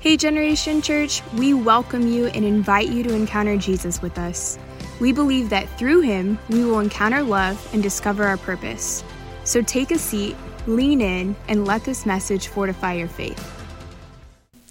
Hey, 0.00 0.16
Generation 0.16 0.80
Church, 0.80 1.24
we 1.34 1.54
welcome 1.54 2.06
you 2.06 2.26
and 2.26 2.44
invite 2.44 2.88
you 2.88 3.02
to 3.02 3.12
encounter 3.12 3.56
Jesus 3.56 4.00
with 4.00 4.16
us. 4.16 4.56
We 5.00 5.10
believe 5.10 5.50
that 5.50 5.68
through 5.76 6.02
him, 6.02 6.38
we 6.48 6.64
will 6.64 6.78
encounter 6.78 7.20
love 7.20 7.68
and 7.74 7.82
discover 7.82 8.22
our 8.22 8.36
purpose. 8.36 9.02
So 9.42 9.60
take 9.60 9.90
a 9.90 9.98
seat, 9.98 10.36
lean 10.68 11.00
in, 11.00 11.34
and 11.48 11.66
let 11.66 11.82
this 11.82 12.06
message 12.06 12.46
fortify 12.46 12.92
your 12.92 13.08
faith. 13.08 13.44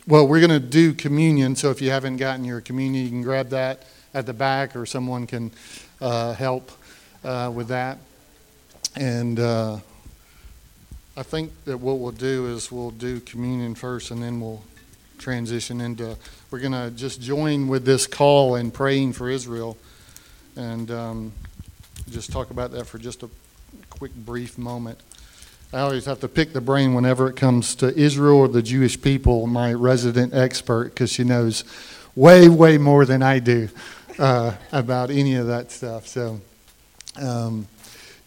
Well, 0.08 0.26
we're 0.26 0.40
going 0.40 0.62
to 0.62 0.66
do 0.66 0.94
communion, 0.94 1.57
so 1.57 1.71
if 1.71 1.82
you 1.82 1.89
haven't 1.89 2.16
gotten 2.16 2.46
your 2.46 2.62
communion, 2.62 3.04
you 3.04 3.09
can 3.09 3.21
grab 3.21 3.50
that 3.50 3.84
at 4.14 4.25
the 4.25 4.34
back, 4.34 4.78
or 4.78 4.86
someone 4.86 5.28
can 5.28 5.52
uh, 6.00 6.36
help 6.36 6.71
uh, 7.25 7.52
with 7.54 7.68
that. 7.68 7.98
And 8.96 9.41
uh, 9.41 9.80
I 11.18 11.23
think 11.23 11.52
that 11.66 11.80
what 11.80 12.00
we'll 12.00 12.14
do 12.14 12.48
is 12.48 12.71
we'll 12.71 12.91
do 12.91 13.20
communion 13.20 13.75
first, 13.75 14.09
and 14.09 14.23
then 14.23 14.39
we'll 14.39 14.64
transition 15.18 15.81
into. 15.81 16.16
We're 16.52 16.59
going 16.59 16.73
to 16.73 16.91
just 16.91 17.21
join 17.21 17.67
with 17.67 17.85
this 17.85 18.08
call 18.08 18.55
in 18.55 18.71
praying 18.71 19.13
for 19.13 19.30
Israel, 19.30 19.77
and 20.55 20.89
um, 20.91 21.34
just 22.09 22.31
talk 22.31 22.52
about 22.52 22.71
that 22.71 22.88
for 22.88 22.98
just 22.98 23.23
a 23.23 23.30
quick, 23.89 24.13
brief 24.16 24.58
moment. 24.58 24.99
I 25.73 25.80
always 25.80 26.05
have 26.05 26.22
to 26.22 26.30
pick 26.30 26.53
the 26.53 26.61
brain 26.61 26.94
whenever 26.94 27.30
it 27.30 27.35
comes 27.35 27.75
to 27.75 27.94
Israel 27.94 28.38
or 28.38 28.48
the 28.48 28.61
Jewish 28.61 29.02
people, 29.02 29.48
my 29.48 29.73
resident 29.73 30.34
expert, 30.34 30.85
because 30.85 31.11
she 31.11 31.25
knows 31.25 31.66
way, 32.16 32.47
way 32.47 32.77
more 32.77 33.05
than 33.05 33.22
I 33.22 33.39
do 33.39 33.67
uh, 34.17 34.53
about 34.72 35.09
any 35.09 35.36
of 35.36 35.47
that 35.47 35.72
stuff. 35.72 36.08
So, 36.08 36.39
um, 37.22 37.67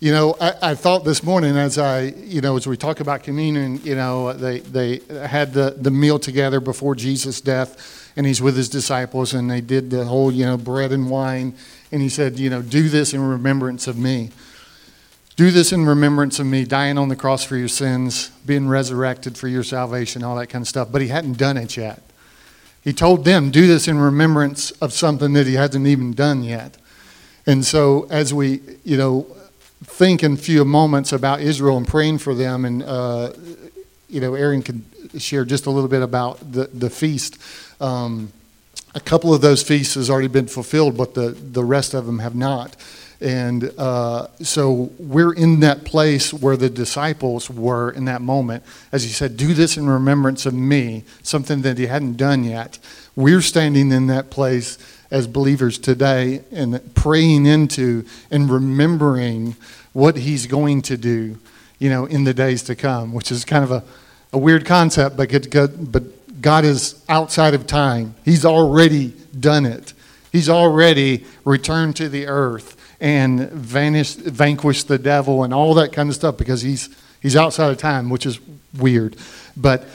you 0.01 0.13
know, 0.13 0.35
I, 0.41 0.55
I, 0.63 0.75
thought 0.75 1.05
this 1.05 1.23
morning 1.23 1.59
as 1.59 1.77
I, 1.77 2.05
you 2.05 2.41
know, 2.41 2.57
as 2.57 2.67
we 2.67 2.79
talk 2.79 3.01
about 3.01 3.23
communion, 3.23 3.83
you 3.85 3.95
know, 3.95 4.33
they, 4.33 4.61
they 4.61 5.01
had 5.27 5.53
the, 5.53 5.77
the 5.79 5.91
meal 5.91 6.19
together 6.19 6.59
before 6.59 6.95
Jesus' 6.95 7.43
death, 7.43 8.11
and 8.17 8.27
he's 8.27 8.41
with 8.41 8.57
his 8.57 8.71
disciples, 8.71 9.35
and 9.35 9.51
they 9.51 9.61
did 9.61 9.91
the 9.91 10.07
whole, 10.07 10.33
you 10.33 10.47
know, 10.47 10.57
bread 10.57 10.93
and 10.93 11.11
wine, 11.11 11.55
and 11.93 12.01
he 12.01 12.09
said, 12.09 12.39
you 12.39 12.49
know, 12.49 12.63
do 12.63 12.89
this 12.89 13.13
in 13.13 13.21
remembrance 13.21 13.87
of 13.87 13.99
me. 13.99 14.31
Do 15.37 15.51
this 15.51 15.71
in 15.71 15.85
remembrance 15.85 16.39
of 16.39 16.47
me, 16.47 16.65
dying 16.65 16.97
on 16.97 17.11
the 17.11 17.17
cross 17.17 17.45
for 17.45 17.59
your 17.59 17.69
sins, 17.69 18.31
being 18.47 18.69
resurrected 18.69 19.37
for 19.37 19.49
your 19.49 19.63
salvation, 19.63 20.25
all 20.25 20.37
that 20.37 20.47
kind 20.47 20.63
of 20.63 20.69
stuff. 20.69 20.91
But 20.91 21.03
he 21.03 21.09
hadn't 21.09 21.37
done 21.37 21.59
it 21.59 21.77
yet. 21.77 22.03
He 22.83 22.95
told 22.95 23.27
them, 23.27 23.51
do 23.51 23.67
this 23.67 23.87
in 23.87 23.99
remembrance 23.99 24.71
of 24.73 24.95
something 24.95 25.35
that 25.35 25.47
he 25.47 25.55
hasn't 25.55 25.87
even 25.87 26.15
done 26.15 26.43
yet. 26.43 26.79
And 27.47 27.67
so, 27.67 28.07
as 28.11 28.33
we, 28.33 28.61
you 28.83 28.97
know, 28.97 29.27
think 29.85 30.23
in 30.23 30.35
a 30.35 30.37
few 30.37 30.65
moments 30.65 31.13
about 31.13 31.41
Israel 31.41 31.77
and 31.77 31.87
praying 31.87 32.19
for 32.19 32.35
them, 32.35 32.65
and, 32.65 32.83
uh, 32.83 33.33
you 34.09 34.21
know, 34.21 34.35
Aaron 34.35 34.63
could 34.63 34.83
share 35.19 35.45
just 35.45 35.67
a 35.67 35.71
little 35.71 35.89
bit 35.89 36.03
about 36.03 36.53
the, 36.53 36.67
the 36.73 36.91
feast. 36.91 37.39
Um, 37.81 38.33
a 38.95 39.01
couple 39.01 39.33
of 39.33 39.41
those 39.41 39.63
feasts 39.63 39.95
has 39.95 40.11
already 40.11 40.29
been 40.29 40.49
fulfilled, 40.49 40.97
but 40.97 41.15
the, 41.15 41.31
the 41.31 41.65
rest 41.65 41.95
of 41.95 42.07
them 42.07 42.19
have 42.19 42.35
not. 42.35 42.77
And 43.21 43.71
uh, 43.77 44.29
so 44.39 44.91
we're 44.99 45.35
in 45.35 45.61
that 45.61 45.85
place 45.85 46.33
where 46.33 46.57
the 46.57 46.71
disciples 46.71 47.51
were 47.51 47.91
in 47.91 48.07
that 48.07 48.23
moment. 48.23 48.65
As 48.93 49.03
he 49.03 49.11
said, 49.11 49.37
Do 49.37 49.53
this 49.53 49.77
in 49.77 49.89
remembrance 49.89 50.47
of 50.47 50.55
me, 50.55 51.05
something 51.23 51.61
that 51.63 51.77
he 51.77 51.87
hadn't 51.87 52.17
done 52.17 52.45
yet. 52.45 52.79
We're 53.15 53.43
standing 53.43 53.93
in 53.93 54.07
that 54.07 54.31
place 54.31 54.79
as 55.11 55.27
believers 55.27 55.79
today 55.79 56.43
and 56.51 56.95
praying 56.95 57.45
into 57.45 58.07
and 58.31 58.51
remembering 58.51 59.57
what 59.93 60.17
he's 60.17 60.47
going 60.47 60.81
to 60.83 60.97
do, 60.97 61.37
you 61.79 61.91
know, 61.91 62.07
in 62.07 62.25
the 62.25 62.33
days 62.33 62.63
to 62.63 62.75
come, 62.75 63.13
which 63.13 63.31
is 63.31 63.45
kind 63.45 63.65
of 63.65 63.71
a, 63.71 63.85
a 64.33 64.39
weird 64.39 64.65
concept, 64.65 65.17
but, 65.17 65.31
but 65.93 66.41
God 66.41 66.65
is 66.65 67.03
outside 67.09 67.53
of 67.53 67.67
time. 67.67 68.15
He's 68.25 68.47
already 68.47 69.09
done 69.39 69.67
it. 69.67 69.93
He's 70.33 70.49
already 70.49 71.27
returned 71.45 71.97
to 71.97 72.09
the 72.09 72.27
earth 72.27 72.80
and 73.01 73.51
vanish, 73.51 74.15
vanquish 74.15 74.85
the 74.85 74.99
devil 74.99 75.45
and 75.45 75.55
all 75.55 75.75
that 75.75 75.93
kind 75.93 76.09
of 76.09 76.15
stuff 76.15 76.37
because 76.37 76.63
he's, 76.63 76.95
he's 77.21 77.37
outside 77.37 77.71
of 77.71 77.79
time, 77.79 78.11
which 78.11 78.27
is 78.27 78.39
weird. 78.79 79.17
But, 79.57 79.87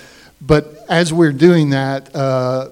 but 0.41 0.85
as 0.89 1.13
we're 1.13 1.31
doing 1.31 1.69
that, 1.69 2.13
uh, 2.15 2.69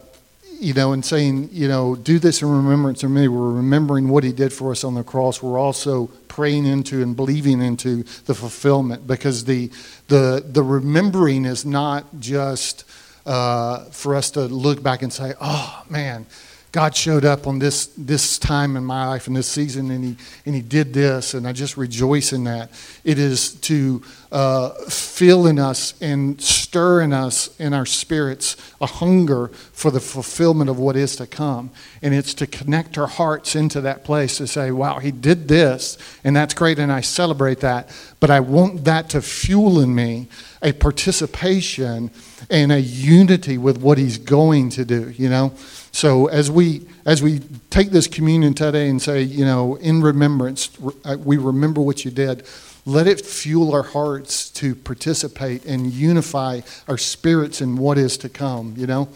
you 0.59 0.73
know, 0.73 0.93
and 0.93 1.03
saying, 1.03 1.49
you 1.51 1.67
know, 1.67 1.95
do 1.95 2.19
this 2.19 2.41
in 2.41 2.49
remembrance 2.49 3.03
of 3.03 3.11
me, 3.11 3.27
we're 3.27 3.51
remembering 3.51 4.07
what 4.07 4.23
he 4.23 4.31
did 4.31 4.53
for 4.53 4.71
us 4.71 4.83
on 4.83 4.95
the 4.95 5.03
cross. 5.03 5.43
We're 5.43 5.59
also 5.59 6.07
praying 6.29 6.65
into 6.65 7.03
and 7.03 7.15
believing 7.15 7.61
into 7.61 8.03
the 8.25 8.33
fulfillment 8.33 9.05
because 9.05 9.43
the, 9.43 9.69
the, 10.07 10.43
the 10.45 10.63
remembering 10.63 11.45
is 11.45 11.65
not 11.65 12.05
just 12.19 12.85
uh, 13.25 13.85
for 13.85 14.15
us 14.15 14.31
to 14.31 14.41
look 14.41 14.81
back 14.81 15.01
and 15.01 15.11
say, 15.11 15.33
oh, 15.41 15.83
man, 15.89 16.25
God 16.73 16.95
showed 16.95 17.23
up 17.23 17.45
on 17.45 17.59
this, 17.59 17.85
this 17.95 18.39
time 18.39 18.75
in 18.75 18.83
my 18.83 19.05
life 19.05 19.27
in 19.27 19.33
this 19.33 19.47
season 19.47 19.91
and 19.91 20.03
he, 20.03 20.17
and 20.47 20.55
he 20.55 20.61
did 20.61 20.91
this, 20.91 21.35
and 21.35 21.47
I 21.47 21.53
just 21.53 21.77
rejoice 21.77 22.33
in 22.33 22.45
that. 22.45 22.71
It 23.03 23.19
is 23.19 23.53
to 23.61 24.01
uh, 24.31 24.69
feel 24.89 25.45
in 25.45 25.59
us 25.59 25.93
and 26.01 26.41
stir 26.41 27.01
in 27.01 27.13
us, 27.13 27.55
in 27.59 27.75
our 27.75 27.85
spirits, 27.85 28.57
a 28.81 28.87
hunger 28.87 29.49
for 29.49 29.91
the 29.91 29.99
fulfillment 29.99 30.67
of 30.67 30.79
what 30.79 30.95
is 30.95 31.15
to 31.17 31.27
come. 31.27 31.69
And 32.01 32.11
it's 32.11 32.33
to 32.33 32.47
connect 32.47 32.97
our 32.97 33.05
hearts 33.05 33.55
into 33.55 33.79
that 33.81 34.03
place 34.03 34.37
to 34.37 34.47
say, 34.47 34.71
wow, 34.71 34.97
he 34.97 35.11
did 35.11 35.47
this, 35.47 35.99
and 36.23 36.35
that's 36.35 36.55
great, 36.55 36.79
and 36.79 36.91
I 36.91 37.01
celebrate 37.01 37.59
that. 37.59 37.95
But 38.19 38.31
I 38.31 38.39
want 38.39 38.83
that 38.85 39.11
to 39.11 39.21
fuel 39.21 39.79
in 39.79 39.93
me 39.93 40.27
a 40.63 40.73
participation 40.73 42.09
and 42.49 42.71
a 42.71 42.81
unity 42.81 43.59
with 43.59 43.77
what 43.77 43.99
he's 43.99 44.17
going 44.17 44.71
to 44.71 44.85
do, 44.85 45.11
you 45.11 45.29
know? 45.29 45.53
So 45.93 46.25
as 46.25 46.49
we 46.49 46.87
as 47.05 47.21
we 47.21 47.39
take 47.69 47.91
this 47.91 48.07
communion 48.07 48.55
today 48.55 48.89
and 48.89 49.01
say, 49.01 49.21
you 49.21 49.45
know, 49.45 49.75
in 49.75 50.01
remembrance, 50.01 50.69
uh, 51.05 51.17
we 51.23 51.37
remember 51.37 51.81
what 51.81 52.03
you 52.03 52.11
did. 52.11 52.45
Let 52.85 53.07
it 53.07 53.21
fuel 53.21 53.73
our 53.73 53.83
hearts 53.83 54.49
to 54.51 54.75
participate 54.75 55.65
and 55.65 55.93
unify 55.93 56.61
our 56.87 56.97
spirits 56.97 57.61
in 57.61 57.77
what 57.77 57.97
is 57.97 58.17
to 58.17 58.29
come. 58.29 58.73
You 58.75 58.87
know, 58.87 59.09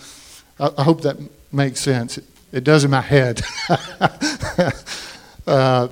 I, 0.60 0.84
hope 0.84 1.02
that 1.02 1.18
makes 1.52 1.82
sense. 1.82 2.20
It, 2.20 2.24
it 2.54 2.64
does 2.64 2.86
in 2.86 2.92
my 2.92 3.02
head. 3.02 3.42
uh, 5.48 5.90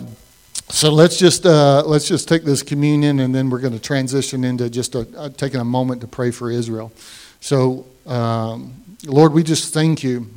so 0.69 0.91
let's 0.91 1.17
just 1.17 1.45
uh, 1.45 1.83
let's 1.85 2.07
just 2.07 2.27
take 2.29 2.43
this 2.43 2.61
communion, 2.61 3.19
and 3.19 3.33
then 3.33 3.49
we're 3.49 3.59
going 3.59 3.73
to 3.73 3.79
transition 3.79 4.43
into 4.43 4.69
just 4.69 4.93
a, 4.93 5.07
uh, 5.17 5.29
taking 5.29 5.59
a 5.59 5.65
moment 5.65 6.01
to 6.01 6.07
pray 6.07 6.31
for 6.31 6.51
Israel. 6.51 6.93
So, 7.41 7.87
um, 8.05 8.83
Lord, 9.03 9.33
we 9.33 9.43
just 9.43 9.73
thank 9.73 10.03
you 10.03 10.29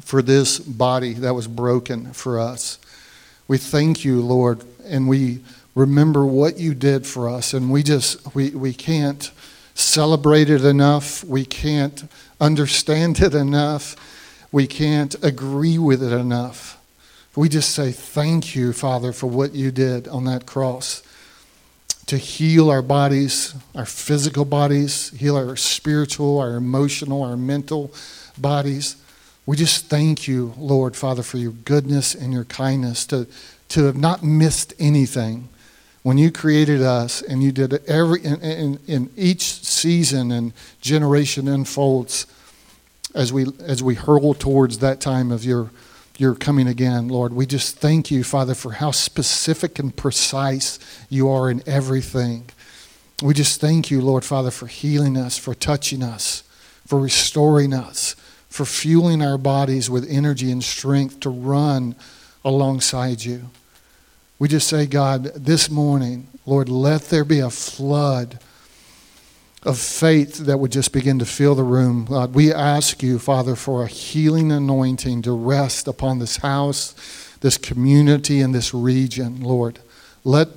for 0.00 0.22
this 0.22 0.58
body 0.58 1.14
that 1.14 1.34
was 1.34 1.46
broken 1.46 2.12
for 2.12 2.38
us. 2.38 2.78
We 3.48 3.58
thank 3.58 4.04
you, 4.04 4.20
Lord, 4.20 4.62
and 4.84 5.08
we 5.08 5.40
remember 5.74 6.24
what 6.24 6.58
you 6.58 6.74
did 6.74 7.06
for 7.06 7.28
us, 7.28 7.52
and 7.52 7.70
we 7.70 7.82
just 7.82 8.34
we, 8.34 8.50
we 8.50 8.72
can't 8.72 9.30
celebrate 9.74 10.50
it 10.50 10.64
enough. 10.64 11.24
We 11.24 11.44
can't 11.44 12.04
understand 12.40 13.20
it 13.20 13.34
enough. 13.34 13.96
We 14.52 14.66
can't 14.66 15.14
agree 15.24 15.78
with 15.78 16.02
it 16.02 16.12
enough. 16.12 16.80
We 17.36 17.48
just 17.48 17.70
say 17.70 17.92
thank 17.92 18.54
you, 18.54 18.72
Father, 18.72 19.12
for 19.12 19.28
what 19.28 19.54
you 19.54 19.70
did 19.70 20.08
on 20.08 20.24
that 20.24 20.46
cross 20.46 21.02
to 22.06 22.18
heal 22.18 22.70
our 22.70 22.82
bodies, 22.82 23.54
our 23.76 23.86
physical 23.86 24.44
bodies, 24.44 25.10
heal 25.10 25.36
our 25.36 25.54
spiritual, 25.54 26.40
our 26.40 26.56
emotional, 26.56 27.22
our 27.22 27.36
mental 27.36 27.94
bodies. 28.36 28.96
We 29.50 29.56
just 29.56 29.86
thank 29.86 30.28
you, 30.28 30.54
Lord, 30.56 30.94
Father, 30.94 31.24
for 31.24 31.36
your 31.36 31.50
goodness 31.50 32.14
and 32.14 32.32
your 32.32 32.44
kindness 32.44 33.04
to, 33.06 33.26
to 33.70 33.86
have 33.86 33.96
not 33.96 34.22
missed 34.22 34.74
anything. 34.78 35.48
When 36.04 36.18
you 36.18 36.30
created 36.30 36.82
us 36.82 37.20
and 37.20 37.42
you 37.42 37.50
did 37.50 37.84
every, 37.88 38.22
in, 38.22 38.40
in, 38.42 38.78
in 38.86 39.10
each 39.16 39.42
season 39.42 40.30
and 40.30 40.52
generation 40.80 41.48
unfolds 41.48 42.28
as 43.12 43.32
we, 43.32 43.46
as 43.58 43.82
we 43.82 43.96
hurl 43.96 44.34
towards 44.34 44.78
that 44.78 45.00
time 45.00 45.32
of 45.32 45.44
your, 45.44 45.72
your 46.16 46.36
coming 46.36 46.68
again, 46.68 47.08
Lord, 47.08 47.32
we 47.32 47.44
just 47.44 47.76
thank 47.76 48.08
you, 48.08 48.22
Father, 48.22 48.54
for 48.54 48.74
how 48.74 48.92
specific 48.92 49.80
and 49.80 49.96
precise 49.96 50.78
you 51.08 51.28
are 51.28 51.50
in 51.50 51.60
everything. 51.66 52.50
We 53.20 53.34
just 53.34 53.60
thank 53.60 53.90
you, 53.90 54.00
Lord, 54.00 54.24
Father, 54.24 54.52
for 54.52 54.68
healing 54.68 55.16
us, 55.16 55.36
for 55.36 55.56
touching 55.56 56.04
us, 56.04 56.44
for 56.86 57.00
restoring 57.00 57.74
us 57.74 58.14
for 58.50 58.66
fueling 58.66 59.22
our 59.22 59.38
bodies 59.38 59.88
with 59.88 60.06
energy 60.10 60.50
and 60.50 60.62
strength 60.62 61.20
to 61.20 61.30
run 61.30 61.94
alongside 62.44 63.24
you. 63.24 63.48
We 64.38 64.48
just 64.48 64.68
say, 64.68 64.86
God, 64.86 65.24
this 65.36 65.70
morning, 65.70 66.26
Lord, 66.44 66.68
let 66.68 67.02
there 67.02 67.24
be 67.24 67.38
a 67.38 67.50
flood 67.50 68.40
of 69.62 69.78
faith 69.78 70.38
that 70.38 70.58
would 70.58 70.72
just 70.72 70.92
begin 70.92 71.18
to 71.18 71.26
fill 71.26 71.54
the 71.54 71.62
room. 71.62 72.06
God, 72.06 72.34
we 72.34 72.52
ask 72.52 73.02
you, 73.02 73.18
Father, 73.18 73.54
for 73.54 73.84
a 73.84 73.86
healing 73.86 74.50
anointing 74.50 75.22
to 75.22 75.32
rest 75.32 75.86
upon 75.86 76.18
this 76.18 76.38
house, 76.38 76.94
this 77.40 77.58
community, 77.58 78.40
and 78.40 78.54
this 78.54 78.74
region, 78.74 79.42
Lord. 79.42 79.78
Let 80.24 80.48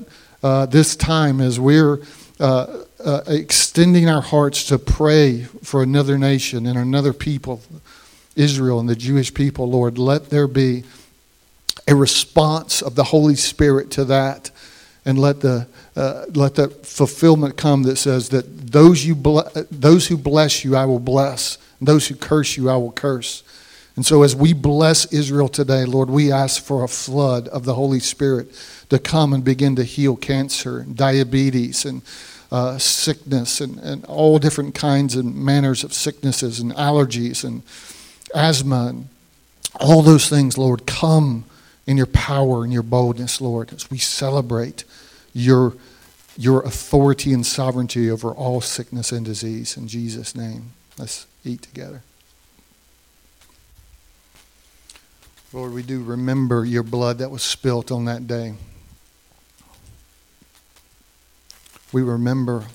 uh, 0.42 0.66
this 0.66 0.96
time, 0.96 1.42
as 1.42 1.60
we're 1.60 2.00
uh, 2.40 2.84
uh, 3.04 3.22
extending 3.28 4.10
our 4.10 4.22
hearts 4.22 4.66
to 4.66 4.80
pray 4.80 5.44
for 5.64 5.84
another 5.84 6.18
nation 6.18 6.66
and 6.66 6.78
another 6.78 7.14
people, 7.14 7.62
Israel 8.36 8.80
and 8.80 8.88
the 8.88 8.96
Jewish 8.96 9.34
people, 9.34 9.70
Lord. 9.70 9.98
Let 9.98 10.30
there 10.30 10.48
be 10.48 10.84
a 11.88 11.96
response 11.96 12.82
of 12.82 12.96
the 12.96 13.04
Holy 13.04 13.36
Spirit 13.36 13.92
to 13.92 14.06
that, 14.06 14.52
and 15.06 15.20
let 15.20 15.42
the 15.42 15.68
uh, 15.96 16.26
let 16.34 16.56
that 16.56 16.86
fulfillment 16.86 17.58
come 17.58 17.84
that 17.84 17.98
says 17.98 18.30
that 18.30 18.72
those 18.72 19.06
you 19.06 19.16
ble- 19.16 19.50
those 19.70 20.08
who 20.08 20.18
bless 20.18 20.64
you 20.64 20.76
I 20.76 20.86
will 20.86 21.00
bless, 21.00 21.58
and 21.80 21.88
those 21.88 22.08
who 22.08 22.16
curse 22.16 22.58
you 22.58 22.70
I 22.70 22.78
will 22.78 22.94
curse. 22.94 23.44
And 23.96 24.06
so, 24.06 24.24
as 24.24 24.36
we 24.36 24.54
bless 24.54 25.12
Israel 25.14 25.48
today, 25.48 25.86
Lord, 25.86 26.10
we 26.10 26.32
ask 26.32 26.64
for 26.64 26.84
a 26.84 26.88
flood 26.88 27.48
of 27.50 27.64
the 27.64 27.76
Holy 27.76 28.00
Spirit 28.00 28.48
to 28.90 28.98
come 28.98 29.34
and 29.34 29.44
begin 29.44 29.76
to 29.76 29.84
heal 29.84 30.16
cancer, 30.16 30.80
and 30.80 30.96
diabetes, 30.96 31.86
and 31.86 32.02
uh, 32.54 32.78
sickness, 32.78 33.60
and, 33.60 33.80
and 33.80 34.06
all 34.06 34.38
different 34.38 34.76
kinds 34.76 35.16
and 35.16 35.36
manners 35.36 35.84
of 35.84 35.92
sicknesses, 35.92 36.60
and 36.60 36.72
allergies, 36.76 37.44
and 37.44 37.64
asthma, 38.36 38.86
and 38.90 39.08
all 39.80 40.04
those 40.04 40.30
things, 40.30 40.56
Lord. 40.56 40.86
Come 40.86 41.46
in 41.88 41.98
your 41.98 42.06
power 42.06 42.64
and 42.64 42.72
your 42.72 42.84
boldness, 42.84 43.42
Lord, 43.42 43.74
as 43.74 43.90
we 43.90 43.98
celebrate 43.98 44.84
your, 45.34 45.74
your 46.38 46.62
authority 46.62 47.34
and 47.34 47.44
sovereignty 47.44 48.12
over 48.12 48.30
all 48.30 48.62
sickness 48.62 49.12
and 49.12 49.26
disease. 49.26 49.76
In 49.76 49.88
Jesus' 49.88 50.36
name, 50.36 50.74
let's 51.00 51.26
eat 51.44 51.64
together. 51.64 52.04
Lord, 55.52 55.74
we 55.74 55.82
do 55.82 56.04
remember 56.04 56.66
your 56.66 56.84
blood 56.84 57.18
that 57.18 57.32
was 57.32 57.42
spilt 57.42 57.92
on 57.92 58.06
that 58.06 58.28
day. 58.28 58.54
We 61.94 62.02
remember, 62.02 62.66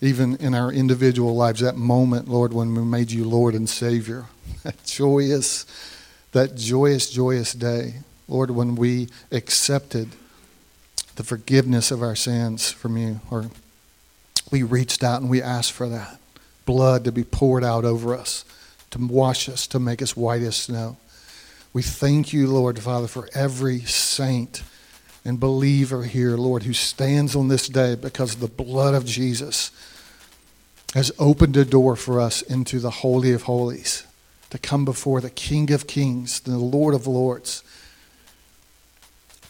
even 0.00 0.36
in 0.36 0.54
our 0.54 0.72
individual 0.72 1.36
lives, 1.36 1.60
that 1.60 1.76
moment, 1.76 2.26
Lord, 2.26 2.52
when 2.52 2.74
we 2.74 2.82
made 2.82 3.12
you 3.12 3.24
Lord 3.24 3.54
and 3.54 3.68
Savior. 3.68 4.26
That 4.62 4.84
joyous, 4.84 5.64
that 6.32 6.54
joyous, 6.54 7.08
joyous 7.08 7.54
day, 7.54 7.94
Lord, 8.28 8.50
when 8.50 8.74
we 8.74 9.08
accepted 9.32 10.10
the 11.16 11.24
forgiveness 11.24 11.90
of 11.90 12.02
our 12.02 12.14
sins 12.14 12.70
from 12.70 12.98
you, 12.98 13.20
or 13.30 13.46
we 14.50 14.62
reached 14.62 15.02
out 15.02 15.22
and 15.22 15.30
we 15.30 15.40
asked 15.40 15.72
for 15.72 15.88
that 15.88 16.20
blood 16.66 17.04
to 17.04 17.12
be 17.12 17.24
poured 17.24 17.64
out 17.64 17.86
over 17.86 18.14
us 18.14 18.44
to 18.90 19.06
wash 19.06 19.48
us, 19.48 19.66
to 19.68 19.78
make 19.78 20.02
us 20.02 20.16
white 20.16 20.42
as 20.42 20.56
snow. 20.56 20.96
We 21.72 21.82
thank 21.82 22.32
you, 22.32 22.48
Lord 22.48 22.78
Father, 22.78 23.06
for 23.06 23.28
every 23.34 23.80
saint 23.80 24.62
and 25.24 25.38
believer 25.38 26.04
here, 26.04 26.36
Lord, 26.36 26.62
who 26.62 26.72
stands 26.72 27.36
on 27.36 27.48
this 27.48 27.68
day 27.68 27.94
because 27.94 28.36
the 28.36 28.48
blood 28.48 28.94
of 28.94 29.04
Jesus 29.04 29.70
has 30.94 31.12
opened 31.18 31.56
a 31.56 31.64
door 31.64 31.94
for 31.96 32.20
us 32.20 32.42
into 32.42 32.80
the 32.80 32.90
Holy 32.90 33.32
of 33.32 33.42
Holies 33.42 34.04
to 34.50 34.58
come 34.58 34.84
before 34.84 35.20
the 35.20 35.30
King 35.30 35.72
of 35.72 35.86
Kings, 35.86 36.40
the 36.40 36.58
Lord 36.58 36.94
of 36.94 37.06
Lords, 37.06 37.62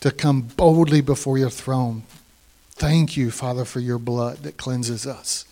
to 0.01 0.11
come 0.11 0.43
boldly 0.43 1.01
before 1.01 1.39
your 1.39 1.51
throne. 1.51 2.03
Thank 2.73 3.17
you, 3.17 3.31
Father, 3.31 3.65
for 3.65 3.81
your 3.81 3.99
blood 3.99 4.39
that 4.39 4.57
cleanses 4.57 5.07
us. 5.07 5.45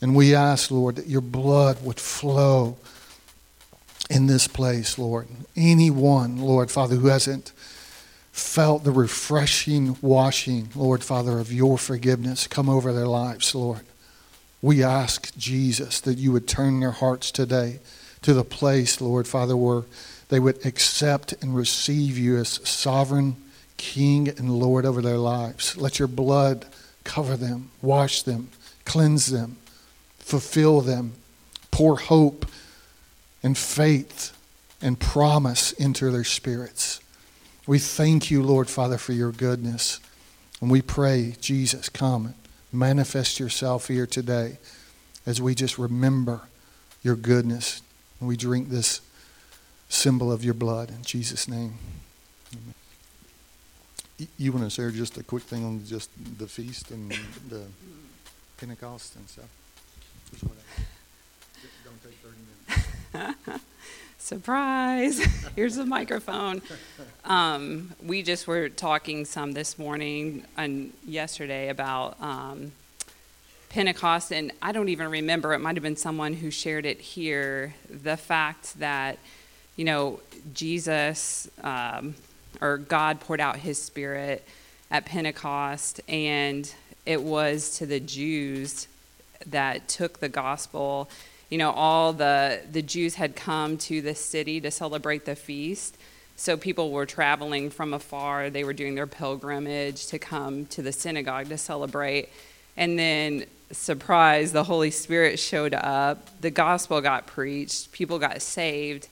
And 0.00 0.14
we 0.14 0.34
ask, 0.34 0.70
Lord, 0.70 0.96
that 0.96 1.06
your 1.06 1.20
blood 1.20 1.84
would 1.84 2.00
flow 2.00 2.76
in 4.10 4.26
this 4.26 4.46
place, 4.46 4.98
Lord. 4.98 5.28
Anyone, 5.56 6.38
Lord 6.38 6.70
Father, 6.70 6.96
who 6.96 7.08
hasn't 7.08 7.52
felt 8.34 8.82
the 8.82 8.90
refreshing 8.90 9.96
washing, 10.02 10.68
Lord 10.74 11.04
Father, 11.04 11.38
of 11.38 11.52
your 11.52 11.78
forgiveness 11.78 12.48
come 12.48 12.68
over 12.68 12.92
their 12.92 13.06
lives, 13.06 13.54
Lord. 13.54 13.82
We 14.60 14.82
ask, 14.82 15.32
Jesus, 15.36 16.00
that 16.00 16.18
you 16.18 16.32
would 16.32 16.48
turn 16.48 16.80
their 16.80 16.90
hearts 16.90 17.30
today 17.30 17.78
to 18.22 18.34
the 18.34 18.42
place, 18.42 19.00
Lord 19.00 19.28
Father, 19.28 19.56
where 19.56 19.84
they 20.30 20.40
would 20.40 20.66
accept 20.66 21.32
and 21.40 21.54
receive 21.54 22.18
you 22.18 22.36
as 22.36 22.60
sovereign 22.68 23.36
King 23.76 24.28
and 24.30 24.50
Lord 24.50 24.84
over 24.84 25.00
their 25.00 25.18
lives. 25.18 25.76
Let 25.76 26.00
your 26.00 26.08
blood 26.08 26.66
cover 27.04 27.36
them, 27.36 27.70
wash 27.82 28.22
them, 28.22 28.48
cleanse 28.84 29.26
them, 29.26 29.58
fulfill 30.18 30.80
them, 30.80 31.12
pour 31.70 31.98
hope 31.98 32.46
and 33.44 33.56
faith 33.56 34.36
and 34.82 34.98
promise 34.98 35.70
into 35.70 36.10
their 36.10 36.24
spirits. 36.24 37.00
We 37.66 37.78
thank 37.78 38.30
you, 38.30 38.42
Lord 38.42 38.68
Father, 38.68 38.98
for 38.98 39.12
your 39.12 39.32
goodness. 39.32 39.98
And 40.60 40.70
we 40.70 40.82
pray, 40.82 41.34
Jesus, 41.40 41.88
come, 41.88 42.26
and 42.26 42.34
manifest 42.72 43.40
yourself 43.40 43.88
here 43.88 44.06
today 44.06 44.58
as 45.24 45.40
we 45.40 45.54
just 45.54 45.78
remember 45.78 46.42
your 47.02 47.16
goodness. 47.16 47.80
And 48.20 48.28
we 48.28 48.36
drink 48.36 48.68
this 48.68 49.00
symbol 49.88 50.30
of 50.30 50.44
your 50.44 50.52
blood 50.52 50.90
in 50.90 51.02
Jesus' 51.04 51.48
name. 51.48 51.78
Amen. 52.52 54.28
You 54.36 54.52
want 54.52 54.64
to 54.64 54.70
share 54.70 54.90
just 54.90 55.16
a 55.16 55.22
quick 55.22 55.44
thing 55.44 55.64
on 55.64 55.86
just 55.86 56.10
the 56.38 56.46
feast 56.46 56.90
and 56.90 57.12
the 57.48 57.62
Pentecost 58.58 59.16
and 59.16 59.26
stuff? 59.26 59.48
Just 60.30 60.44
don't 61.82 62.02
take 62.02 62.18
30 63.14 63.38
minutes. 63.48 63.60
Surprise! 64.24 65.18
Here's 65.54 65.76
a 65.76 65.84
microphone. 65.84 66.62
Um, 67.26 67.92
we 68.02 68.22
just 68.22 68.46
were 68.46 68.70
talking 68.70 69.26
some 69.26 69.52
this 69.52 69.78
morning 69.78 70.46
and 70.56 70.94
yesterday 71.06 71.68
about 71.68 72.18
um, 72.22 72.72
Pentecost, 73.68 74.32
and 74.32 74.50
I 74.62 74.72
don't 74.72 74.88
even 74.88 75.10
remember. 75.10 75.52
It 75.52 75.58
might 75.58 75.76
have 75.76 75.82
been 75.82 75.94
someone 75.94 76.32
who 76.32 76.50
shared 76.50 76.86
it 76.86 77.02
here. 77.02 77.74
The 77.90 78.16
fact 78.16 78.78
that, 78.78 79.18
you 79.76 79.84
know, 79.84 80.20
Jesus 80.54 81.50
um, 81.62 82.14
or 82.62 82.78
God 82.78 83.20
poured 83.20 83.42
out 83.42 83.56
his 83.56 83.76
spirit 83.76 84.42
at 84.90 85.04
Pentecost, 85.04 86.00
and 86.08 86.74
it 87.04 87.22
was 87.22 87.76
to 87.76 87.84
the 87.84 88.00
Jews 88.00 88.88
that 89.44 89.86
took 89.86 90.20
the 90.20 90.30
gospel 90.30 91.10
you 91.54 91.58
know, 91.58 91.70
all 91.70 92.12
the, 92.12 92.60
the 92.72 92.82
Jews 92.82 93.14
had 93.14 93.36
come 93.36 93.78
to 93.78 94.02
the 94.02 94.16
city 94.16 94.60
to 94.60 94.72
celebrate 94.72 95.24
the 95.24 95.36
feast. 95.36 95.96
So 96.34 96.56
people 96.56 96.90
were 96.90 97.06
traveling 97.06 97.70
from 97.70 97.94
afar. 97.94 98.50
They 98.50 98.64
were 98.64 98.72
doing 98.72 98.96
their 98.96 99.06
pilgrimage 99.06 100.08
to 100.08 100.18
come 100.18 100.66
to 100.66 100.82
the 100.82 100.90
synagogue 100.90 101.50
to 101.50 101.56
celebrate. 101.56 102.30
And 102.76 102.98
then, 102.98 103.44
surprise, 103.70 104.50
the 104.50 104.64
Holy 104.64 104.90
Spirit 104.90 105.38
showed 105.38 105.74
up. 105.74 106.28
The 106.40 106.50
gospel 106.50 107.00
got 107.00 107.28
preached. 107.28 107.92
People 107.92 108.18
got 108.18 108.42
saved. 108.42 109.06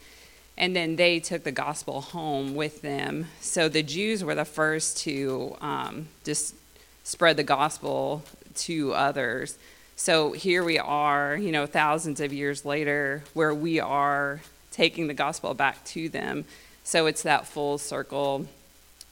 And 0.59 0.75
then 0.75 0.97
they 0.97 1.21
took 1.21 1.45
the 1.45 1.52
gospel 1.52 2.00
home 2.00 2.57
with 2.57 2.83
them. 2.83 3.28
So 3.40 3.69
the 3.69 3.85
Jews 3.85 4.25
were 4.25 4.35
the 4.35 4.45
first 4.45 4.99
to 5.05 5.57
um, 5.61 6.09
just 6.25 6.57
spread 7.05 7.37
the 7.37 7.45
gospel 7.45 8.25
to 8.57 8.95
others. 8.95 9.59
So 9.96 10.32
here 10.32 10.64
we 10.64 10.78
are, 10.78 11.37
you 11.37 11.52
know, 11.52 11.66
thousands 11.66 12.20
of 12.20 12.32
years 12.32 12.64
later, 12.64 13.22
where 13.34 13.54
we 13.54 13.78
are 13.78 14.40
taking 14.70 15.06
the 15.06 15.14
gospel 15.14 15.54
back 15.54 15.84
to 15.84 16.08
them. 16.08 16.44
So 16.82 17.06
it's 17.06 17.22
that 17.22 17.46
full 17.46 17.78
circle. 17.78 18.46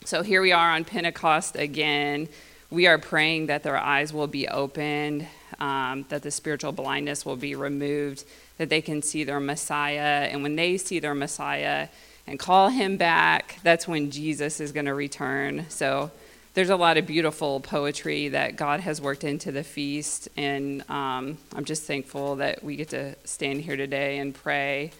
So 0.04 0.22
here 0.22 0.42
we 0.42 0.52
are 0.52 0.70
on 0.72 0.84
Pentecost 0.84 1.56
again. 1.56 2.28
We 2.70 2.86
are 2.86 2.98
praying 2.98 3.46
that 3.46 3.62
their 3.62 3.76
eyes 3.76 4.12
will 4.12 4.26
be 4.26 4.48
opened, 4.48 5.26
um, 5.58 6.06
that 6.08 6.22
the 6.22 6.30
spiritual 6.30 6.72
blindness 6.72 7.26
will 7.26 7.36
be 7.36 7.54
removed, 7.54 8.24
that 8.58 8.68
they 8.68 8.80
can 8.80 9.02
see 9.02 9.24
their 9.24 9.40
Messiah. 9.40 10.28
And 10.30 10.42
when 10.42 10.56
they 10.56 10.76
see 10.78 10.98
their 10.98 11.14
Messiah 11.14 11.88
and 12.26 12.38
call 12.38 12.68
him 12.68 12.96
back, 12.96 13.58
that's 13.62 13.86
when 13.86 14.10
Jesus 14.10 14.60
is 14.60 14.72
going 14.72 14.86
to 14.86 14.94
return. 14.94 15.66
So 15.68 16.10
there's 16.54 16.70
a 16.70 16.76
lot 16.76 16.96
of 16.96 17.06
beautiful 17.06 17.60
poetry 17.60 18.28
that 18.28 18.56
God 18.56 18.80
has 18.80 19.00
worked 19.00 19.24
into 19.24 19.52
the 19.52 19.62
feast, 19.62 20.28
and 20.36 20.82
um, 20.90 21.38
I'm 21.54 21.64
just 21.64 21.84
thankful 21.84 22.36
that 22.36 22.64
we 22.64 22.76
get 22.76 22.88
to 22.90 23.14
stand 23.24 23.60
here 23.60 23.76
today 23.76 24.18
and 24.18 24.34
pray, 24.34 24.90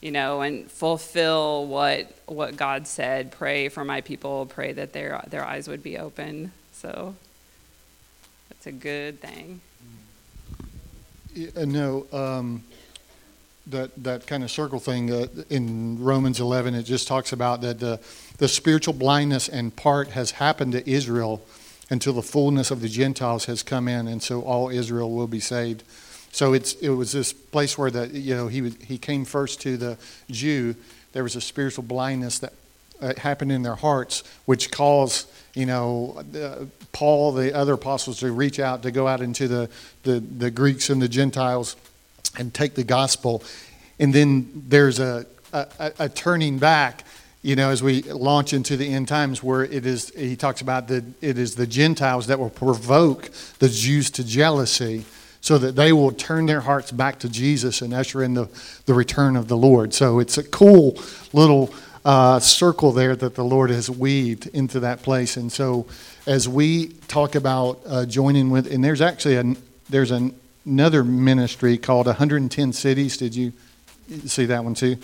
you 0.00 0.10
know, 0.10 0.42
and 0.42 0.70
fulfill 0.70 1.66
what 1.66 2.12
what 2.26 2.56
God 2.56 2.86
said. 2.86 3.32
Pray 3.32 3.68
for 3.68 3.84
my 3.84 4.02
people. 4.02 4.44
Pray 4.46 4.72
that 4.72 4.92
their 4.92 5.24
their 5.28 5.44
eyes 5.44 5.68
would 5.68 5.82
be 5.82 5.96
open. 5.96 6.52
So 6.72 7.14
that's 8.48 8.66
a 8.66 8.72
good 8.72 9.20
thing. 9.20 9.62
Yeah, 11.34 11.64
no, 11.64 12.06
um, 12.12 12.64
that 13.70 13.90
that 14.02 14.26
kind 14.26 14.42
of 14.42 14.50
circle 14.50 14.80
thing 14.80 15.12
uh, 15.12 15.26
in 15.48 16.02
Romans 16.02 16.40
11, 16.40 16.74
it 16.74 16.82
just 16.82 17.08
talks 17.08 17.32
about 17.32 17.60
that 17.62 17.80
the 17.80 18.00
the 18.38 18.48
spiritual 18.48 18.94
blindness 18.94 19.48
and 19.48 19.74
part 19.74 20.08
has 20.08 20.32
happened 20.32 20.72
to 20.72 20.90
Israel 20.90 21.42
until 21.90 22.12
the 22.12 22.22
fullness 22.22 22.70
of 22.70 22.80
the 22.80 22.88
Gentiles 22.88 23.46
has 23.46 23.62
come 23.62 23.88
in, 23.88 24.06
and 24.06 24.22
so 24.22 24.42
all 24.42 24.70
Israel 24.70 25.10
will 25.10 25.26
be 25.26 25.40
saved. 25.40 25.82
So 26.32 26.52
it's 26.52 26.74
it 26.74 26.90
was 26.90 27.12
this 27.12 27.32
place 27.32 27.76
where 27.76 27.90
the 27.90 28.08
you 28.08 28.34
know 28.34 28.48
he 28.48 28.70
he 28.70 28.98
came 28.98 29.24
first 29.24 29.60
to 29.62 29.76
the 29.76 29.98
Jew. 30.30 30.74
There 31.12 31.22
was 31.22 31.36
a 31.36 31.40
spiritual 31.40 31.84
blindness 31.84 32.38
that 32.38 32.52
uh, 33.00 33.14
happened 33.16 33.50
in 33.50 33.62
their 33.62 33.74
hearts, 33.74 34.22
which 34.44 34.70
caused 34.70 35.28
you 35.54 35.66
know 35.66 36.22
uh, 36.34 36.66
Paul, 36.92 37.32
the 37.32 37.54
other 37.54 37.74
apostles, 37.74 38.20
to 38.20 38.32
reach 38.32 38.60
out 38.60 38.82
to 38.82 38.90
go 38.90 39.06
out 39.06 39.20
into 39.20 39.48
the, 39.48 39.70
the, 40.02 40.20
the 40.20 40.50
Greeks 40.50 40.90
and 40.90 41.00
the 41.00 41.08
Gentiles 41.08 41.76
and 42.38 42.52
take 42.52 42.74
the 42.74 42.84
gospel. 42.84 43.42
And 43.98 44.14
then 44.14 44.64
there's 44.68 44.98
a, 44.98 45.26
a, 45.52 45.92
a 45.98 46.08
turning 46.08 46.58
back 46.58 47.04
you 47.42 47.56
know, 47.56 47.70
as 47.70 47.82
we 47.82 48.02
launch 48.02 48.52
into 48.52 48.76
the 48.76 48.92
end 48.92 49.08
times, 49.08 49.42
where 49.42 49.64
it 49.64 49.86
is, 49.86 50.10
he 50.10 50.36
talks 50.36 50.60
about 50.60 50.88
that 50.88 51.04
it 51.22 51.38
is 51.38 51.54
the 51.54 51.66
Gentiles 51.66 52.26
that 52.26 52.38
will 52.38 52.50
provoke 52.50 53.30
the 53.60 53.68
Jews 53.68 54.10
to 54.10 54.24
jealousy 54.24 55.06
so 55.40 55.56
that 55.56 55.74
they 55.74 55.90
will 55.92 56.12
turn 56.12 56.44
their 56.44 56.60
hearts 56.60 56.92
back 56.92 57.18
to 57.20 57.28
Jesus 57.30 57.80
and 57.80 57.94
usher 57.94 58.22
in 58.22 58.34
the, 58.34 58.48
the 58.84 58.92
return 58.92 59.36
of 59.36 59.48
the 59.48 59.56
Lord. 59.56 59.94
So 59.94 60.18
it's 60.18 60.36
a 60.36 60.42
cool 60.42 61.00
little 61.32 61.72
uh, 62.04 62.40
circle 62.40 62.92
there 62.92 63.16
that 63.16 63.34
the 63.36 63.44
Lord 63.44 63.70
has 63.70 63.88
weaved 63.88 64.46
into 64.48 64.80
that 64.80 65.02
place. 65.02 65.38
And 65.38 65.50
so 65.50 65.86
as 66.26 66.46
we 66.46 66.88
talk 67.08 67.36
about 67.36 67.80
uh, 67.86 68.04
joining 68.04 68.50
with, 68.50 68.70
and 68.70 68.84
there's 68.84 69.00
actually 69.00 69.36
a, 69.36 69.54
there's 69.88 70.10
an, 70.10 70.38
another 70.70 71.02
ministry 71.02 71.76
called 71.76 72.06
110 72.06 72.72
Cities. 72.72 73.16
Did 73.16 73.34
you 73.34 73.52
see 74.24 74.46
that 74.46 74.64
one 74.64 74.74
too? 74.74 74.96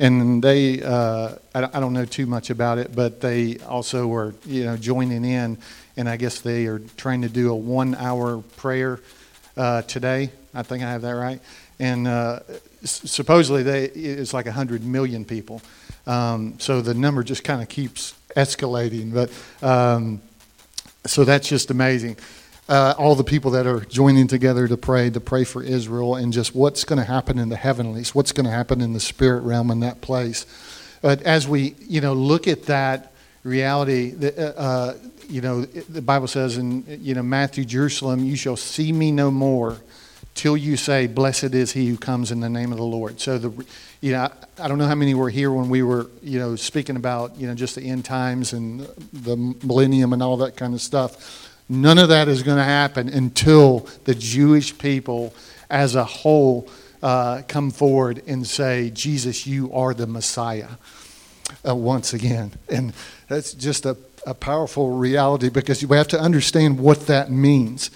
and 0.00 0.42
they 0.42 0.80
uh, 0.80 1.34
I, 1.52 1.80
don't 1.80 1.92
know 1.92 2.04
too 2.04 2.26
much 2.26 2.50
about 2.50 2.78
it 2.78 2.94
but 2.94 3.20
they 3.20 3.58
also 3.58 4.06
were 4.06 4.32
you 4.46 4.64
know 4.64 4.76
joining 4.76 5.24
in 5.24 5.58
and 5.96 6.08
i 6.08 6.16
guess 6.16 6.40
they 6.40 6.66
are 6.66 6.78
trying 6.96 7.22
to 7.22 7.28
do 7.28 7.50
a 7.50 7.56
one 7.56 7.96
hour 7.96 8.38
prayer 8.58 9.00
uh, 9.56 9.82
today 9.82 10.30
i 10.54 10.62
think 10.62 10.84
i 10.84 10.90
have 10.90 11.02
that 11.02 11.16
right 11.16 11.40
and 11.80 12.06
uh, 12.06 12.38
supposedly 12.84 13.64
they 13.64 13.86
it's 13.86 14.32
like 14.32 14.46
100 14.46 14.84
million 14.84 15.24
people 15.24 15.60
um, 16.06 16.54
so 16.60 16.80
the 16.80 16.94
number 16.94 17.24
just 17.24 17.42
kind 17.42 17.60
of 17.60 17.68
keeps 17.68 18.14
escalating 18.36 19.12
but 19.12 19.68
um, 19.68 20.22
so 21.06 21.24
that's 21.24 21.48
just 21.48 21.72
amazing 21.72 22.16
uh, 22.68 22.94
all 22.98 23.14
the 23.14 23.24
people 23.24 23.52
that 23.52 23.66
are 23.66 23.80
joining 23.80 24.26
together 24.26 24.68
to 24.68 24.76
pray, 24.76 25.08
to 25.10 25.20
pray 25.20 25.44
for 25.44 25.62
Israel, 25.62 26.16
and 26.16 26.32
just 26.32 26.54
what's 26.54 26.84
going 26.84 26.98
to 26.98 27.04
happen 27.04 27.38
in 27.38 27.48
the 27.48 27.56
heavenlies, 27.56 28.14
what's 28.14 28.32
going 28.32 28.44
to 28.44 28.52
happen 28.52 28.80
in 28.80 28.92
the 28.92 29.00
spirit 29.00 29.40
realm 29.40 29.70
in 29.70 29.80
that 29.80 30.00
place. 30.00 30.46
But 31.00 31.22
as 31.22 31.48
we, 31.48 31.74
you 31.80 32.00
know, 32.00 32.12
look 32.12 32.46
at 32.46 32.64
that 32.64 33.12
reality, 33.42 34.14
uh, 34.20 34.40
uh, 34.42 34.94
you 35.28 35.40
know, 35.40 35.62
the 35.62 36.02
Bible 36.02 36.26
says 36.26 36.58
in, 36.58 36.84
you 37.00 37.14
know, 37.14 37.22
Matthew, 37.22 37.64
Jerusalem, 37.64 38.24
you 38.24 38.36
shall 38.36 38.56
see 38.56 38.92
me 38.92 39.12
no 39.12 39.30
more 39.30 39.78
till 40.34 40.56
you 40.56 40.76
say, 40.76 41.06
blessed 41.06 41.54
is 41.54 41.72
he 41.72 41.88
who 41.88 41.96
comes 41.96 42.30
in 42.30 42.40
the 42.40 42.50
name 42.50 42.70
of 42.70 42.78
the 42.78 42.84
Lord. 42.84 43.18
So 43.18 43.38
the, 43.38 43.66
you 44.00 44.12
know, 44.12 44.30
I 44.58 44.68
don't 44.68 44.78
know 44.78 44.86
how 44.86 44.94
many 44.94 45.14
were 45.14 45.30
here 45.30 45.50
when 45.50 45.68
we 45.68 45.82
were, 45.82 46.08
you 46.22 46.38
know, 46.38 46.54
speaking 46.54 46.96
about, 46.96 47.36
you 47.36 47.46
know, 47.46 47.54
just 47.54 47.74
the 47.74 47.82
end 47.82 48.04
times 48.04 48.52
and 48.52 48.80
the 49.12 49.36
millennium 49.64 50.12
and 50.12 50.22
all 50.22 50.36
that 50.38 50.56
kind 50.56 50.74
of 50.74 50.80
stuff 50.80 51.47
None 51.68 51.98
of 51.98 52.08
that 52.08 52.28
is 52.28 52.42
going 52.42 52.56
to 52.56 52.64
happen 52.64 53.08
until 53.08 53.88
the 54.04 54.14
Jewish 54.14 54.76
people 54.78 55.34
as 55.68 55.94
a 55.94 56.04
whole 56.04 56.68
uh, 57.02 57.42
come 57.46 57.70
forward 57.70 58.22
and 58.26 58.46
say, 58.46 58.90
Jesus, 58.90 59.46
you 59.46 59.72
are 59.72 59.94
the 59.94 60.06
Messiah 60.06 60.68
uh, 61.66 61.74
once 61.74 62.14
again. 62.14 62.52
And 62.68 62.92
that's 63.28 63.52
just 63.52 63.86
a, 63.86 63.96
a 64.26 64.34
powerful 64.34 64.96
reality 64.96 65.48
because 65.50 65.84
we 65.84 65.96
have 65.96 66.08
to 66.08 66.20
understand 66.20 66.78
what 66.78 67.06
that 67.06 67.30
means. 67.30 67.90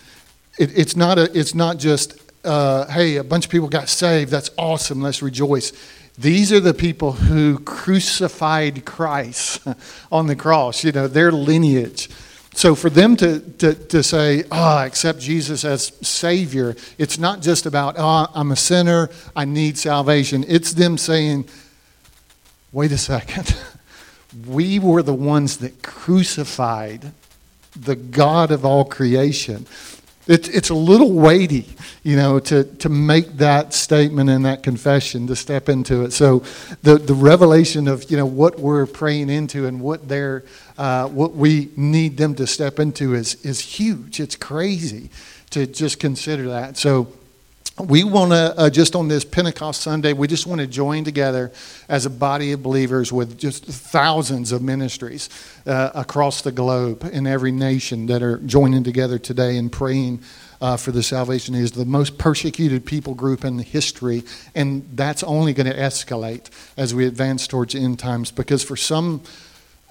It, 0.58 0.76
it's, 0.76 0.94
not 0.94 1.18
a, 1.18 1.30
it's 1.38 1.54
not 1.54 1.78
just, 1.78 2.18
uh, 2.44 2.86
hey, 2.88 3.16
a 3.16 3.24
bunch 3.24 3.46
of 3.46 3.50
people 3.50 3.68
got 3.68 3.88
saved. 3.88 4.30
That's 4.30 4.50
awesome. 4.58 5.00
Let's 5.00 5.22
rejoice. 5.22 5.72
These 6.18 6.52
are 6.52 6.60
the 6.60 6.74
people 6.74 7.12
who 7.12 7.58
crucified 7.60 8.84
Christ 8.84 9.66
on 10.12 10.26
the 10.26 10.36
cross, 10.36 10.84
you 10.84 10.92
know, 10.92 11.08
their 11.08 11.32
lineage. 11.32 12.10
So 12.54 12.74
for 12.74 12.90
them 12.90 13.16
to, 13.16 13.40
to, 13.40 13.74
to 13.74 14.02
say, 14.02 14.44
oh, 14.52 14.78
accept 14.78 15.20
Jesus 15.20 15.64
as 15.64 15.86
Savior, 16.06 16.76
it's 16.98 17.18
not 17.18 17.40
just 17.40 17.64
about, 17.66 17.94
oh, 17.98 18.26
I'm 18.34 18.52
a 18.52 18.56
sinner, 18.56 19.08
I 19.34 19.46
need 19.46 19.78
salvation. 19.78 20.44
It's 20.46 20.72
them 20.74 20.98
saying, 20.98 21.48
wait 22.70 22.92
a 22.92 22.98
second. 22.98 23.56
we 24.46 24.78
were 24.78 25.02
the 25.02 25.14
ones 25.14 25.58
that 25.58 25.82
crucified 25.82 27.12
the 27.74 27.96
God 27.96 28.50
of 28.50 28.64
all 28.64 28.84
creation. 28.84 29.66
It, 30.28 30.54
it's 30.54 30.70
a 30.70 30.74
little 30.74 31.12
weighty, 31.12 31.66
you 32.04 32.16
know, 32.16 32.38
to, 32.38 32.64
to 32.64 32.88
make 32.88 33.38
that 33.38 33.74
statement 33.74 34.30
and 34.30 34.44
that 34.44 34.62
confession, 34.62 35.26
to 35.26 35.34
step 35.34 35.68
into 35.68 36.04
it. 36.04 36.12
So 36.12 36.44
the, 36.82 36.96
the 36.96 37.14
revelation 37.14 37.88
of, 37.88 38.08
you 38.08 38.16
know, 38.16 38.26
what 38.26 38.60
we're 38.60 38.86
praying 38.86 39.30
into 39.30 39.66
and 39.66 39.80
what 39.80 40.08
they're, 40.08 40.44
uh, 40.82 41.06
what 41.06 41.32
we 41.32 41.70
need 41.76 42.16
them 42.16 42.34
to 42.34 42.44
step 42.44 42.80
into 42.80 43.14
is, 43.14 43.36
is 43.44 43.60
huge. 43.60 44.18
It's 44.18 44.34
crazy 44.34 45.10
to 45.50 45.64
just 45.64 46.00
consider 46.00 46.48
that. 46.48 46.76
So 46.76 47.06
we 47.78 48.02
want 48.02 48.32
to, 48.32 48.52
uh, 48.58 48.68
just 48.68 48.96
on 48.96 49.06
this 49.06 49.24
Pentecost 49.24 49.80
Sunday, 49.80 50.12
we 50.12 50.26
just 50.26 50.44
want 50.44 50.60
to 50.60 50.66
join 50.66 51.04
together 51.04 51.52
as 51.88 52.04
a 52.04 52.10
body 52.10 52.50
of 52.50 52.64
believers 52.64 53.12
with 53.12 53.38
just 53.38 53.64
thousands 53.64 54.50
of 54.50 54.60
ministries 54.60 55.28
uh, 55.66 55.90
across 55.94 56.42
the 56.42 56.50
globe 56.50 57.08
in 57.12 57.28
every 57.28 57.52
nation 57.52 58.06
that 58.06 58.20
are 58.20 58.38
joining 58.38 58.82
together 58.82 59.20
today 59.20 59.58
and 59.58 59.70
praying 59.70 60.20
uh, 60.60 60.76
for 60.76 60.90
the 60.90 61.04
salvation. 61.04 61.54
Is 61.54 61.70
the 61.70 61.84
most 61.84 62.18
persecuted 62.18 62.84
people 62.84 63.14
group 63.14 63.44
in 63.44 63.56
history, 63.60 64.24
and 64.56 64.84
that's 64.94 65.22
only 65.22 65.52
going 65.52 65.70
to 65.70 65.76
escalate 65.76 66.50
as 66.76 66.92
we 66.92 67.06
advance 67.06 67.46
towards 67.46 67.76
end 67.76 68.00
times 68.00 68.32
because 68.32 68.64
for 68.64 68.76
some 68.76 69.22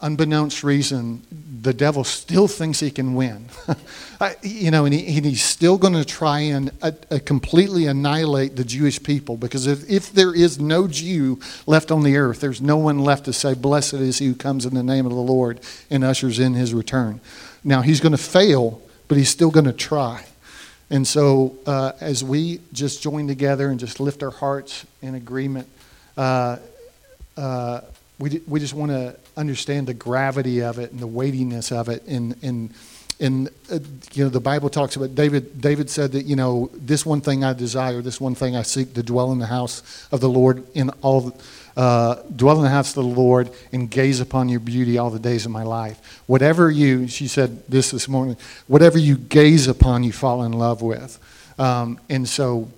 unbeknownst 0.02 0.64
reason, 0.64 1.22
the 1.62 1.74
devil 1.74 2.04
still 2.04 2.48
thinks 2.48 2.80
he 2.80 2.90
can 2.90 3.14
win. 3.14 3.46
you 4.42 4.72
know, 4.72 4.86
and, 4.86 4.94
he, 4.94 5.18
and, 5.18 5.26
he's 5.26 5.44
still 5.44 5.78
going 5.78 5.94
to 5.94 6.04
try 6.04 6.40
and 6.40 6.72
uh, 6.82 6.92
uh, 7.12 7.20
completely 7.24 7.86
annihilate 7.86 8.56
the 8.56 8.64
Jewish 8.64 9.02
people 9.02 9.38
because 9.38 9.68
if, 9.68 9.88
if 9.90 10.12
there 10.12 10.34
is 10.34 10.60
no 10.60 10.88
Jew 10.88 11.40
left 11.68 11.92
on 11.92 12.04
the 12.04 12.18
earth, 12.18 12.42
there's 12.42 12.62
no 12.62 12.78
one 12.78 13.00
left 13.00 13.26
to 13.26 13.34
say, 13.34 13.54
Blessed 13.54 13.94
is 13.94 14.20
he 14.20 14.28
who 14.28 14.36
comes 14.36 14.66
in 14.66 14.74
the 14.74 14.84
name 14.84 15.06
of 15.06 15.12
the 15.12 15.18
Lord 15.18 15.60
and 15.90 16.04
ushers 16.04 16.40
in 16.40 16.56
his 16.56 16.74
return. 16.74 17.22
Now, 17.64 17.82
he's 17.82 18.00
going 18.00 18.14
to 18.14 18.18
fail, 18.18 18.82
but 19.08 19.18
he's 19.18 19.30
still 19.30 19.52
going 19.52 19.66
to 19.66 19.74
try. 19.74 20.26
And 20.90 21.08
so, 21.08 21.58
uh, 21.66 21.94
as 22.02 22.24
we 22.24 22.60
just 22.74 23.04
join 23.04 23.28
together 23.28 23.70
and 23.70 23.80
just 23.80 24.00
lift 24.00 24.24
our 24.24 24.32
hearts 24.32 24.86
in 25.02 25.16
agreement, 25.16 25.68
uh, 26.18 26.58
uh 27.38 27.82
we, 28.20 28.40
we 28.48 28.60
just 28.60 28.76
want 28.76 28.92
to 28.92 29.16
understand 29.38 29.88
the 29.88 29.94
gravity 29.94 30.62
of 30.62 30.80
it 30.80 30.92
and 30.92 31.00
the 31.00 31.08
weightiness 31.08 31.72
of 31.72 31.90
it. 31.90 32.04
And, 32.08 32.36
and, 32.42 32.74
and 33.20 33.50
uh, 33.72 33.80
you 34.14 34.24
know, 34.24 34.30
the 34.30 34.40
Bible 34.40 34.70
talks 34.70 34.96
about 34.96 35.16
David. 35.16 35.62
David 35.62 35.90
said 35.90 36.12
that, 36.14 36.26
you 36.26 36.36
know, 36.36 36.70
this 36.74 37.06
one 37.06 37.22
thing 37.22 37.44
I 37.44 37.54
desire, 37.54 38.02
this 38.02 38.20
one 38.20 38.36
thing 38.36 38.56
I 38.56 38.64
seek 38.64 38.94
to 38.96 39.04
dwell 39.04 39.32
in 39.32 39.40
the 39.40 39.48
house 39.48 40.08
of 40.12 40.22
the 40.22 40.30
Lord 40.30 40.66
in 40.74 40.90
all, 41.02 41.40
uh, 41.78 42.16
dwell 42.36 42.58
in 42.58 42.64
the 42.64 42.70
house 42.70 42.90
of 42.90 43.04
the 43.04 43.10
Lord 43.10 43.52
and 43.72 43.90
gaze 43.90 44.20
upon 44.20 44.50
your 44.50 44.60
beauty 44.60 44.98
all 44.98 45.10
the 45.10 45.20
days 45.20 45.46
of 45.46 45.52
my 45.52 45.64
life. 45.64 46.22
Whatever 46.28 46.72
you, 46.72 47.08
she 47.08 47.28
said 47.28 47.66
this 47.68 47.92
this 47.92 48.08
morning, 48.08 48.38
whatever 48.68 48.98
you 48.98 49.18
gaze 49.18 49.68
upon, 49.68 50.04
you 50.04 50.12
fall 50.12 50.44
in 50.44 50.54
love 50.54 50.82
with. 50.82 51.20
Um, 51.60 52.00
and 52.10 52.28
so 52.28 52.70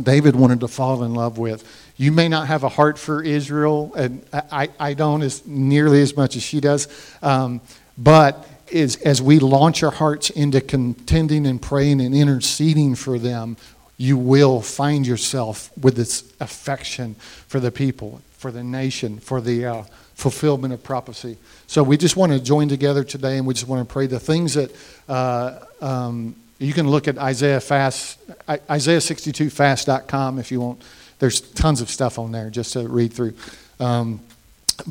David 0.00 0.34
wanted 0.34 0.60
to 0.60 0.68
fall 0.68 1.04
in 1.04 1.14
love 1.14 1.38
with. 1.38 1.83
You 1.96 2.10
may 2.10 2.28
not 2.28 2.48
have 2.48 2.64
a 2.64 2.68
heart 2.68 2.98
for 2.98 3.22
Israel, 3.22 3.92
and 3.94 4.24
I, 4.32 4.68
I 4.80 4.94
don't 4.94 5.22
as 5.22 5.46
nearly 5.46 6.02
as 6.02 6.16
much 6.16 6.34
as 6.34 6.42
she 6.42 6.60
does. 6.60 6.88
Um, 7.22 7.60
but 7.96 8.48
is, 8.68 8.96
as 8.96 9.22
we 9.22 9.38
launch 9.38 9.82
our 9.82 9.92
hearts 9.92 10.30
into 10.30 10.60
contending 10.60 11.46
and 11.46 11.62
praying 11.62 12.00
and 12.00 12.14
interceding 12.14 12.96
for 12.96 13.18
them, 13.18 13.56
you 13.96 14.18
will 14.18 14.60
find 14.60 15.06
yourself 15.06 15.70
with 15.80 15.94
this 15.94 16.32
affection 16.40 17.14
for 17.46 17.60
the 17.60 17.70
people, 17.70 18.20
for 18.32 18.50
the 18.50 18.64
nation, 18.64 19.20
for 19.20 19.40
the 19.40 19.64
uh, 19.64 19.82
fulfillment 20.14 20.74
of 20.74 20.82
prophecy. 20.82 21.36
So 21.68 21.84
we 21.84 21.96
just 21.96 22.16
want 22.16 22.32
to 22.32 22.40
join 22.40 22.68
together 22.68 23.04
today, 23.04 23.38
and 23.38 23.46
we 23.46 23.54
just 23.54 23.68
want 23.68 23.86
to 23.86 23.92
pray 23.92 24.06
the 24.06 24.20
things 24.20 24.54
that. 24.54 24.74
Uh, 25.08 25.60
um, 25.80 26.36
you 26.58 26.72
can 26.72 26.88
look 26.88 27.08
at 27.08 27.18
Isaiah 27.18 27.60
Fast, 27.60 28.18
Isaiah62fast.com 28.46 30.38
if 30.38 30.52
you 30.52 30.60
want. 30.60 30.82
There's 31.24 31.40
tons 31.40 31.80
of 31.80 31.88
stuff 31.88 32.18
on 32.18 32.32
there 32.32 32.50
just 32.50 32.74
to 32.74 32.86
read 32.86 33.14
through. 33.14 33.32
Um, 33.80 34.20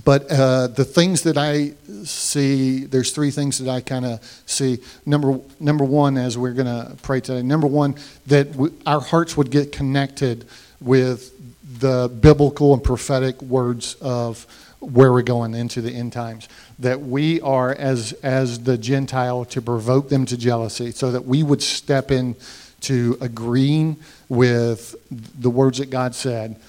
but 0.04 0.32
uh, 0.32 0.66
the 0.66 0.84
things 0.84 1.22
that 1.22 1.38
I 1.38 1.74
see, 2.06 2.86
there's 2.86 3.12
three 3.12 3.30
things 3.30 3.60
that 3.60 3.70
I 3.70 3.82
kind 3.82 4.04
of 4.04 4.42
see. 4.48 4.80
Number 5.06 5.40
number 5.60 5.84
one, 5.84 6.18
as 6.18 6.36
we're 6.36 6.54
going 6.54 6.66
to 6.66 6.96
pray 7.04 7.22
today. 7.22 7.44
Number 7.44 7.68
one, 7.68 7.94
that 8.25 8.48
our 8.88 9.00
hearts 9.00 9.38
would 9.38 9.52
get 9.52 9.72
connected 9.72 10.46
with 10.82 11.32
the 11.80 12.10
biblical 12.10 12.74
and 12.74 12.84
prophetic 12.84 13.40
words 13.44 13.94
of 14.02 14.48
where 14.80 15.13
we're 15.13 15.22
going 15.22 15.54
into 15.54 15.82
the 15.82 15.92
end 15.92 16.13
times. 16.13 16.50
That 16.80 17.00
we 17.00 17.42
are, 17.42 17.75
as, 17.75 18.13
as 18.24 18.63
the 18.63 18.80
Gentile, 18.80 19.46
to 19.46 19.62
provoke 19.62 20.10
them 20.10 20.25
to 20.25 20.36
jealousy, 20.36 20.90
so 20.90 21.12
that 21.12 21.25
we 21.25 21.44
would 21.44 21.62
step 21.62 22.10
in 22.10 22.36
to 22.84 23.18
agreeing 23.22 23.98
with 24.30 24.96
the 25.10 25.50
words 25.50 25.80
that 25.80 25.90
God 25.90 26.16
said 26.16 26.60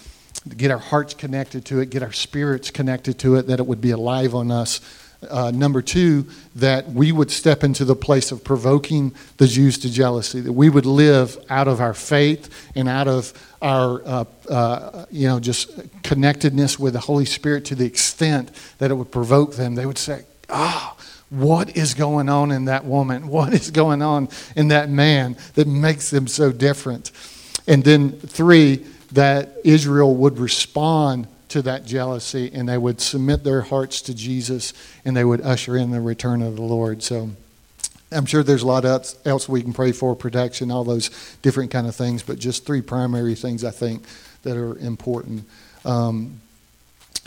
get 0.56 0.70
our 0.70 0.78
hearts 0.78 1.14
connected 1.14 1.64
to 1.66 1.80
it, 1.80 1.90
get 1.90 2.02
our 2.02 2.12
spirits 2.12 2.70
connected 2.70 3.18
to 3.20 3.36
it, 3.36 3.46
that 3.46 3.60
it 3.60 3.66
would 3.66 3.80
be 3.80 3.92
alive 3.92 4.34
on 4.34 4.50
us. 4.50 4.80
Uh, 5.30 5.50
number 5.50 5.80
two, 5.80 6.26
that 6.54 6.86
we 6.90 7.10
would 7.10 7.30
step 7.30 7.64
into 7.64 7.82
the 7.82 7.96
place 7.96 8.30
of 8.30 8.44
provoking 8.44 9.14
the 9.38 9.46
Jews 9.46 9.78
to 9.78 9.90
jealousy, 9.90 10.40
that 10.42 10.52
we 10.52 10.68
would 10.68 10.84
live 10.84 11.38
out 11.48 11.66
of 11.66 11.80
our 11.80 11.94
faith 11.94 12.70
and 12.74 12.90
out 12.90 13.08
of 13.08 13.32
our, 13.62 14.02
uh, 14.04 14.24
uh, 14.50 15.06
you 15.10 15.26
know, 15.26 15.40
just 15.40 15.70
connectedness 16.02 16.78
with 16.78 16.92
the 16.92 17.00
Holy 17.00 17.24
Spirit 17.24 17.64
to 17.66 17.74
the 17.74 17.86
extent 17.86 18.50
that 18.78 18.90
it 18.90 18.94
would 18.94 19.10
provoke 19.10 19.54
them. 19.54 19.76
They 19.76 19.86
would 19.86 19.96
say, 19.96 20.24
ah, 20.50 20.94
oh, 20.94 21.04
what 21.34 21.76
is 21.76 21.94
going 21.94 22.28
on 22.28 22.50
in 22.50 22.66
that 22.66 22.84
woman? 22.84 23.28
What 23.28 23.52
is 23.52 23.70
going 23.70 24.02
on 24.02 24.28
in 24.56 24.68
that 24.68 24.88
man 24.88 25.36
that 25.54 25.66
makes 25.66 26.10
them 26.10 26.26
so 26.26 26.52
different? 26.52 27.10
And 27.66 27.82
then, 27.82 28.12
three, 28.12 28.84
that 29.12 29.56
Israel 29.64 30.14
would 30.16 30.38
respond 30.38 31.28
to 31.48 31.62
that 31.62 31.86
jealousy 31.86 32.50
and 32.52 32.68
they 32.68 32.78
would 32.78 33.00
submit 33.00 33.44
their 33.44 33.62
hearts 33.62 34.02
to 34.02 34.14
Jesus 34.14 34.72
and 35.04 35.16
they 35.16 35.24
would 35.24 35.40
usher 35.40 35.76
in 35.76 35.92
the 35.92 36.00
return 36.00 36.42
of 36.42 36.56
the 36.56 36.62
Lord. 36.62 37.02
So 37.02 37.30
I'm 38.10 38.26
sure 38.26 38.42
there's 38.42 38.62
a 38.62 38.66
lot 38.66 38.84
else 38.84 39.48
we 39.48 39.62
can 39.62 39.72
pray 39.72 39.92
for 39.92 40.16
protection, 40.16 40.70
all 40.70 40.84
those 40.84 41.10
different 41.42 41.70
kind 41.70 41.86
of 41.86 41.94
things, 41.94 42.22
but 42.22 42.38
just 42.38 42.66
three 42.66 42.82
primary 42.82 43.34
things 43.34 43.64
I 43.64 43.70
think 43.70 44.04
that 44.42 44.56
are 44.56 44.76
important 44.78 45.44
um, 45.84 46.40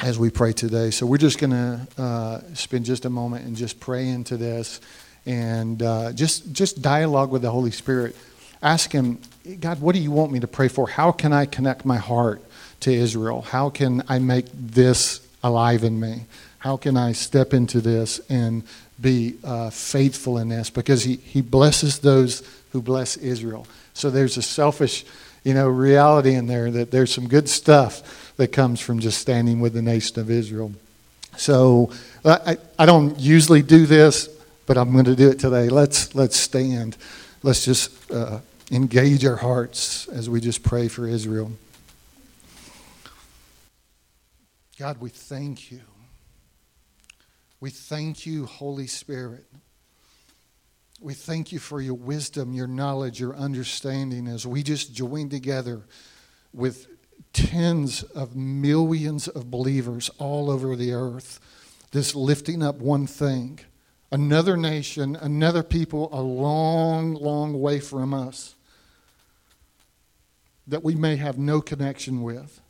as 0.01 0.19
we 0.19 0.29
pray 0.29 0.53
today. 0.53 0.91
So 0.91 1.05
we're 1.05 1.17
just 1.17 1.39
going 1.39 1.51
to 1.51 1.87
uh, 1.97 2.41
spend 2.53 2.85
just 2.85 3.05
a 3.05 3.09
moment 3.09 3.45
and 3.45 3.55
just 3.55 3.79
pray 3.79 4.07
into 4.07 4.37
this 4.37 4.79
and 5.25 5.81
uh, 5.81 6.13
just 6.13 6.53
just 6.53 6.81
dialogue 6.81 7.31
with 7.31 7.41
the 7.41 7.51
Holy 7.51 7.71
Spirit. 7.71 8.15
Ask 8.61 8.91
Him, 8.91 9.19
God, 9.59 9.81
what 9.81 9.95
do 9.95 10.01
you 10.01 10.11
want 10.11 10.31
me 10.31 10.39
to 10.39 10.47
pray 10.47 10.67
for? 10.67 10.87
How 10.87 11.11
can 11.11 11.33
I 11.33 11.45
connect 11.45 11.85
my 11.85 11.97
heart 11.97 12.43
to 12.81 12.93
Israel? 12.93 13.41
How 13.41 13.69
can 13.69 14.03
I 14.07 14.19
make 14.19 14.45
this 14.53 15.27
alive 15.43 15.83
in 15.83 15.99
me? 15.99 16.25
How 16.59 16.77
can 16.77 16.97
I 16.97 17.11
step 17.11 17.53
into 17.53 17.81
this 17.81 18.19
and 18.29 18.63
be 18.99 19.37
uh, 19.43 19.69
faithful 19.69 20.37
in 20.37 20.49
this? 20.49 20.69
Because 20.69 21.03
he, 21.03 21.17
he 21.17 21.41
blesses 21.41 21.99
those 21.99 22.47
who 22.71 22.81
bless 22.81 23.15
Israel. 23.17 23.67
So 23.93 24.09
there's 24.09 24.37
a 24.37 24.41
selfish, 24.41 25.05
you 25.43 25.53
know, 25.53 25.67
reality 25.67 26.33
in 26.33 26.47
there 26.47 26.71
that 26.71 26.91
there's 26.91 27.13
some 27.13 27.27
good 27.27 27.47
stuff 27.47 28.26
that 28.37 28.51
comes 28.51 28.79
from 28.79 28.99
just 28.99 29.19
standing 29.19 29.59
with 29.59 29.73
the 29.73 29.81
nation 29.81 30.19
of 30.19 30.29
Israel. 30.29 30.71
So 31.35 31.91
I, 32.23 32.57
I 32.79 32.85
don't 32.85 33.19
usually 33.19 33.61
do 33.61 33.85
this, 33.85 34.27
but 34.65 34.77
I'm 34.77 34.91
going 34.93 35.05
to 35.05 35.15
do 35.15 35.29
it 35.29 35.39
today. 35.39 35.69
Let's 35.69 36.15
let's 36.15 36.37
stand. 36.37 36.97
Let's 37.43 37.65
just 37.65 38.11
uh, 38.11 38.39
engage 38.71 39.25
our 39.25 39.35
hearts 39.35 40.07
as 40.07 40.29
we 40.29 40.41
just 40.41 40.63
pray 40.63 40.87
for 40.87 41.07
Israel. 41.07 41.51
God, 44.79 44.99
we 44.99 45.09
thank 45.09 45.71
you. 45.71 45.81
We 47.59 47.71
thank 47.71 48.25
you, 48.25 48.45
Holy 48.45 48.87
Spirit. 48.87 49.45
We 50.99 51.13
thank 51.13 51.51
you 51.51 51.59
for 51.59 51.79
your 51.81 51.93
wisdom, 51.95 52.53
your 52.53 52.67
knowledge, 52.67 53.19
your 53.19 53.35
understanding 53.35 54.27
as 54.27 54.45
we 54.45 54.63
just 54.63 54.93
join 54.93 55.29
together 55.29 55.81
with 56.53 56.87
tens 57.37 58.01
of 58.01 58.35
millions 58.35 59.27
of 59.27 59.51
believers 59.51 60.09
all 60.17 60.49
over 60.49 60.75
the 60.75 60.91
earth, 60.91 61.39
this 61.91 62.15
lifting 62.15 62.63
up 62.63 62.77
one 62.77 63.05
thing 63.05 63.59
another 64.09 64.55
nation, 64.55 65.17
another 65.17 65.61
people 65.61 66.09
a 66.13 66.21
long, 66.21 67.13
long 67.13 67.59
way 67.59 67.77
from 67.79 68.13
us 68.13 68.55
that 70.65 70.81
we 70.81 70.95
may 70.95 71.17
have 71.17 71.37
no 71.37 71.61
connection 71.61 72.23
with. 72.23 72.61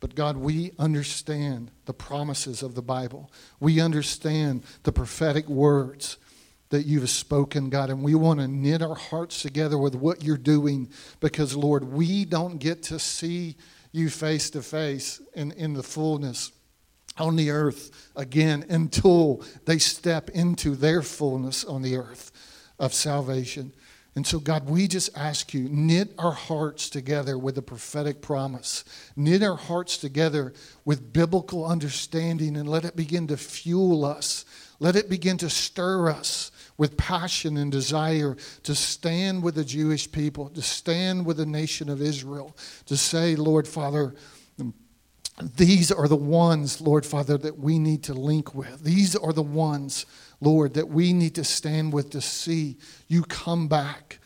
But 0.00 0.14
God, 0.14 0.36
we 0.36 0.72
understand 0.78 1.70
the 1.86 1.94
promises 1.94 2.62
of 2.62 2.74
the 2.74 2.82
Bible. 2.82 3.30
We 3.58 3.80
understand 3.80 4.62
the 4.82 4.92
prophetic 4.92 5.48
words 5.48 6.18
that 6.74 6.86
you've 6.86 7.08
spoken, 7.08 7.70
God, 7.70 7.88
and 7.88 8.02
we 8.02 8.16
want 8.16 8.40
to 8.40 8.48
knit 8.48 8.82
our 8.82 8.96
hearts 8.96 9.42
together 9.42 9.78
with 9.78 9.94
what 9.94 10.24
you're 10.24 10.36
doing 10.36 10.90
because, 11.20 11.54
Lord, 11.54 11.84
we 11.84 12.24
don't 12.24 12.58
get 12.58 12.82
to 12.84 12.98
see 12.98 13.54
you 13.92 14.10
face 14.10 14.50
to 14.50 14.60
face 14.60 15.22
in, 15.36 15.52
in 15.52 15.74
the 15.74 15.84
fullness 15.84 16.50
on 17.16 17.36
the 17.36 17.50
earth 17.50 18.10
again 18.16 18.64
until 18.68 19.44
they 19.66 19.78
step 19.78 20.30
into 20.30 20.74
their 20.74 21.00
fullness 21.00 21.64
on 21.64 21.82
the 21.82 21.96
earth 21.96 22.32
of 22.80 22.92
salvation. 22.92 23.72
And 24.16 24.26
so, 24.26 24.40
God, 24.40 24.68
we 24.68 24.88
just 24.88 25.16
ask 25.16 25.54
you, 25.54 25.68
knit 25.68 26.12
our 26.18 26.32
hearts 26.32 26.90
together 26.90 27.38
with 27.38 27.56
a 27.56 27.62
prophetic 27.62 28.20
promise. 28.20 28.82
Knit 29.14 29.44
our 29.44 29.56
hearts 29.56 29.96
together 29.96 30.54
with 30.84 31.12
biblical 31.12 31.64
understanding 31.64 32.56
and 32.56 32.68
let 32.68 32.84
it 32.84 32.96
begin 32.96 33.28
to 33.28 33.36
fuel 33.36 34.04
us. 34.04 34.44
Let 34.80 34.96
it 34.96 35.08
begin 35.08 35.38
to 35.38 35.48
stir 35.48 36.10
us 36.10 36.50
with 36.76 36.96
passion 36.96 37.56
and 37.56 37.70
desire 37.70 38.36
to 38.64 38.74
stand 38.74 39.42
with 39.42 39.54
the 39.54 39.64
Jewish 39.64 40.10
people, 40.10 40.48
to 40.50 40.62
stand 40.62 41.24
with 41.24 41.36
the 41.36 41.46
nation 41.46 41.88
of 41.88 42.02
Israel, 42.02 42.56
to 42.86 42.96
say, 42.96 43.36
Lord 43.36 43.68
Father, 43.68 44.14
these 45.56 45.90
are 45.90 46.06
the 46.06 46.16
ones, 46.16 46.80
Lord 46.80 47.04
Father, 47.04 47.36
that 47.38 47.58
we 47.58 47.78
need 47.78 48.04
to 48.04 48.14
link 48.14 48.54
with. 48.54 48.84
These 48.84 49.16
are 49.16 49.32
the 49.32 49.42
ones, 49.42 50.06
Lord, 50.40 50.74
that 50.74 50.88
we 50.88 51.12
need 51.12 51.34
to 51.34 51.44
stand 51.44 51.92
with 51.92 52.10
to 52.10 52.20
see 52.20 52.76
you 53.08 53.22
come 53.22 53.66
back 53.66 54.20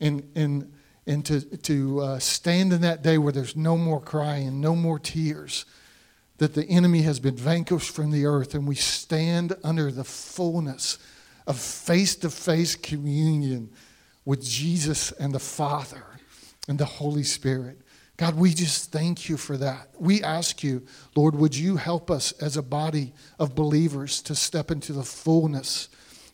and, 0.00 0.22
and, 0.36 0.72
and 1.06 1.24
to, 1.26 1.40
to 1.40 2.00
uh, 2.00 2.18
stand 2.20 2.72
in 2.72 2.80
that 2.82 3.02
day 3.02 3.18
where 3.18 3.32
there's 3.32 3.56
no 3.56 3.76
more 3.76 4.00
crying, 4.00 4.60
no 4.60 4.76
more 4.76 5.00
tears, 5.00 5.64
that 6.38 6.54
the 6.54 6.64
enemy 6.66 7.02
has 7.02 7.18
been 7.18 7.36
vanquished 7.36 7.94
from 7.94 8.10
the 8.10 8.24
earth, 8.24 8.54
and 8.54 8.66
we 8.66 8.74
stand 8.74 9.54
under 9.64 9.90
the 9.90 10.04
fullness 10.04 10.98
of 11.46 11.58
face 11.58 12.16
to 12.16 12.30
face 12.30 12.76
communion 12.76 13.70
with 14.24 14.42
Jesus 14.44 15.12
and 15.12 15.34
the 15.34 15.38
Father 15.38 16.04
and 16.68 16.78
the 16.78 16.84
Holy 16.84 17.24
Spirit. 17.24 17.80
God, 18.16 18.36
we 18.36 18.54
just 18.54 18.92
thank 18.92 19.28
you 19.28 19.36
for 19.36 19.56
that. 19.56 19.88
We 19.98 20.22
ask 20.22 20.62
you, 20.62 20.86
Lord, 21.16 21.34
would 21.34 21.56
you 21.56 21.76
help 21.76 22.10
us 22.10 22.32
as 22.32 22.56
a 22.56 22.62
body 22.62 23.14
of 23.38 23.54
believers 23.54 24.22
to 24.22 24.34
step 24.34 24.70
into 24.70 24.92
the 24.92 25.02
fullness, 25.02 25.88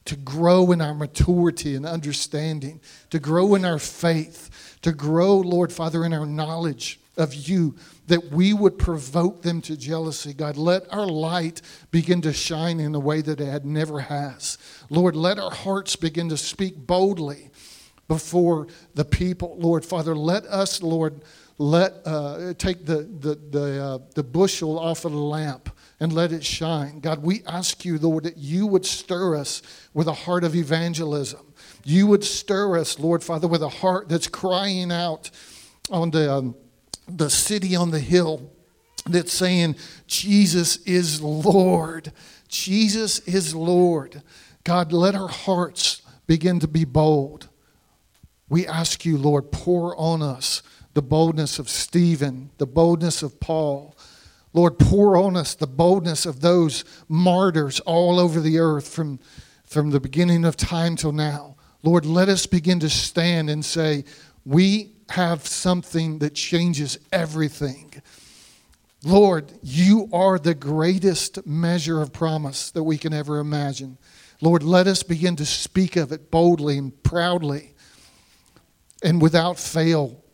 to 0.05 0.17
grow 0.17 0.71
in 0.73 0.83
our 0.83 0.95
maturity 0.95 1.75
and 1.75 1.87
understanding, 1.87 2.81
to 3.11 3.19
grow 3.19 3.55
in 3.55 3.65
our 3.65 3.79
faith, 3.79 4.79
to 4.83 4.93
grow, 4.93 5.37
Lord 5.37 5.73
Father, 5.73 6.05
in 6.05 6.13
our 6.13 6.27
knowledge 6.27 7.01
of 7.19 7.35
you, 7.35 7.77
that 8.07 8.31
we 8.31 8.53
would 8.53 8.79
provoke 8.79 9.43
them 9.43 9.61
to 9.63 9.77
jealousy. 9.77 10.33
God, 10.33 10.57
let 10.57 10.91
our 10.93 11.07
light 11.07 11.61
begin 11.91 12.21
to 12.23 12.33
shine 12.33 12.81
in 12.81 12.95
a 12.95 13.01
way 13.01 13.21
that 13.21 13.41
it 13.41 13.47
had 13.47 13.67
never 13.67 14.01
has. 14.01 14.57
Lord, 14.89 15.17
let 15.17 15.39
our 15.39 15.51
hearts 15.51 15.97
begin 15.97 16.29
to 16.31 16.37
speak 16.37 16.87
boldly 16.87 17.51
before 18.07 18.67
the 18.95 19.05
people. 19.05 19.57
Lord 19.59 19.85
Father, 19.85 20.15
let 20.15 20.45
us, 20.47 20.83
Lord, 20.83 21.23
let 21.59 21.95
uh, 22.07 22.55
take 22.57 22.87
the 22.87 23.03
the 23.03 23.35
the, 23.35 23.85
uh, 23.85 23.99
the 24.15 24.23
bushel 24.23 24.79
off 24.79 25.05
of 25.05 25.13
the 25.13 25.19
lamp 25.19 25.71
and 26.01 26.13
let 26.13 26.33
it 26.33 26.45
shine. 26.45 27.01
God, 27.01 27.23
we 27.23 27.43
ask 27.47 27.85
you, 27.85 27.99
Lord, 27.99 28.25
that 28.25 28.37
you 28.37 28.67
would 28.67 28.87
stir 28.87 29.37
us 29.37 29.63
with 29.93 30.07
a 30.07 30.13
heart 30.13 30.45
of 30.45 30.55
evangelism. 30.55 31.53
You 31.85 32.07
would 32.07 32.23
stir 32.23 32.79
us, 32.79 32.99
Lord 32.99 33.25
Father, 33.25 33.49
with 33.49 33.63
a 33.63 33.69
heart 33.69 34.09
that's 34.09 34.29
crying 34.29 34.93
out 34.93 35.31
on 35.91 36.11
the 36.11 36.33
um, 36.33 36.55
the 37.09 37.31
city 37.31 37.75
on 37.75 37.91
the 37.91 38.01
hill 38.01 38.53
that's 39.07 39.33
saying, 39.33 39.77
Jesus 40.07 40.77
is 40.79 41.23
Lord. 41.23 42.13
Jesus 42.49 43.21
is 43.21 43.55
Lord. 43.55 44.23
God, 44.65 44.93
let 44.93 45.15
our 45.15 45.29
hearts 45.29 46.03
begin 46.27 46.61
to 46.61 46.69
be 46.69 46.85
bold. 46.85 47.49
We 48.49 48.67
ask 48.67 49.05
you, 49.05 49.17
Lord, 49.17 49.51
pour 49.51 49.97
on 49.97 50.23
us 50.23 50.63
the 50.95 51.03
boldness 51.03 51.59
of 51.59 51.69
Stephen, 51.69 52.51
the 52.59 52.67
boldness 52.67 53.23
of 53.23 53.41
Paul. 53.41 53.97
Lord, 54.53 54.79
pour 54.79 55.17
on 55.17 55.37
us 55.37 55.55
the 55.55 55.67
boldness 55.67 56.27
of 56.27 56.41
those 56.41 56.85
martyrs 57.09 57.81
all 57.81 58.19
over 58.19 58.41
the 58.41 58.59
earth 58.59 58.89
from, 58.89 59.21
from 59.65 59.91
the 59.91 60.01
beginning 60.01 60.45
of 60.45 60.57
time 60.57 60.97
till 60.97 61.13
now. 61.13 61.57
Lord, 61.83 62.05
let 62.05 62.29
us 62.29 62.47
begin 62.47 62.81
to 62.81 62.91
stand 62.91 63.51
and 63.51 63.65
say, 63.65 64.05
We 64.45 64.93
have 65.11 65.47
something 65.47 66.19
that 66.19 66.35
changes 66.35 66.99
everything. 67.13 68.03
Lord, 69.05 69.53
you 69.63 70.09
are 70.13 70.39
the 70.39 70.55
greatest 70.55 71.47
measure 71.47 72.01
of 72.01 72.13
promise 72.13 72.71
that 72.73 72.83
we 72.83 72.99
can 72.99 73.13
ever 73.13 73.39
imagine. 73.39 73.97
Lord, 74.41 74.63
let 74.63 74.87
us 74.87 75.03
begin 75.03 75.37
to 75.37 75.47
speak 75.47 75.97
of 75.97 76.13
it 76.13 76.31
boldly 76.31 76.79
and 76.79 77.03
proudly 77.03 77.75
and 79.03 79.23
without 79.23 79.59
fail. 79.59 80.25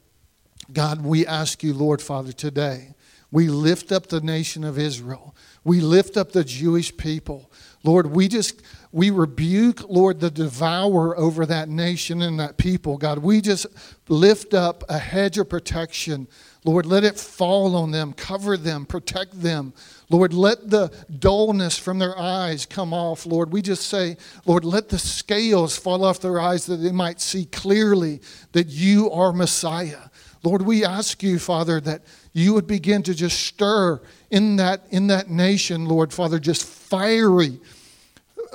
God, 0.72 1.04
we 1.04 1.26
ask 1.26 1.62
you, 1.62 1.74
Lord 1.74 2.00
Father, 2.00 2.32
today, 2.32 2.94
We 3.34 3.48
lift 3.48 3.90
up 3.90 4.06
the 4.06 4.20
nation 4.20 4.62
of 4.62 4.78
Israel. 4.78 5.34
We 5.64 5.80
lift 5.80 6.16
up 6.16 6.30
the 6.30 6.44
Jewish 6.44 6.96
people. 6.96 7.50
Lord, 7.82 8.06
we 8.06 8.28
just 8.28 8.62
we 8.94 9.10
rebuke, 9.10 9.88
Lord, 9.88 10.20
the 10.20 10.30
devourer 10.30 11.18
over 11.18 11.44
that 11.46 11.68
nation 11.68 12.22
and 12.22 12.38
that 12.38 12.56
people. 12.58 12.96
God, 12.96 13.18
we 13.18 13.40
just 13.40 13.66
lift 14.08 14.54
up 14.54 14.84
a 14.88 14.98
hedge 14.98 15.36
of 15.36 15.48
protection. 15.48 16.28
Lord, 16.64 16.86
let 16.86 17.02
it 17.02 17.18
fall 17.18 17.74
on 17.74 17.90
them, 17.90 18.12
cover 18.12 18.56
them, 18.56 18.86
protect 18.86 19.42
them. 19.42 19.74
Lord, 20.10 20.32
let 20.32 20.70
the 20.70 20.92
dullness 21.18 21.76
from 21.76 21.98
their 21.98 22.16
eyes 22.16 22.66
come 22.66 22.94
off. 22.94 23.26
Lord, 23.26 23.52
we 23.52 23.62
just 23.62 23.88
say, 23.88 24.16
Lord, 24.46 24.64
let 24.64 24.90
the 24.90 25.00
scales 25.00 25.76
fall 25.76 26.04
off 26.04 26.20
their 26.20 26.40
eyes 26.40 26.66
that 26.66 26.76
they 26.76 26.92
might 26.92 27.20
see 27.20 27.46
clearly 27.46 28.20
that 28.52 28.68
you 28.68 29.10
are 29.10 29.32
Messiah. 29.32 30.08
Lord, 30.44 30.62
we 30.62 30.84
ask 30.84 31.20
you, 31.20 31.40
Father, 31.40 31.80
that 31.80 32.02
you 32.32 32.54
would 32.54 32.68
begin 32.68 33.02
to 33.04 33.14
just 33.14 33.40
stir 33.40 34.00
in 34.30 34.54
that, 34.56 34.86
in 34.90 35.08
that 35.08 35.30
nation, 35.30 35.86
Lord, 35.86 36.12
Father, 36.12 36.38
just 36.38 36.64
fiery 36.64 37.58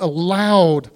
loud, 0.06 0.90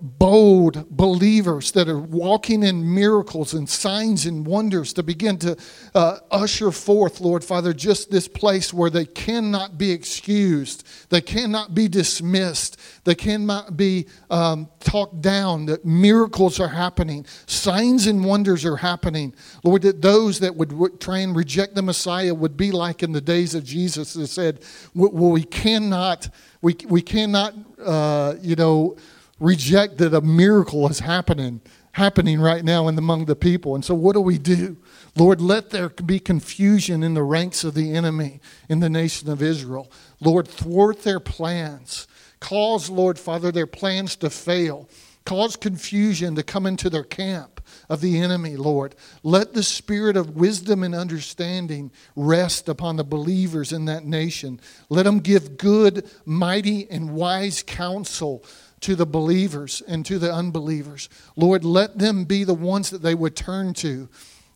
bold 0.00 0.88
believers 0.90 1.72
that 1.72 1.88
are 1.88 1.98
walking 1.98 2.62
in 2.62 2.94
miracles 2.94 3.54
and 3.54 3.68
signs 3.68 4.26
and 4.26 4.46
wonders 4.46 4.92
to 4.92 5.02
begin 5.02 5.38
to 5.38 5.56
uh, 5.94 6.18
usher 6.30 6.70
forth, 6.70 7.20
Lord 7.20 7.44
Father, 7.44 7.72
just 7.72 8.10
this 8.10 8.28
place 8.28 8.72
where 8.72 8.90
they 8.90 9.04
cannot 9.04 9.78
be 9.78 9.90
excused, 9.90 10.86
they 11.10 11.20
cannot 11.20 11.74
be 11.74 11.88
dismissed, 11.88 12.78
they 13.04 13.14
cannot 13.14 13.76
be 13.76 14.06
um, 14.30 14.68
talked 14.80 15.20
down, 15.20 15.66
that 15.66 15.84
miracles 15.84 16.60
are 16.60 16.68
happening, 16.68 17.26
signs 17.46 18.06
and 18.06 18.24
wonders 18.24 18.64
are 18.64 18.76
happening. 18.76 19.34
Lord, 19.64 19.82
that 19.82 20.02
those 20.02 20.40
that 20.40 20.54
would, 20.54 21.00
try 21.00 21.18
and 21.18 21.34
reject 21.34 21.74
the 21.74 21.82
Messiah 21.82 22.34
would 22.34 22.56
be 22.56 22.72
like 22.72 23.02
in 23.02 23.12
the 23.12 23.20
days 23.20 23.54
of 23.54 23.64
Jesus 23.64 24.14
that 24.14 24.28
said, 24.28 24.60
well, 24.94 25.30
we 25.32 25.44
cannot 25.44 26.28
we, 26.60 26.76
we 26.88 27.02
cannot, 27.02 27.54
uh, 27.84 28.34
you 28.40 28.56
know, 28.56 28.96
reject 29.38 29.98
that 29.98 30.14
a 30.14 30.20
miracle 30.20 30.88
is 30.88 31.00
happening 31.00 31.60
happening 31.92 32.40
right 32.40 32.64
now 32.64 32.86
in 32.86 32.96
among 32.96 33.24
the 33.24 33.36
people. 33.36 33.74
And 33.74 33.84
so 33.84 33.94
what 33.94 34.14
do 34.14 34.20
we 34.20 34.38
do? 34.38 34.76
Lord, 35.16 35.40
let 35.40 35.70
there 35.70 35.88
be 35.88 36.20
confusion 36.20 37.02
in 37.02 37.14
the 37.14 37.24
ranks 37.24 37.64
of 37.64 37.74
the 37.74 37.92
enemy 37.92 38.40
in 38.68 38.78
the 38.80 38.88
nation 38.88 39.28
of 39.28 39.42
Israel. 39.42 39.90
Lord, 40.20 40.46
thwart 40.46 41.02
their 41.02 41.20
plans. 41.20 42.06
Cause, 42.40 42.88
Lord 42.88 43.18
Father, 43.18 43.50
their 43.50 43.66
plans 43.66 44.14
to 44.16 44.30
fail. 44.30 44.88
Cause 45.24 45.56
confusion 45.56 46.36
to 46.36 46.42
come 46.42 46.66
into 46.66 46.88
their 46.88 47.04
camp 47.04 47.60
of 47.88 48.00
the 48.00 48.20
enemy, 48.20 48.56
Lord. 48.56 48.94
Let 49.22 49.52
the 49.52 49.62
spirit 49.62 50.16
of 50.16 50.36
wisdom 50.36 50.82
and 50.82 50.94
understanding 50.94 51.90
rest 52.16 52.68
upon 52.68 52.96
the 52.96 53.04
believers 53.04 53.72
in 53.72 53.86
that 53.86 54.04
nation. 54.04 54.60
Let 54.88 55.02
them 55.02 55.18
give 55.18 55.58
good, 55.58 56.08
mighty, 56.24 56.88
and 56.90 57.10
wise 57.10 57.62
counsel 57.62 58.44
to 58.80 58.94
the 58.94 59.06
believers 59.06 59.82
and 59.86 60.04
to 60.06 60.18
the 60.18 60.32
unbelievers. 60.32 61.08
Lord, 61.36 61.64
let 61.64 61.98
them 61.98 62.24
be 62.24 62.44
the 62.44 62.54
ones 62.54 62.90
that 62.90 63.02
they 63.02 63.14
would 63.14 63.36
turn 63.36 63.74
to. 63.74 64.08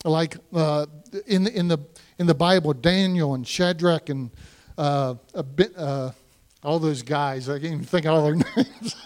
Like 0.05 0.37
uh, 0.53 0.87
in, 1.27 1.47
in, 1.47 1.69
the, 1.69 1.79
in 2.19 2.27
the 2.27 2.35
Bible, 2.35 2.73
Daniel 2.73 3.35
and 3.35 3.47
Shadrach 3.47 4.09
and 4.09 4.31
uh, 4.77 5.15
a 5.35 5.43
bit, 5.43 5.77
uh, 5.77 6.11
all 6.63 6.79
those 6.79 7.03
guys, 7.03 7.49
I 7.49 7.55
can't 7.55 7.65
even 7.73 7.85
think 7.85 8.07
of 8.07 8.15
all 8.15 8.25
their 8.25 8.35
names. 8.57 8.97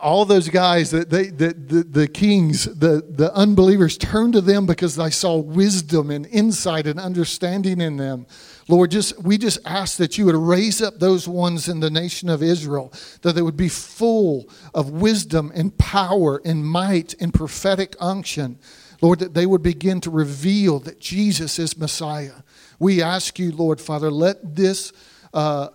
All 0.00 0.24
those 0.24 0.48
guys 0.48 0.92
that 0.92 1.10
they 1.10 1.30
the, 1.30 1.52
the, 1.52 1.82
the, 1.82 2.08
kings 2.08 2.64
the, 2.64 3.04
the 3.08 3.34
unbelievers 3.34 3.98
turned 3.98 4.34
to 4.34 4.40
them 4.40 4.66
because 4.66 4.94
they 4.94 5.10
saw 5.10 5.36
wisdom 5.36 6.12
and 6.12 6.26
insight 6.26 6.86
and 6.86 7.00
understanding 7.00 7.80
in 7.80 7.96
them. 7.96 8.26
Lord 8.68 8.92
just 8.92 9.20
we 9.24 9.36
just 9.36 9.58
ask 9.64 9.96
that 9.98 10.16
you 10.16 10.26
would 10.26 10.36
raise 10.36 10.80
up 10.80 11.00
those 11.00 11.26
ones 11.26 11.68
in 11.68 11.80
the 11.80 11.90
nation 11.90 12.28
of 12.28 12.40
israel 12.40 12.92
that 13.22 13.32
they 13.32 13.42
would 13.42 13.56
be 13.56 13.68
full 13.68 14.48
of 14.74 14.90
wisdom 14.90 15.50
and 15.56 15.76
power 15.76 16.40
and 16.44 16.64
might 16.64 17.20
and 17.20 17.34
prophetic 17.34 17.96
unction. 17.98 18.60
Lord 19.02 19.18
that 19.18 19.34
they 19.34 19.44
would 19.44 19.62
begin 19.62 20.00
to 20.02 20.10
reveal 20.10 20.78
that 20.80 21.00
jesus 21.00 21.58
is 21.58 21.76
messiah. 21.76 22.44
We 22.78 23.02
ask 23.02 23.40
you 23.40 23.50
lord 23.50 23.80
father 23.80 24.12
let 24.12 24.54
this 24.54 24.92
uh, 25.32 25.70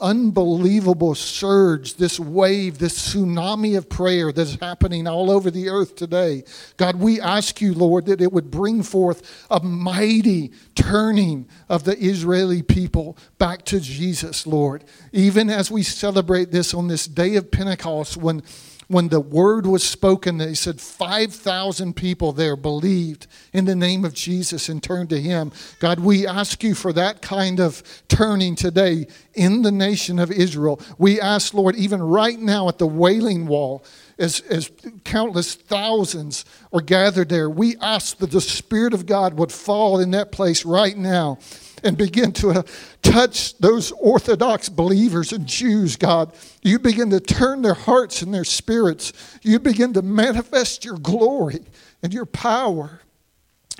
unbelievable 0.00 1.14
surge, 1.14 1.94
this 1.94 2.18
wave, 2.18 2.78
this 2.78 3.14
tsunami 3.14 3.76
of 3.76 3.88
prayer 3.88 4.32
that's 4.32 4.54
happening 4.56 5.06
all 5.06 5.30
over 5.30 5.50
the 5.50 5.68
earth 5.68 5.96
today. 5.96 6.44
God, 6.76 6.96
we 6.96 7.20
ask 7.20 7.60
you, 7.60 7.74
Lord, 7.74 8.06
that 8.06 8.20
it 8.20 8.32
would 8.32 8.50
bring 8.50 8.82
forth 8.82 9.46
a 9.50 9.60
mighty 9.60 10.52
turning 10.74 11.48
of 11.68 11.84
the 11.84 11.98
Israeli 11.98 12.62
people 12.62 13.16
back 13.38 13.64
to 13.66 13.80
Jesus, 13.80 14.46
Lord. 14.46 14.84
Even 15.12 15.50
as 15.50 15.70
we 15.70 15.82
celebrate 15.82 16.50
this 16.50 16.74
on 16.74 16.88
this 16.88 17.06
day 17.06 17.36
of 17.36 17.50
Pentecost, 17.50 18.16
when 18.16 18.42
when 18.90 19.06
the 19.06 19.20
word 19.20 19.66
was 19.66 19.84
spoken, 19.84 20.38
they 20.38 20.52
said 20.52 20.80
5,000 20.80 21.94
people 21.94 22.32
there 22.32 22.56
believed 22.56 23.28
in 23.52 23.64
the 23.64 23.76
name 23.76 24.04
of 24.04 24.14
Jesus 24.14 24.68
and 24.68 24.82
turned 24.82 25.10
to 25.10 25.20
him. 25.20 25.52
God, 25.78 26.00
we 26.00 26.26
ask 26.26 26.64
you 26.64 26.74
for 26.74 26.92
that 26.94 27.22
kind 27.22 27.60
of 27.60 27.84
turning 28.08 28.56
today 28.56 29.06
in 29.34 29.62
the 29.62 29.70
nation 29.70 30.18
of 30.18 30.32
Israel. 30.32 30.80
We 30.98 31.20
ask, 31.20 31.54
Lord, 31.54 31.76
even 31.76 32.02
right 32.02 32.36
now 32.36 32.66
at 32.68 32.78
the 32.78 32.86
Wailing 32.88 33.46
Wall, 33.46 33.84
as, 34.18 34.40
as 34.50 34.72
countless 35.04 35.54
thousands 35.54 36.44
are 36.72 36.80
gathered 36.80 37.28
there, 37.28 37.48
we 37.48 37.76
ask 37.76 38.18
that 38.18 38.32
the 38.32 38.40
Spirit 38.40 38.92
of 38.92 39.06
God 39.06 39.34
would 39.34 39.52
fall 39.52 40.00
in 40.00 40.10
that 40.10 40.32
place 40.32 40.64
right 40.64 40.98
now 40.98 41.38
and 41.82 41.96
begin 41.96 42.32
to 42.32 42.50
uh, 42.50 42.62
touch 43.02 43.56
those 43.58 43.92
Orthodox 43.92 44.68
believers 44.68 45.32
and 45.32 45.46
Jews, 45.46 45.96
God. 45.96 46.32
You 46.62 46.78
begin 46.78 47.10
to 47.10 47.20
turn 47.20 47.62
their 47.62 47.74
hearts 47.74 48.22
and 48.22 48.32
their 48.32 48.44
spirits. 48.44 49.12
You 49.42 49.58
begin 49.58 49.92
to 49.94 50.02
manifest 50.02 50.84
your 50.84 50.98
glory 50.98 51.60
and 52.02 52.12
your 52.12 52.26
power 52.26 53.00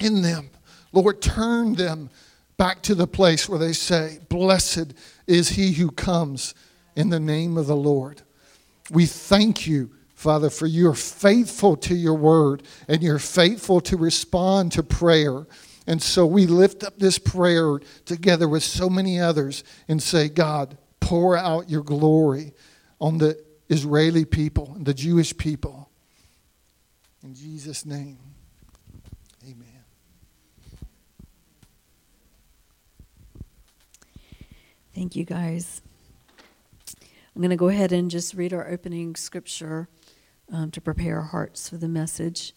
in 0.01 0.23
them. 0.23 0.51
Lord, 0.93 1.21
turn 1.21 1.75
them 1.75 2.11
back 2.57 2.83
to 2.83 2.95
the 2.95 3.07
place 3.07 3.49
where 3.49 3.59
they 3.59 3.73
say, 3.73 4.19
Blessed 4.29 4.95
is 5.27 5.51
he 5.51 5.73
who 5.73 5.91
comes 5.91 6.55
in 6.97 7.09
the 7.09 7.21
name 7.21 7.57
of 7.57 7.67
the 7.67 7.77
Lord. 7.77 8.23
We 8.91 9.07
thank 9.07 9.67
you. 9.67 9.91
Father, 10.15 10.51
for 10.51 10.67
you're 10.67 10.93
faithful 10.93 11.77
to 11.79 11.95
your 11.95 12.13
word 12.13 12.63
and 12.89 13.03
you're 13.03 13.19
faithful 13.19 13.81
to 13.81 13.97
respond 13.97 14.73
to 14.73 14.83
prayer. 14.83 15.47
And 15.91 16.01
so 16.01 16.25
we 16.25 16.47
lift 16.47 16.85
up 16.85 17.01
this 17.01 17.19
prayer 17.19 17.81
together 18.05 18.49
with 18.49 18.63
so 18.63 18.89
many 18.89 19.19
others 19.19 19.65
and 19.89 20.01
say, 20.01 20.29
God, 20.29 20.79
pour 21.01 21.37
out 21.37 21.69
your 21.69 21.83
glory 21.83 22.55
on 23.01 23.19
the 23.19 23.37
Israeli 23.69 24.25
people, 24.25 24.77
the 24.79 24.95
Jewish 24.95 25.37
people. 25.37 25.91
In 27.25 27.35
Jesus' 27.35 27.85
name, 27.85 28.19
amen. 29.43 29.83
Thank 34.95 35.17
you, 35.17 35.25
guys. 35.25 35.83
I'm 37.35 37.43
going 37.43 37.51
to 37.51 37.57
go 37.57 37.67
ahead 37.67 37.91
and 37.91 38.09
just 38.09 38.35
read 38.35 38.53
our 38.53 38.71
opening 38.71 39.17
scripture 39.17 39.89
um, 40.53 40.71
to 40.71 40.81
prepare 40.81 41.17
our 41.17 41.23
hearts 41.23 41.69
for 41.69 41.79
the 41.79 41.89
message. 41.89 42.55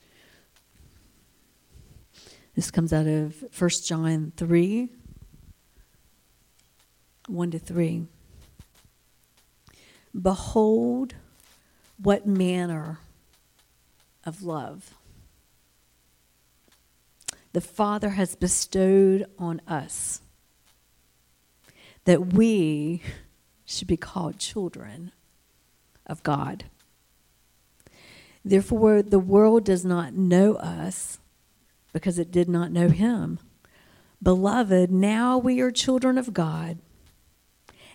This 2.55 2.69
comes 2.69 2.93
out 2.93 3.07
of 3.07 3.43
1 3.57 3.69
John 3.85 4.33
3 4.37 4.89
1 7.27 7.51
to 7.51 7.59
3. 7.59 8.05
Behold, 10.21 11.15
what 11.97 12.27
manner 12.27 12.99
of 14.25 14.43
love 14.43 14.93
the 17.53 17.61
Father 17.61 18.09
has 18.09 18.35
bestowed 18.35 19.25
on 19.37 19.61
us 19.67 20.21
that 22.05 22.33
we 22.33 23.01
should 23.63 23.87
be 23.87 23.97
called 23.97 24.37
children 24.39 25.11
of 26.05 26.21
God. 26.23 26.65
Therefore, 28.43 29.01
the 29.01 29.19
world 29.19 29.63
does 29.63 29.85
not 29.85 30.13
know 30.13 30.55
us 30.55 31.19
because 31.93 32.19
it 32.19 32.31
did 32.31 32.49
not 32.49 32.71
know 32.71 32.89
him. 32.89 33.39
Beloved, 34.21 34.91
now 34.91 35.37
we 35.37 35.61
are 35.61 35.71
children 35.71 36.17
of 36.17 36.33
God, 36.33 36.79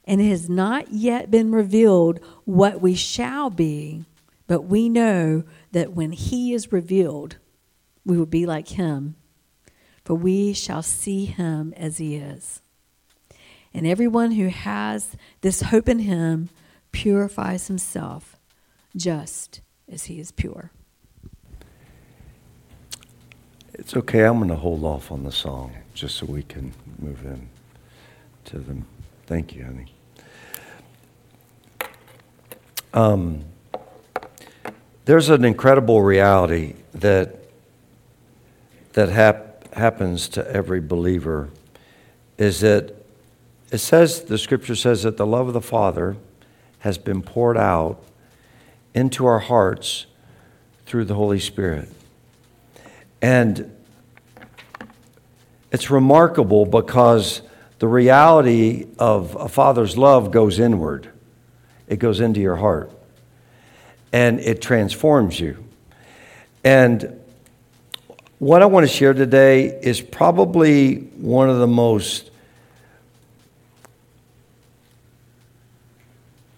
and 0.04 0.20
it 0.20 0.28
has 0.28 0.48
not 0.48 0.92
yet 0.92 1.30
been 1.30 1.52
revealed 1.52 2.20
what 2.44 2.80
we 2.80 2.94
shall 2.94 3.50
be, 3.50 4.04
but 4.46 4.62
we 4.62 4.88
know 4.88 5.42
that 5.72 5.92
when 5.92 6.12
he 6.12 6.54
is 6.54 6.72
revealed, 6.72 7.36
we 8.04 8.16
will 8.16 8.26
be 8.26 8.46
like 8.46 8.68
him, 8.68 9.16
for 10.04 10.14
we 10.14 10.52
shall 10.54 10.82
see 10.82 11.26
him 11.26 11.74
as 11.76 11.98
he 11.98 12.16
is. 12.16 12.62
And 13.74 13.86
everyone 13.86 14.32
who 14.32 14.48
has 14.48 15.16
this 15.42 15.62
hope 15.62 15.88
in 15.88 15.98
him 15.98 16.48
purifies 16.92 17.68
himself 17.68 18.36
just 18.96 19.60
as 19.90 20.04
he 20.04 20.18
is 20.18 20.32
pure. 20.32 20.72
It's 23.78 23.96
okay. 23.96 24.24
I'm 24.24 24.38
going 24.38 24.48
to 24.50 24.56
hold 24.56 24.84
off 24.84 25.12
on 25.12 25.22
the 25.22 25.32
song 25.32 25.72
just 25.94 26.16
so 26.16 26.26
we 26.26 26.42
can 26.42 26.74
move 26.98 27.24
in 27.24 27.48
to 28.46 28.58
them. 28.58 28.86
Thank 29.26 29.54
you, 29.54 29.64
honey. 29.64 29.86
Um, 32.92 33.44
there's 35.04 35.28
an 35.28 35.44
incredible 35.44 36.02
reality 36.02 36.74
that 36.94 37.36
that 38.94 39.10
hap- 39.10 39.72
happens 39.74 40.28
to 40.30 40.50
every 40.50 40.80
believer 40.80 41.50
is 42.36 42.60
that 42.60 42.94
it 43.70 43.78
says 43.78 44.22
the 44.22 44.38
scripture 44.38 44.74
says 44.74 45.04
that 45.04 45.16
the 45.16 45.26
love 45.26 45.46
of 45.46 45.54
the 45.54 45.60
Father 45.60 46.16
has 46.80 46.98
been 46.98 47.22
poured 47.22 47.56
out 47.56 48.02
into 48.94 49.24
our 49.26 49.38
hearts 49.38 50.06
through 50.84 51.04
the 51.04 51.14
Holy 51.14 51.38
Spirit. 51.38 51.88
And 53.20 53.74
it's 55.70 55.90
remarkable 55.90 56.64
because 56.64 57.42
the 57.78 57.88
reality 57.88 58.86
of 58.98 59.36
a 59.36 59.48
father's 59.48 59.96
love 59.96 60.30
goes 60.30 60.58
inward, 60.58 61.10
it 61.86 61.98
goes 61.98 62.20
into 62.20 62.40
your 62.40 62.56
heart, 62.56 62.90
and 64.12 64.40
it 64.40 64.60
transforms 64.62 65.38
you. 65.38 65.64
And 66.64 67.20
what 68.38 68.62
I 68.62 68.66
want 68.66 68.86
to 68.86 68.92
share 68.92 69.14
today 69.14 69.66
is 69.82 70.00
probably 70.00 70.96
one 70.96 71.50
of 71.50 71.58
the 71.58 71.66
most 71.66 72.30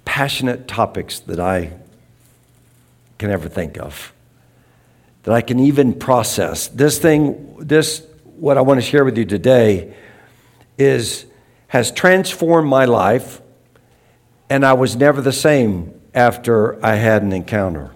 passionate 0.05 0.68
topics 0.68 1.20
that 1.20 1.40
I 1.40 1.73
can 3.18 3.31
ever 3.31 3.49
think 3.49 3.79
of, 3.79 4.12
that 5.23 5.35
I 5.35 5.41
can 5.41 5.59
even 5.61 5.95
process. 5.95 6.69
This 6.69 6.99
thing, 6.99 7.57
this, 7.59 8.07
what 8.25 8.57
I 8.57 8.63
want 8.63 8.81
to 8.81 8.87
share 8.87 9.05
with 9.05 9.19
you 9.19 9.25
today, 9.25 9.95
is 10.79 11.27
has 11.69 11.93
transformed 11.93 12.69
my 12.69 12.85
life, 12.85 13.41
and 14.49 14.67
I 14.67 14.73
was 14.73 14.97
never 14.97 15.21
the 15.21 15.33
same 15.33 15.95
after 16.15 16.85
I 16.85 16.97
had 16.97 17.23
an 17.23 17.33
encounter. 17.33 17.93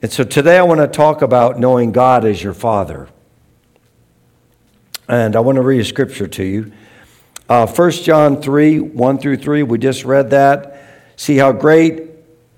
And 0.00 0.10
so 0.10 0.24
today 0.24 0.56
I 0.56 0.62
want 0.62 0.80
to 0.80 0.88
talk 0.88 1.20
about 1.20 1.58
knowing 1.58 1.92
God 1.92 2.24
as 2.24 2.42
your 2.42 2.54
Father. 2.54 3.08
And 5.06 5.36
I 5.36 5.40
want 5.40 5.56
to 5.56 5.62
read 5.62 5.80
a 5.80 5.84
scripture 5.84 6.26
to 6.28 6.44
you. 6.44 6.72
Uh, 7.46 7.66
1 7.66 7.90
John 7.90 8.40
3 8.40 8.80
1 8.80 9.18
through 9.18 9.36
3, 9.36 9.64
we 9.64 9.76
just 9.76 10.04
read 10.04 10.30
that. 10.30 10.82
See 11.16 11.36
how 11.36 11.52
great 11.52 12.09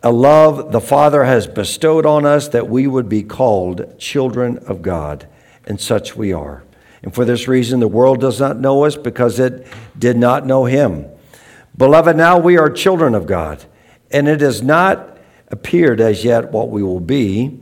a 0.02 0.10
love 0.10 0.72
the 0.72 0.80
Father 0.80 1.24
has 1.24 1.46
bestowed 1.46 2.04
on 2.04 2.26
us 2.26 2.48
that 2.48 2.68
we 2.68 2.86
would 2.86 3.08
be 3.08 3.22
called 3.22 3.98
children 3.98 4.58
of 4.58 4.82
God, 4.82 5.28
and 5.64 5.80
such 5.80 6.16
we 6.16 6.32
are. 6.32 6.64
And 7.02 7.14
for 7.14 7.24
this 7.24 7.46
reason, 7.46 7.80
the 7.80 7.88
world 7.88 8.20
does 8.20 8.40
not 8.40 8.58
know 8.58 8.84
us 8.84 8.96
because 8.96 9.38
it 9.38 9.66
did 9.98 10.16
not 10.16 10.46
know 10.46 10.64
Him. 10.64 11.06
Beloved, 11.76 12.16
now 12.16 12.38
we 12.38 12.58
are 12.58 12.68
children 12.68 13.14
of 13.14 13.26
God, 13.26 13.64
and 14.10 14.28
it 14.28 14.40
has 14.40 14.62
not 14.62 15.18
appeared 15.48 16.00
as 16.00 16.24
yet 16.24 16.50
what 16.50 16.70
we 16.70 16.82
will 16.82 17.00
be. 17.00 17.60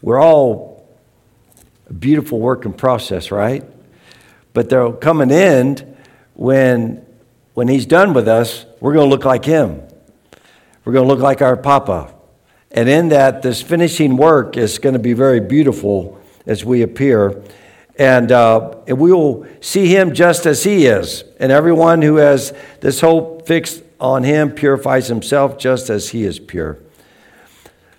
We're 0.00 0.20
all 0.20 0.88
a 1.88 1.92
beautiful 1.92 2.40
work 2.40 2.64
in 2.64 2.72
process, 2.72 3.30
right? 3.30 3.64
But 4.52 4.68
there'll 4.68 4.92
come 4.92 5.20
an 5.20 5.30
end 5.30 5.96
when, 6.34 7.06
when 7.54 7.68
He's 7.68 7.86
done 7.86 8.14
with 8.14 8.26
us, 8.26 8.66
we're 8.80 8.94
going 8.94 9.08
to 9.08 9.10
look 9.10 9.24
like 9.24 9.44
Him. 9.44 9.82
We're 10.84 10.92
going 10.92 11.06
to 11.06 11.14
look 11.14 11.22
like 11.22 11.42
our 11.42 11.56
Papa. 11.56 12.12
And 12.70 12.88
in 12.88 13.10
that, 13.10 13.42
this 13.42 13.62
finishing 13.62 14.16
work 14.16 14.56
is 14.56 14.78
going 14.78 14.94
to 14.94 14.98
be 14.98 15.12
very 15.12 15.40
beautiful 15.40 16.20
as 16.46 16.64
we 16.64 16.82
appear. 16.82 17.42
And, 17.96 18.32
uh, 18.32 18.78
and 18.86 18.98
we 18.98 19.12
will 19.12 19.46
see 19.60 19.86
him 19.86 20.14
just 20.14 20.46
as 20.46 20.64
he 20.64 20.86
is. 20.86 21.24
And 21.38 21.52
everyone 21.52 22.02
who 22.02 22.16
has 22.16 22.52
this 22.80 23.00
hope 23.00 23.46
fixed 23.46 23.82
on 24.00 24.24
him 24.24 24.50
purifies 24.50 25.06
himself 25.06 25.58
just 25.58 25.90
as 25.90 26.08
he 26.08 26.24
is 26.24 26.40
pure. 26.40 26.78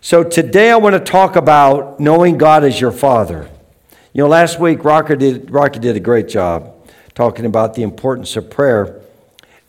So 0.02 0.24
today 0.24 0.69
I 0.72 0.76
want 0.76 0.96
to 0.96 1.00
talk 1.00 1.38
about 1.38 2.00
knowing 2.00 2.38
God 2.38 2.65
as 2.65 2.82
your 2.82 2.91
Father. 2.91 3.50
You 4.12 4.24
know, 4.24 4.28
last 4.28 4.60
week 4.60 4.84
Rocky 4.84 5.15
did, 5.15 5.50
Rocky 5.50 5.80
did 5.80 5.96
a 5.96 6.02
great 6.02 6.28
job 6.28 6.76
talking 7.15 7.46
about 7.46 7.76
the 7.76 7.84
importance 7.84 8.36
of 8.36 8.50
prayer. 8.50 9.00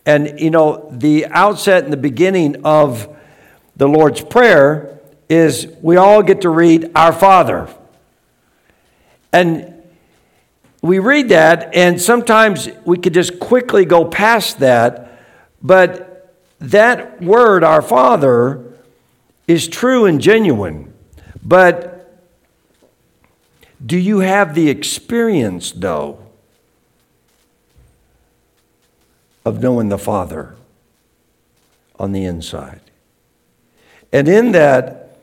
And, 0.07 0.39
you 0.39 0.51
know, 0.51 0.89
the 0.91 1.27
outset 1.27 1.85
and 1.85 1.93
the 1.93 1.99
beginning 1.99 2.65
of 2.65 3.09
the 3.77 3.89
Lord's 3.89 4.21
Prayer 4.21 5.01
is 5.29 5.67
we 5.81 5.97
all 5.97 6.23
get 6.23 6.43
to 6.43 6.51
read 6.51 6.91
Our 6.95 7.13
Father. 7.13 7.69
And 9.33 9.83
we 10.83 10.99
read 10.99 11.31
that, 11.31 11.75
and 11.75 12.01
sometimes 12.01 12.69
we 12.85 12.99
could 12.99 13.15
just 13.15 13.41
quickly 13.41 13.87
go 13.87 14.05
past 14.05 14.59
that, 14.59 15.19
but 15.63 16.35
that 16.61 17.23
word, 17.23 17.65
Our 17.65 17.81
Father, 17.81 18.63
is 19.49 19.67
true 19.67 20.05
and 20.05 20.21
genuine. 20.21 20.93
But 21.43 22.23
do 23.85 23.99
you 23.99 24.21
have 24.21 24.55
the 24.55 24.69
experience, 24.69 25.73
though? 25.73 26.24
Of 29.45 29.63
knowing 29.63 29.89
the 29.89 29.99
Father 29.99 30.55
on 31.99 32.13
the 32.13 32.25
inside. 32.25 32.81
And 34.13 34.29
in 34.29 34.53
that, 34.53 35.19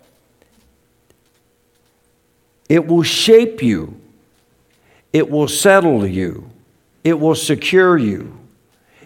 it 2.70 2.88
will 2.88 3.04
shape 3.04 3.62
you, 3.62 4.00
it 5.12 5.30
will 5.30 5.48
settle 5.48 6.06
you, 6.06 6.50
it 7.04 7.20
will 7.20 7.36
secure 7.36 7.98
you, 7.98 8.38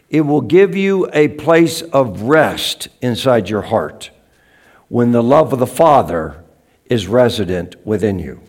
it 0.10 0.22
will 0.22 0.42
give 0.42 0.76
you 0.76 1.10
a 1.14 1.30
place 1.30 1.82
of 1.82 2.22
rest 2.24 2.88
inside 3.02 3.50
your 3.50 3.64
heart 3.64 4.12
when 4.88 5.12
the 5.12 5.24
love 5.24 5.52
of 5.52 5.60
the 5.60 5.68
Father 5.68 6.44
is 6.86 7.08
resident 7.08 7.76
within 7.86 8.20
you. 8.20 8.40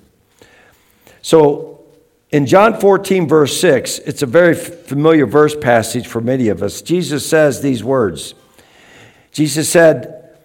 So, 1.23 1.76
in 2.31 2.47
John 2.47 2.79
14, 2.79 3.29
verse 3.29 3.61
6, 3.61 4.01
it's 4.01 4.23
a 4.23 4.27
very 4.27 4.55
familiar 4.55 5.27
verse 5.27 5.55
passage 5.55 6.07
for 6.07 6.21
many 6.21 6.49
of 6.49 6.63
us. 6.63 6.83
Jesus 6.83 7.29
says 7.29 7.61
these 7.61 7.85
words 7.85 8.35
Jesus 9.31 9.69
said 9.69 10.37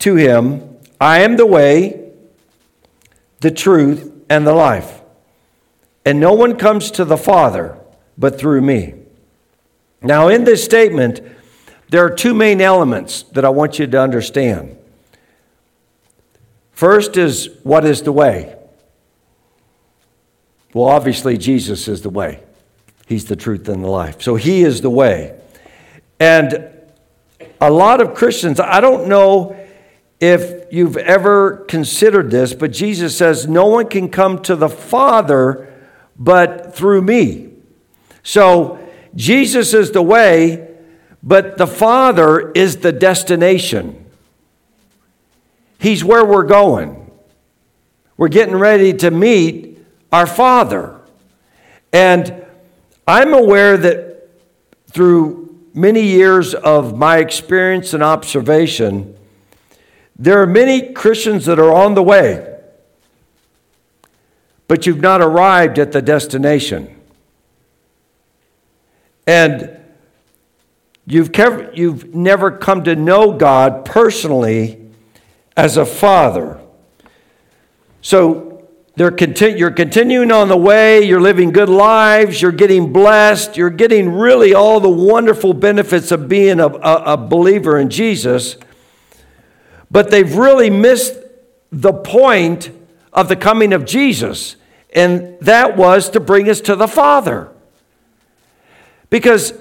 to 0.00 0.16
him, 0.16 0.76
I 1.00 1.20
am 1.20 1.36
the 1.36 1.46
way, 1.46 2.10
the 3.40 3.50
truth, 3.50 4.12
and 4.28 4.46
the 4.46 4.52
life. 4.52 5.02
And 6.04 6.20
no 6.20 6.32
one 6.32 6.56
comes 6.56 6.90
to 6.92 7.04
the 7.04 7.16
Father 7.16 7.78
but 8.18 8.38
through 8.38 8.60
me. 8.60 8.94
Now, 10.02 10.28
in 10.28 10.44
this 10.44 10.64
statement, 10.64 11.20
there 11.88 12.04
are 12.04 12.10
two 12.10 12.34
main 12.34 12.60
elements 12.60 13.22
that 13.32 13.44
I 13.44 13.48
want 13.48 13.78
you 13.78 13.86
to 13.86 14.00
understand. 14.00 14.76
First 16.72 17.16
is 17.16 17.48
what 17.62 17.84
is 17.84 18.02
the 18.02 18.12
way? 18.12 18.53
Well, 20.74 20.86
obviously, 20.86 21.38
Jesus 21.38 21.88
is 21.88 22.02
the 22.02 22.10
way. 22.10 22.40
He's 23.06 23.26
the 23.26 23.36
truth 23.36 23.68
and 23.68 23.82
the 23.82 23.88
life. 23.88 24.20
So 24.20 24.34
he 24.34 24.62
is 24.62 24.80
the 24.80 24.90
way. 24.90 25.38
And 26.18 26.68
a 27.60 27.70
lot 27.70 28.00
of 28.00 28.14
Christians, 28.14 28.58
I 28.58 28.80
don't 28.80 29.08
know 29.08 29.56
if 30.20 30.72
you've 30.72 30.96
ever 30.96 31.58
considered 31.68 32.30
this, 32.30 32.54
but 32.54 32.72
Jesus 32.72 33.16
says, 33.16 33.46
No 33.46 33.66
one 33.66 33.88
can 33.88 34.08
come 34.08 34.42
to 34.42 34.56
the 34.56 34.68
Father 34.68 35.72
but 36.18 36.74
through 36.74 37.02
me. 37.02 37.50
So 38.22 38.78
Jesus 39.14 39.74
is 39.74 39.92
the 39.92 40.02
way, 40.02 40.68
but 41.22 41.56
the 41.56 41.66
Father 41.66 42.50
is 42.52 42.78
the 42.78 42.92
destination. 42.92 44.04
He's 45.78 46.02
where 46.02 46.24
we're 46.24 46.44
going. 46.44 47.10
We're 48.16 48.28
getting 48.28 48.56
ready 48.56 48.92
to 48.94 49.10
meet 49.10 49.73
our 50.14 50.28
Father. 50.28 51.00
And 51.92 52.46
I'm 53.04 53.34
aware 53.34 53.76
that 53.76 54.30
through 54.86 55.58
many 55.74 56.02
years 56.02 56.54
of 56.54 56.96
my 56.96 57.18
experience 57.18 57.92
and 57.94 58.00
observation, 58.00 59.16
there 60.16 60.40
are 60.40 60.46
many 60.46 60.92
Christians 60.92 61.46
that 61.46 61.58
are 61.58 61.72
on 61.72 61.96
the 61.96 62.02
way, 62.02 62.60
but 64.68 64.86
you've 64.86 65.00
not 65.00 65.20
arrived 65.20 65.80
at 65.80 65.90
the 65.90 66.00
destination. 66.00 66.94
And 69.26 69.80
you've, 71.06 71.36
you've 71.74 72.14
never 72.14 72.52
come 72.52 72.84
to 72.84 72.94
know 72.94 73.32
God 73.32 73.84
personally 73.84 74.80
as 75.56 75.76
a 75.76 75.84
father. 75.84 76.60
So 78.00 78.53
they're 78.96 79.10
conti- 79.10 79.58
you're 79.58 79.70
continuing 79.72 80.30
on 80.30 80.48
the 80.48 80.56
way, 80.56 81.04
you're 81.04 81.20
living 81.20 81.50
good 81.50 81.68
lives, 81.68 82.40
you're 82.40 82.52
getting 82.52 82.92
blessed, 82.92 83.56
you're 83.56 83.70
getting 83.70 84.12
really 84.12 84.54
all 84.54 84.78
the 84.78 84.88
wonderful 84.88 85.52
benefits 85.52 86.12
of 86.12 86.28
being 86.28 86.60
a, 86.60 86.68
a, 86.68 87.14
a 87.14 87.16
believer 87.16 87.78
in 87.78 87.90
Jesus, 87.90 88.56
but 89.90 90.10
they've 90.10 90.36
really 90.36 90.70
missed 90.70 91.14
the 91.72 91.92
point 91.92 92.70
of 93.12 93.28
the 93.28 93.36
coming 93.36 93.72
of 93.72 93.84
Jesus. 93.84 94.56
and 94.94 95.36
that 95.40 95.76
was 95.76 96.10
to 96.10 96.20
bring 96.20 96.48
us 96.48 96.60
to 96.62 96.76
the 96.76 96.86
Father. 96.86 97.50
Because 99.10 99.52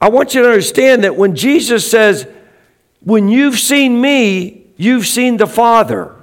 I 0.00 0.08
want 0.08 0.34
you 0.34 0.42
to 0.42 0.48
understand 0.48 1.04
that 1.04 1.16
when 1.16 1.34
Jesus 1.36 1.90
says, 1.90 2.26
When 3.00 3.28
you've 3.28 3.58
seen 3.58 4.00
me, 4.00 4.66
you've 4.76 5.06
seen 5.06 5.36
the 5.36 5.46
Father, 5.46 6.14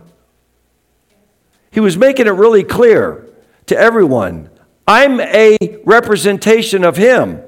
he 1.76 1.82
was 1.82 1.98
making 1.98 2.26
it 2.26 2.32
really 2.32 2.64
clear 2.64 3.28
to 3.66 3.78
everyone 3.78 4.50
I'm 4.88 5.20
a 5.20 5.58
representation 5.84 6.86
of 6.86 6.96
him. 6.96 7.42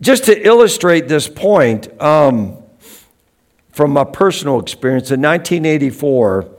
Just 0.00 0.24
to 0.24 0.46
illustrate 0.46 1.06
this 1.06 1.28
point, 1.28 2.00
um, 2.00 2.56
from 3.72 3.90
my 3.90 4.04
personal 4.04 4.58
experience, 4.58 5.10
in 5.10 5.20
1984, 5.20 6.50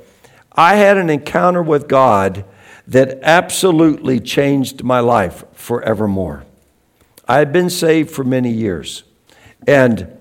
I 0.51 0.75
had 0.75 0.97
an 0.97 1.09
encounter 1.09 1.63
with 1.63 1.87
God 1.87 2.45
that 2.85 3.17
absolutely 3.23 4.19
changed 4.19 4.83
my 4.83 4.99
life 4.99 5.45
forevermore. 5.53 6.45
I 7.27 7.39
had 7.39 7.51
been 7.51 7.71
saved 7.71 8.11
for 8.11 8.23
many 8.23 8.51
years, 8.51 9.03
and 9.65 10.15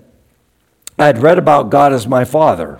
I 0.97 1.05
had 1.05 1.21
read 1.21 1.37
about 1.37 1.69
God 1.69 1.93
as 1.93 2.07
my 2.07 2.25
Father, 2.25 2.79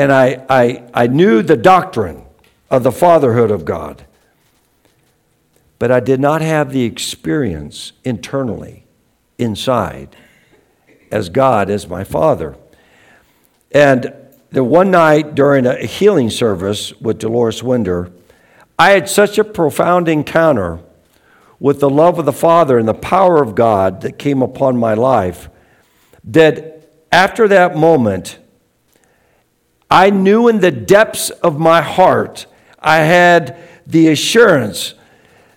and 0.00 0.10
I, 0.10 0.46
I, 0.48 0.82
I 0.94 1.06
knew 1.08 1.42
the 1.42 1.58
doctrine 1.58 2.24
of 2.70 2.84
the 2.84 2.90
fatherhood 2.90 3.50
of 3.50 3.66
God, 3.66 4.06
but 5.78 5.90
I 5.90 6.00
did 6.00 6.18
not 6.20 6.40
have 6.40 6.72
the 6.72 6.84
experience 6.84 7.92
internally, 8.02 8.86
inside, 9.36 10.16
as 11.10 11.28
God 11.28 11.68
as 11.68 11.86
my 11.86 12.02
Father. 12.02 12.56
And 13.72 14.14
the 14.48 14.64
one 14.64 14.90
night 14.90 15.34
during 15.34 15.66
a 15.66 15.84
healing 15.84 16.30
service 16.30 16.98
with 16.98 17.18
Dolores 17.18 17.62
Winder, 17.62 18.10
I 18.78 18.92
had 18.92 19.06
such 19.06 19.36
a 19.36 19.44
profound 19.44 20.08
encounter 20.08 20.80
with 21.58 21.80
the 21.80 21.90
love 21.90 22.18
of 22.18 22.24
the 22.24 22.32
Father 22.32 22.78
and 22.78 22.88
the 22.88 22.94
power 22.94 23.42
of 23.42 23.54
God 23.54 24.00
that 24.00 24.18
came 24.18 24.40
upon 24.40 24.78
my 24.78 24.94
life 24.94 25.50
that 26.24 26.88
after 27.12 27.46
that 27.48 27.76
moment, 27.76 28.38
I 29.90 30.10
knew 30.10 30.48
in 30.48 30.60
the 30.60 30.70
depths 30.70 31.30
of 31.30 31.58
my 31.58 31.82
heart, 31.82 32.46
I 32.78 32.98
had 32.98 33.58
the 33.86 34.08
assurance 34.08 34.94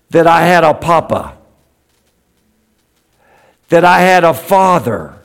that 0.10 0.28
I 0.28 0.46
had 0.46 0.64
a 0.64 0.74
papa, 0.74 1.38
that 3.70 3.86
I 3.86 4.02
had 4.02 4.24
a 4.24 4.34
father, 4.34 5.16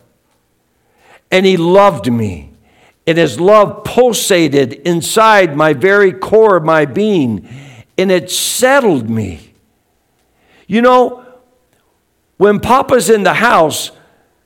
and 1.30 1.46
he 1.46 1.56
loved 1.56 2.12
me 2.12 2.48
and 3.08 3.16
his 3.16 3.40
love 3.40 3.84
pulsated 3.84 4.74
inside 4.84 5.56
my 5.56 5.72
very 5.72 6.12
core 6.12 6.58
of 6.58 6.64
my 6.64 6.84
being, 6.84 7.48
and 7.96 8.12
it 8.12 8.30
settled 8.30 9.08
me. 9.08 9.54
You 10.66 10.82
know, 10.82 11.24
when 12.36 12.60
Papa's 12.60 13.08
in 13.08 13.22
the 13.22 13.32
house, 13.32 13.92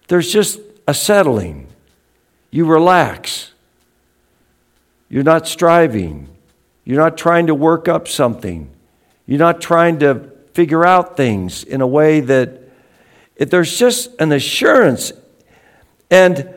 there's 0.07 0.33
just 0.33 0.61
a 0.87 0.94
settling. 0.94 1.66
You 2.53 2.64
relax. 2.64 3.51
You're 5.12 5.25
not 5.25 5.46
striving. 5.46 6.27
You're 6.85 6.98
not 6.98 7.18
trying 7.18 7.48
to 7.48 7.55
work 7.55 7.87
up 7.87 8.09
something. 8.09 8.70
You're 9.27 9.38
not 9.38 9.61
trying 9.61 9.98
to 9.98 10.31
figure 10.55 10.87
out 10.87 11.18
things 11.18 11.64
in 11.64 11.83
a 11.83 11.87
way 11.87 12.20
that 12.20 12.62
there's 13.37 13.79
just 13.79 14.11
an 14.18 14.33
assurance. 14.33 15.12
And 16.11 16.48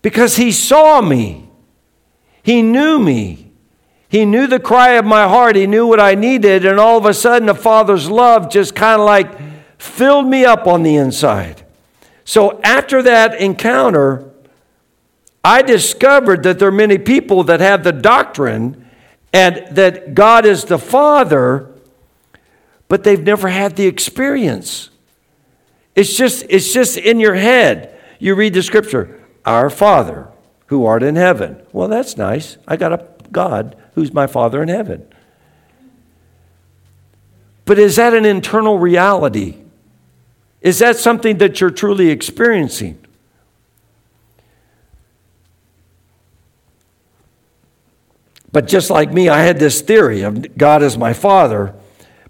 because 0.00 0.36
he 0.36 0.52
saw 0.52 1.02
me. 1.02 1.50
He 2.42 2.62
knew 2.62 2.98
me. 2.98 3.52
He 4.08 4.24
knew 4.24 4.46
the 4.46 4.58
cry 4.58 4.92
of 4.92 5.04
my 5.04 5.28
heart. 5.28 5.54
He 5.54 5.66
knew 5.66 5.86
what 5.86 6.00
I 6.00 6.14
needed. 6.14 6.64
And 6.64 6.80
all 6.80 6.96
of 6.96 7.04
a 7.04 7.12
sudden, 7.12 7.44
the 7.44 7.54
Father's 7.54 8.08
love 8.08 8.50
just 8.50 8.74
kind 8.74 9.02
of 9.02 9.04
like 9.04 9.78
filled 9.78 10.28
me 10.28 10.46
up 10.46 10.66
on 10.66 10.82
the 10.82 10.96
inside. 10.96 11.62
So 12.24 12.58
after 12.62 13.02
that 13.02 13.38
encounter, 13.38 14.30
I 15.46 15.62
discovered 15.62 16.42
that 16.42 16.58
there 16.58 16.66
are 16.66 16.72
many 16.72 16.98
people 16.98 17.44
that 17.44 17.60
have 17.60 17.84
the 17.84 17.92
doctrine 17.92 18.84
and 19.32 19.64
that 19.76 20.12
God 20.12 20.44
is 20.44 20.64
the 20.64 20.76
Father, 20.76 21.72
but 22.88 23.04
they've 23.04 23.22
never 23.22 23.46
had 23.46 23.76
the 23.76 23.86
experience. 23.86 24.90
It's 25.94 26.16
just, 26.16 26.46
it's 26.48 26.72
just 26.72 26.96
in 26.96 27.20
your 27.20 27.36
head. 27.36 27.96
You 28.18 28.34
read 28.34 28.54
the 28.54 28.62
scripture. 28.62 29.22
Our 29.44 29.70
Father 29.70 30.32
who 30.66 30.84
art 30.84 31.04
in 31.04 31.14
heaven. 31.14 31.62
Well, 31.72 31.86
that's 31.86 32.16
nice. 32.16 32.56
I 32.66 32.76
got 32.76 32.92
a 32.92 33.06
God 33.30 33.76
who's 33.94 34.12
my 34.12 34.26
Father 34.26 34.60
in 34.64 34.68
heaven. 34.68 35.06
But 37.66 37.78
is 37.78 37.94
that 37.94 38.14
an 38.14 38.24
internal 38.24 38.80
reality? 38.80 39.58
Is 40.60 40.80
that 40.80 40.96
something 40.96 41.38
that 41.38 41.60
you're 41.60 41.70
truly 41.70 42.08
experiencing? 42.08 43.05
But 48.56 48.68
just 48.68 48.88
like 48.88 49.12
me, 49.12 49.28
I 49.28 49.42
had 49.42 49.58
this 49.58 49.82
theory 49.82 50.22
of 50.22 50.56
God 50.56 50.82
as 50.82 50.96
my 50.96 51.12
Father. 51.12 51.74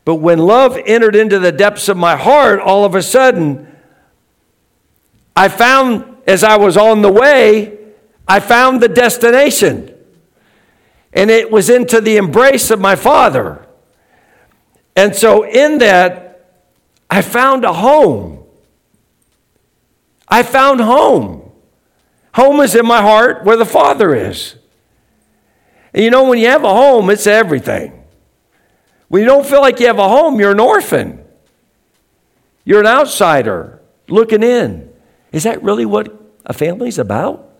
But 0.05 0.17
when 0.17 0.41
love 0.41 0.77
entered 0.85 1.15
into 1.15 1.39
the 1.39 1.53
depths 1.53 1.89
of 1.89 1.97
my 1.97 2.17
heart, 2.17 2.59
all 2.59 2.85
of 2.85 2.97
a 2.97 3.03
sudden, 3.05 3.73
I 5.37 5.47
found 5.47 6.17
as 6.27 6.43
I 6.43 6.57
was 6.57 6.77
on 6.77 7.03
the 7.03 7.12
way, 7.12 7.79
I 8.27 8.41
found 8.41 8.81
the 8.81 8.89
destination. 8.89 9.95
And 11.12 11.31
it 11.31 11.49
was 11.49 11.71
into 11.71 12.01
the 12.01 12.17
embrace 12.17 12.73
of 12.73 12.81
my 12.81 12.97
Father. 12.97 13.65
And 14.97 15.15
so, 15.15 15.45
in 15.45 15.79
that, 15.79 16.45
I 17.09 17.23
found 17.23 17.65
a 17.65 17.73
home. 17.73 18.43
I 20.27 20.43
found 20.43 20.81
home. 20.81 21.53
Home 22.35 22.59
is 22.62 22.75
in 22.75 22.85
my 22.85 23.01
heart 23.01 23.45
where 23.45 23.57
the 23.57 23.65
Father 23.65 24.12
is. 24.12 24.57
And 25.97 26.05
you 26.05 26.11
know, 26.11 26.29
when 26.29 26.39
you 26.39 26.49
have 26.49 26.63
a 26.63 26.75
home, 26.75 27.09
it's 27.09 27.27
everything. 27.27 28.05
When 29.09 29.23
you 29.23 29.27
don't 29.27 29.47
feel 29.47 29.63
like 29.63 29.81
you 29.81 29.87
have 29.87 29.99
a 29.99 30.07
home, 30.07 30.39
you're 30.39 30.53
an 30.53 30.61
orphan. 30.61 31.25
You're 32.67 32.81
an 32.81 32.87
outsider 32.87 33.81
looking 34.07 34.43
in. 34.43 34.93
Is 35.33 35.45
that 35.45 35.63
really 35.63 35.87
what 35.87 36.15
a 36.45 36.53
family's 36.53 36.99
about? 36.99 37.51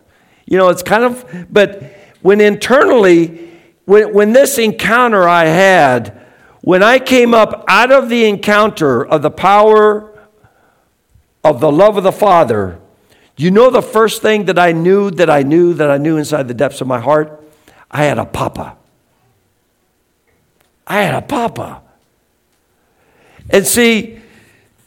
You 0.45 0.59
know, 0.59 0.69
it's 0.69 0.83
kind 0.83 1.03
of, 1.03 1.47
but 1.51 1.83
when 2.21 2.43
internally, 2.43 3.51
when, 3.87 4.13
when 4.13 4.33
this 4.35 4.59
encounter 4.59 5.27
I 5.27 5.47
had, 5.47 6.21
when 6.61 6.83
I 6.83 6.99
came 6.99 7.33
up 7.33 7.65
out 7.69 7.91
of 7.91 8.11
the 8.11 8.27
encounter 8.27 9.07
of 9.07 9.23
the 9.23 9.31
power 9.31 10.13
of 11.43 11.61
the 11.61 11.73
love 11.73 11.97
of 11.97 12.05
the 12.05 12.13
Father, 12.13 12.79
you 13.39 13.51
know 13.51 13.71
the 13.71 13.81
first 13.81 14.21
thing 14.21 14.45
that 14.45 14.59
I 14.59 14.73
knew 14.73 15.11
that 15.13 15.31
I 15.31 15.43
knew 15.43 15.73
that 15.73 15.91
I 15.91 15.97
knew 15.97 16.19
inside 16.19 16.49
the 16.49 16.55
depths 16.55 16.83
of 16.83 16.87
my 16.87 17.01
heart? 17.01 17.45
I 17.91 18.05
had 18.05 18.19
a 18.19 18.25
papa. 18.25 18.77
I 20.87 21.03
had 21.03 21.15
a 21.15 21.23
papa. 21.23 21.83
And 23.51 23.67
see, 23.67 24.19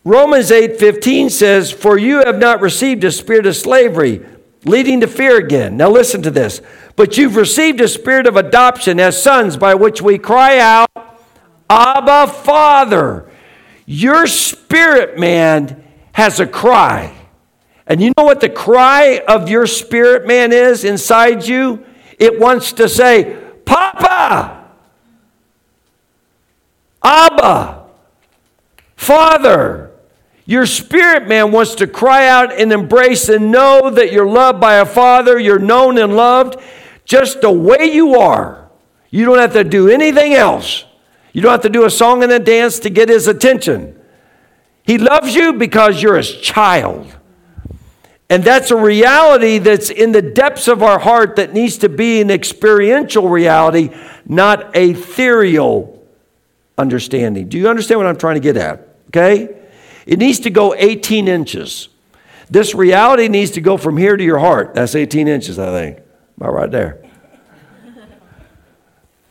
Romans 0.04 0.52
8:15 0.52 1.30
says, 1.30 1.72
"For 1.72 1.98
you 1.98 2.18
have 2.26 2.38
not 2.38 2.62
received 2.62 3.04
a 3.04 3.12
spirit 3.12 3.46
of 3.46 3.56
slavery, 3.56 4.22
leading 4.66 5.02
to 5.02 5.08
fear 5.08 5.38
again." 5.38 5.78
Now 5.78 5.90
listen 5.90 6.22
to 6.24 6.32
this. 6.32 6.62
"But 6.96 7.18
you've 7.18 7.36
received 7.36 7.82
a 7.82 7.88
spirit 7.88 8.28
of 8.28 8.36
adoption 8.36 9.00
as 9.00 9.22
sons 9.22 9.58
by 9.58 9.76
which 9.76 10.02
we 10.02 10.18
cry 10.18 10.60
out, 10.60 10.90
Abba, 11.70 12.28
Father." 12.28 13.26
Your 13.86 14.28
spirit 14.28 15.18
man 15.18 15.82
has 16.14 16.40
a 16.40 16.46
cry. 16.46 17.12
And 17.88 18.02
you 18.02 18.12
know 18.18 18.24
what 18.24 18.40
the 18.40 18.50
cry 18.50 19.22
of 19.28 19.50
your 19.50 19.66
spirit 19.66 20.28
man 20.28 20.54
is 20.54 20.84
inside 20.84 21.48
you? 21.48 21.80
It 22.20 22.40
wants 22.40 22.74
to 22.74 22.88
say, 22.88 23.38
Papa, 23.66 24.66
Abba, 27.02 27.86
Father. 28.96 29.86
Your 30.46 30.66
spirit 30.66 31.28
man 31.28 31.52
wants 31.52 31.76
to 31.76 31.86
cry 31.86 32.28
out 32.28 32.52
and 32.52 32.74
embrace 32.74 33.30
and 33.30 33.52
know 33.52 33.92
that 33.92 34.12
you're 34.12 34.28
loved 34.28 34.60
by 34.60 34.76
a 34.76 34.86
father, 34.86 35.38
you're 35.38 35.60
known 35.60 36.00
and 36.00 36.16
loved 36.16 36.60
just 37.06 37.42
the 37.42 37.52
way 37.52 37.86
you 37.86 38.16
are. 38.16 38.68
You 39.12 39.26
don't 39.26 39.38
have 39.38 39.54
to 39.54 39.64
do 39.64 39.90
anything 39.90 40.34
else. 40.34 40.86
You 41.34 41.44
don't 41.44 41.52
have 41.52 41.62
to 41.62 41.70
do 41.70 41.86
a 41.86 41.90
song 41.90 42.24
and 42.24 42.32
a 42.32 42.40
dance 42.40 42.80
to 42.80 42.90
get 42.90 43.10
his 43.10 43.28
attention. 43.28 44.00
He 44.82 44.98
loves 44.98 45.36
you 45.36 45.54
because 45.54 46.02
you're 46.02 46.18
his 46.18 46.36
child. 46.38 47.16
And 48.30 48.44
that's 48.44 48.70
a 48.70 48.76
reality 48.76 49.58
that's 49.58 49.90
in 49.90 50.12
the 50.12 50.22
depths 50.22 50.68
of 50.68 50.84
our 50.84 51.00
heart 51.00 51.38
that 51.38 51.52
needs 51.52 51.80
to 51.80 51.90
be 51.90 52.22
an 52.22 52.30
experiential 52.30 53.28
reality, 53.28 53.90
not 54.26 54.76
a 54.76 54.92
ethereal 54.92 56.08
understanding. 56.78 57.50
Do 57.50 57.58
you 57.58 57.68
understand 57.68 58.00
what 58.00 58.08
I'm 58.08 58.18
trying 58.18 58.36
to 58.36 58.42
get 58.42 58.56
at? 58.56 58.88
Okay? 59.08 59.56
It 60.06 60.20
needs 60.20 60.40
to 60.42 60.52
go 60.52 60.76
18 60.76 61.28
inches. 61.28 61.90
This 62.52 62.76
reality 62.76 63.28
needs 63.28 63.52
to 63.52 63.62
go 63.62 63.78
from 63.78 63.98
here 63.98 64.16
to 64.16 64.24
your 64.24 64.40
heart. 64.40 64.76
That's 64.76 64.96
18 64.96 65.28
inches, 65.28 65.58
I 65.58 65.68
think. 65.68 66.00
About 66.38 66.54
right 66.54 66.72
there. 66.72 67.04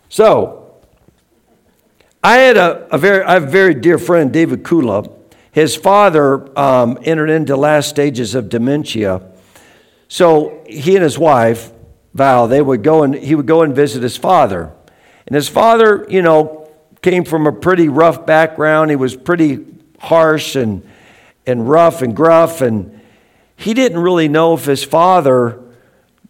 So, 0.09 0.75
I 2.23 2.37
had 2.37 2.57
a, 2.57 2.95
a 2.95 2.99
very, 2.99 3.25
I 3.25 3.35
have 3.35 3.45
a 3.45 3.51
very 3.51 3.75
dear 3.75 3.99
friend, 3.99 4.33
David 4.33 4.65
Kula. 4.65 5.18
His 5.59 5.75
father 5.75 6.57
um, 6.57 7.01
entered 7.03 7.31
into 7.31 7.57
last 7.57 7.89
stages 7.89 8.37
of 8.37 8.49
dementia. 8.49 9.23
So 10.07 10.63
he 10.69 10.95
and 10.95 11.03
his 11.03 11.19
wife, 11.19 11.73
Val, 12.15 12.47
they 12.47 12.63
would 12.63 12.85
go 12.85 13.03
and 13.03 13.13
he 13.13 13.35
would 13.35 13.47
go 13.47 13.63
and 13.63 13.75
visit 13.75 14.01
his 14.05 14.17
father. 14.17 14.73
And 15.27 15.35
his 15.35 15.49
father, 15.49 16.07
you 16.09 16.23
know, 16.23 16.71
came 17.03 17.25
from 17.25 17.49
a 17.49 17.51
pretty 17.51 17.89
rough 17.89 18.25
background. 18.25 18.91
He 18.91 18.97
was 18.97 19.17
pretty 19.17 19.67
harsh 19.99 20.55
and, 20.55 20.89
and 21.45 21.69
rough 21.69 22.03
and 22.03 22.15
gruff. 22.15 22.61
And 22.61 23.01
he 23.57 23.75
didn't 23.75 23.99
really 23.99 24.29
know 24.29 24.55
if 24.55 24.65
his 24.65 24.85
father 24.85 25.61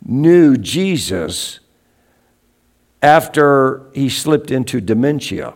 knew 0.03 0.57
Jesus 0.57 1.61
after 3.03 3.91
he 3.93 4.09
slipped 4.09 4.51
into 4.51 4.81
dementia. 4.81 5.53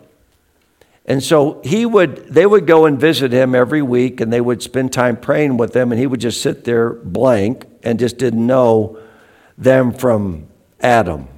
And 1.04 1.22
so 1.22 1.60
he 1.64 1.84
would 1.84 2.28
they 2.28 2.46
would 2.46 2.66
go 2.66 2.86
and 2.86 2.98
visit 2.98 3.32
him 3.32 3.54
every 3.54 3.82
week 3.82 4.20
and 4.20 4.32
they 4.32 4.40
would 4.40 4.62
spend 4.62 4.92
time 4.92 5.16
praying 5.16 5.56
with 5.56 5.74
him 5.74 5.90
and 5.90 6.00
he 6.00 6.06
would 6.06 6.20
just 6.20 6.40
sit 6.40 6.64
there 6.64 6.90
blank 6.90 7.66
and 7.82 7.98
just 7.98 8.18
didn't 8.18 8.46
know 8.46 8.98
them 9.58 9.92
from 9.92 10.46
Adam. 10.80 11.28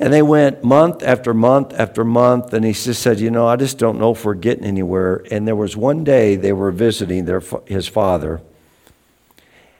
And 0.00 0.12
they 0.12 0.22
went 0.22 0.62
month 0.62 1.02
after 1.02 1.34
month 1.34 1.74
after 1.74 2.04
month, 2.04 2.54
and 2.54 2.64
he 2.64 2.72
just 2.72 3.02
said, 3.02 3.18
You 3.18 3.30
know, 3.30 3.48
I 3.48 3.56
just 3.56 3.78
don't 3.78 3.98
know 3.98 4.12
if 4.12 4.24
we're 4.24 4.34
getting 4.34 4.64
anywhere. 4.64 5.24
And 5.30 5.46
there 5.46 5.56
was 5.56 5.76
one 5.76 6.04
day 6.04 6.36
they 6.36 6.52
were 6.52 6.70
visiting 6.70 7.24
their, 7.24 7.42
his 7.66 7.88
father, 7.88 8.40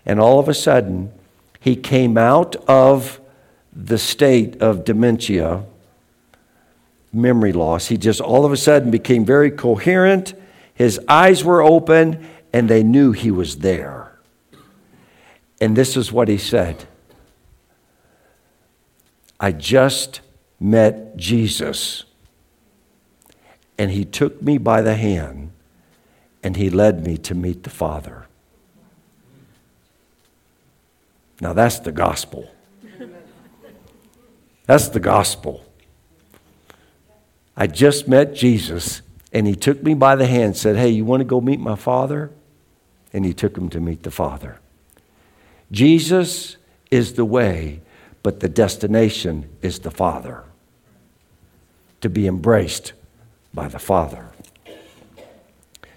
and 0.05 0.19
all 0.19 0.41
of 0.41 0.49
a 0.49 0.55
sudden, 0.55 1.13
he 1.61 1.77
came 1.77 2.19
out 2.19 2.57
of 2.67 3.21
the 3.73 3.99
state 3.99 4.61
of 4.61 4.85
dementia, 4.85 5.65
memory 7.13 7.53
loss. 7.53 7.89
He 7.89 7.97
just 7.97 8.21
all 8.21 8.45
of 8.45 8.53
a 8.53 8.57
sudden 8.57 8.91
became 8.91 9.25
very 9.25 9.51
coherent. 9.51 10.35
His 10.75 11.01
eyes 11.09 11.43
were 11.45 11.63
open, 11.63 12.27
and 12.53 12.69
they 12.69 12.83
knew 12.83 13.13
he 13.13 13.31
was 13.31 13.59
there. 13.59 14.19
And 15.61 15.77
this 15.77 15.97
is 15.97 16.13
what 16.13 16.29
he 16.29 16.39
said 16.39 16.87
I 19.41 19.53
just 19.53 20.21
met 20.61 21.17
Jesus. 21.17 22.05
And 23.77 23.93
he 23.93 24.05
took 24.05 24.43
me 24.43 24.59
by 24.59 24.83
the 24.83 24.97
hand 24.97 25.53
and 26.43 26.57
he 26.57 26.69
led 26.69 27.05
me 27.07 27.17
to 27.19 27.35
meet 27.35 27.63
the 27.63 27.71
Father. 27.71 28.27
Now 31.41 31.53
that's 31.53 31.79
the 31.79 31.93
gospel. 31.93 32.51
That's 34.67 34.89
the 34.89 35.01
gospel. 35.01 35.65
I 37.59 37.67
just 37.67 38.07
met 38.07 38.35
Jesus 38.35 39.03
and 39.33 39.45
he 39.47 39.57
took 39.57 39.83
me 39.83 39.95
by 39.95 40.15
the 40.15 40.27
hand 40.27 40.45
and 40.45 40.57
said, 40.57 40.77
Hey, 40.77 40.91
you 40.91 41.05
want 41.05 41.21
to 41.21 41.25
go 41.25 41.41
meet 41.41 41.59
my 41.59 41.75
Father? 41.75 42.31
And 43.13 43.25
he 43.25 43.35
took 43.35 43.59
him 43.59 43.69
to 43.71 43.81
meet 43.81 44.05
the 44.05 44.13
Father. 44.13 44.61
Jesus 45.73 46.57
is 46.91 47.15
the 47.15 47.25
way 47.25 47.81
but 48.23 48.41
the 48.41 48.49
destination 48.49 49.49
is 49.63 49.81
the 49.81 49.91
Father. 49.91 50.45
To 52.03 52.09
be 52.09 52.27
embraced 52.27 52.93
by 53.53 53.69
the 53.69 53.79
Father. 53.79 54.29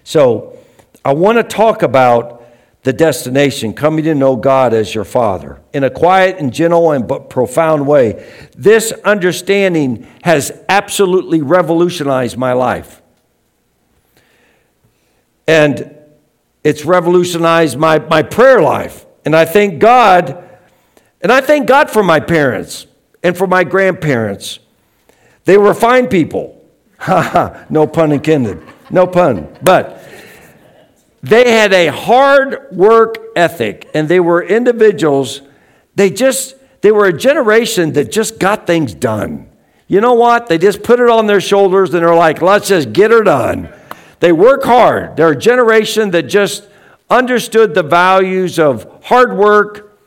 So, 0.02 0.58
I 1.04 1.12
want 1.12 1.38
to 1.38 1.44
talk 1.44 1.82
about 1.82 2.41
the 2.82 2.92
destination, 2.92 3.72
coming 3.74 4.04
to 4.04 4.14
know 4.14 4.34
God 4.34 4.74
as 4.74 4.94
your 4.94 5.04
Father 5.04 5.60
in 5.72 5.84
a 5.84 5.90
quiet 5.90 6.38
and 6.38 6.52
gentle 6.52 6.90
and 6.90 7.06
but 7.06 7.30
profound 7.30 7.86
way. 7.86 8.28
This 8.56 8.92
understanding 9.04 10.06
has 10.22 10.52
absolutely 10.68 11.42
revolutionized 11.42 12.36
my 12.36 12.54
life. 12.54 13.00
And 15.46 15.96
it's 16.64 16.84
revolutionized 16.84 17.78
my, 17.78 17.98
my 18.00 18.22
prayer 18.22 18.60
life. 18.60 19.06
And 19.24 19.36
I 19.36 19.44
thank 19.44 19.78
God 19.78 20.48
and 21.22 21.30
I 21.30 21.40
thank 21.40 21.68
God 21.68 21.88
for 21.88 22.02
my 22.02 22.18
parents 22.18 22.86
and 23.22 23.36
for 23.36 23.46
my 23.46 23.62
grandparents. 23.62 24.58
They 25.44 25.56
were 25.56 25.74
fine 25.74 26.08
people. 26.08 26.58
Ha 27.02 27.20
ha, 27.20 27.66
no 27.68 27.88
pun 27.88 28.12
intended. 28.12 28.62
No 28.88 29.08
pun. 29.08 29.48
But 29.60 30.00
they 31.22 31.52
had 31.52 31.72
a 31.72 31.88
hard 31.88 32.68
work 32.72 33.18
ethic 33.36 33.88
and 33.94 34.08
they 34.08 34.20
were 34.20 34.42
individuals, 34.42 35.42
they 35.94 36.10
just, 36.10 36.56
they 36.80 36.90
were 36.90 37.06
a 37.06 37.12
generation 37.12 37.92
that 37.92 38.10
just 38.10 38.38
got 38.38 38.66
things 38.66 38.94
done. 38.94 39.48
You 39.86 40.00
know 40.00 40.14
what? 40.14 40.48
They 40.48 40.58
just 40.58 40.82
put 40.82 41.00
it 41.00 41.08
on 41.08 41.26
their 41.26 41.40
shoulders 41.40 41.94
and 41.94 42.02
they're 42.02 42.14
like, 42.14 42.42
let's 42.42 42.68
just 42.68 42.92
get 42.92 43.10
her 43.10 43.22
done. 43.22 43.72
They 44.20 44.32
work 44.32 44.64
hard. 44.64 45.16
They're 45.16 45.32
a 45.32 45.38
generation 45.38 46.10
that 46.12 46.24
just 46.24 46.66
understood 47.10 47.74
the 47.74 47.82
values 47.82 48.58
of 48.58 49.04
hard 49.04 49.36
work, 49.36 49.98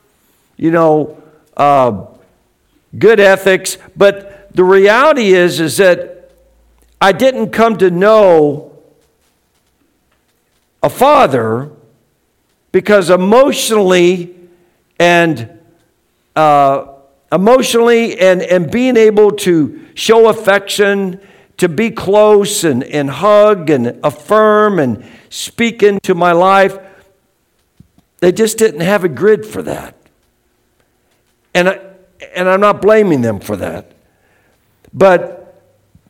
you 0.56 0.70
know, 0.70 1.22
uh, 1.56 2.06
good 2.98 3.20
ethics. 3.20 3.78
But 3.96 4.54
the 4.54 4.64
reality 4.64 5.34
is, 5.34 5.60
is 5.60 5.76
that 5.76 6.32
I 7.00 7.12
didn't 7.12 7.50
come 7.50 7.76
to 7.78 7.90
know 7.90 8.75
a 10.86 10.88
father 10.88 11.68
because 12.70 13.10
emotionally 13.10 14.36
and 15.00 15.58
uh, 16.36 16.86
emotionally 17.32 18.16
and, 18.20 18.40
and 18.40 18.70
being 18.70 18.96
able 18.96 19.32
to 19.32 19.84
show 19.94 20.28
affection, 20.28 21.20
to 21.56 21.68
be 21.68 21.90
close 21.90 22.62
and, 22.62 22.84
and 22.84 23.10
hug 23.10 23.68
and 23.68 23.98
affirm 24.04 24.78
and 24.78 25.04
speak 25.28 25.82
into 25.82 26.14
my 26.14 26.30
life, 26.30 26.78
they 28.20 28.30
just 28.30 28.56
didn't 28.56 28.80
have 28.80 29.02
a 29.02 29.08
grid 29.08 29.44
for 29.44 29.62
that. 29.62 29.96
And, 31.52 31.68
I, 31.68 31.80
and 32.32 32.48
I'm 32.48 32.60
not 32.60 32.80
blaming 32.80 33.22
them 33.22 33.40
for 33.40 33.56
that. 33.56 33.90
But 34.94 35.45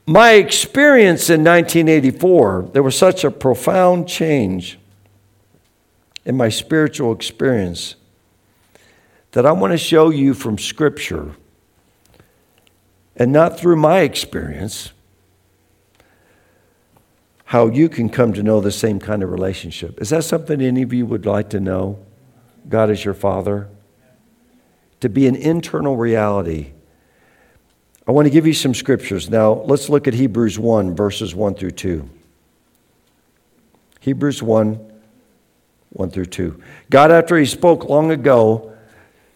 my 0.07 0.33
experience 0.33 1.29
in 1.29 1.43
1984, 1.43 2.71
there 2.73 2.83
was 2.83 2.97
such 2.97 3.25
a 3.25 3.31
profound 3.31 4.09
change 4.09 4.79
in 6.25 6.37
my 6.37 6.49
spiritual 6.49 7.13
experience 7.13 7.97
that 9.33 9.45
I 9.45 9.53
want 9.53 9.73
to 9.73 9.79
show 9.79 10.11
you 10.11 10.33
from 10.33 10.59
Scripture 10.59 11.35
and 13.17 13.33
not 13.33 13.59
through 13.59 13.77
my 13.77 14.01
experience 14.01 14.93
how 17.47 17.69
you 17.69 17.89
can 17.89 18.09
come 18.09 18.33
to 18.33 18.43
know 18.43 18.61
the 18.61 18.73
same 18.73 18.99
kind 18.99 19.23
of 19.23 19.31
relationship. 19.31 20.01
Is 20.01 20.11
that 20.11 20.25
something 20.25 20.61
any 20.61 20.83
of 20.83 20.93
you 20.93 21.07
would 21.07 21.27
like 21.27 21.51
to 21.51 21.61
know? 21.61 21.99
God 22.69 22.91
is 22.91 23.05
your 23.05 23.15
Father? 23.15 23.69
to 25.01 25.09
be 25.09 25.27
an 25.27 25.37
internal 25.37 25.97
reality. 25.97 26.73
I 28.09 28.13
want 28.13 28.27
to 28.27 28.31
give 28.31 28.47
you 28.47 28.53
some 28.53 28.73
scriptures. 28.73 29.29
Now, 29.29 29.53
let's 29.53 29.89
look 29.89 30.07
at 30.07 30.15
Hebrews 30.15 30.61
1, 30.61 30.95
verses 30.95 31.35
1 31.35 31.57
through 31.57 31.73
2. 31.73 32.09
Hebrews 33.99 34.45
1, 34.45 34.93
1 35.91 36.11
through 36.11 36.27
2. 36.27 36.63
God, 36.89 37.11
after 37.11 37.37
He 37.37 37.47
spoke 37.47 37.89
long 37.89 38.13
ago 38.13 38.73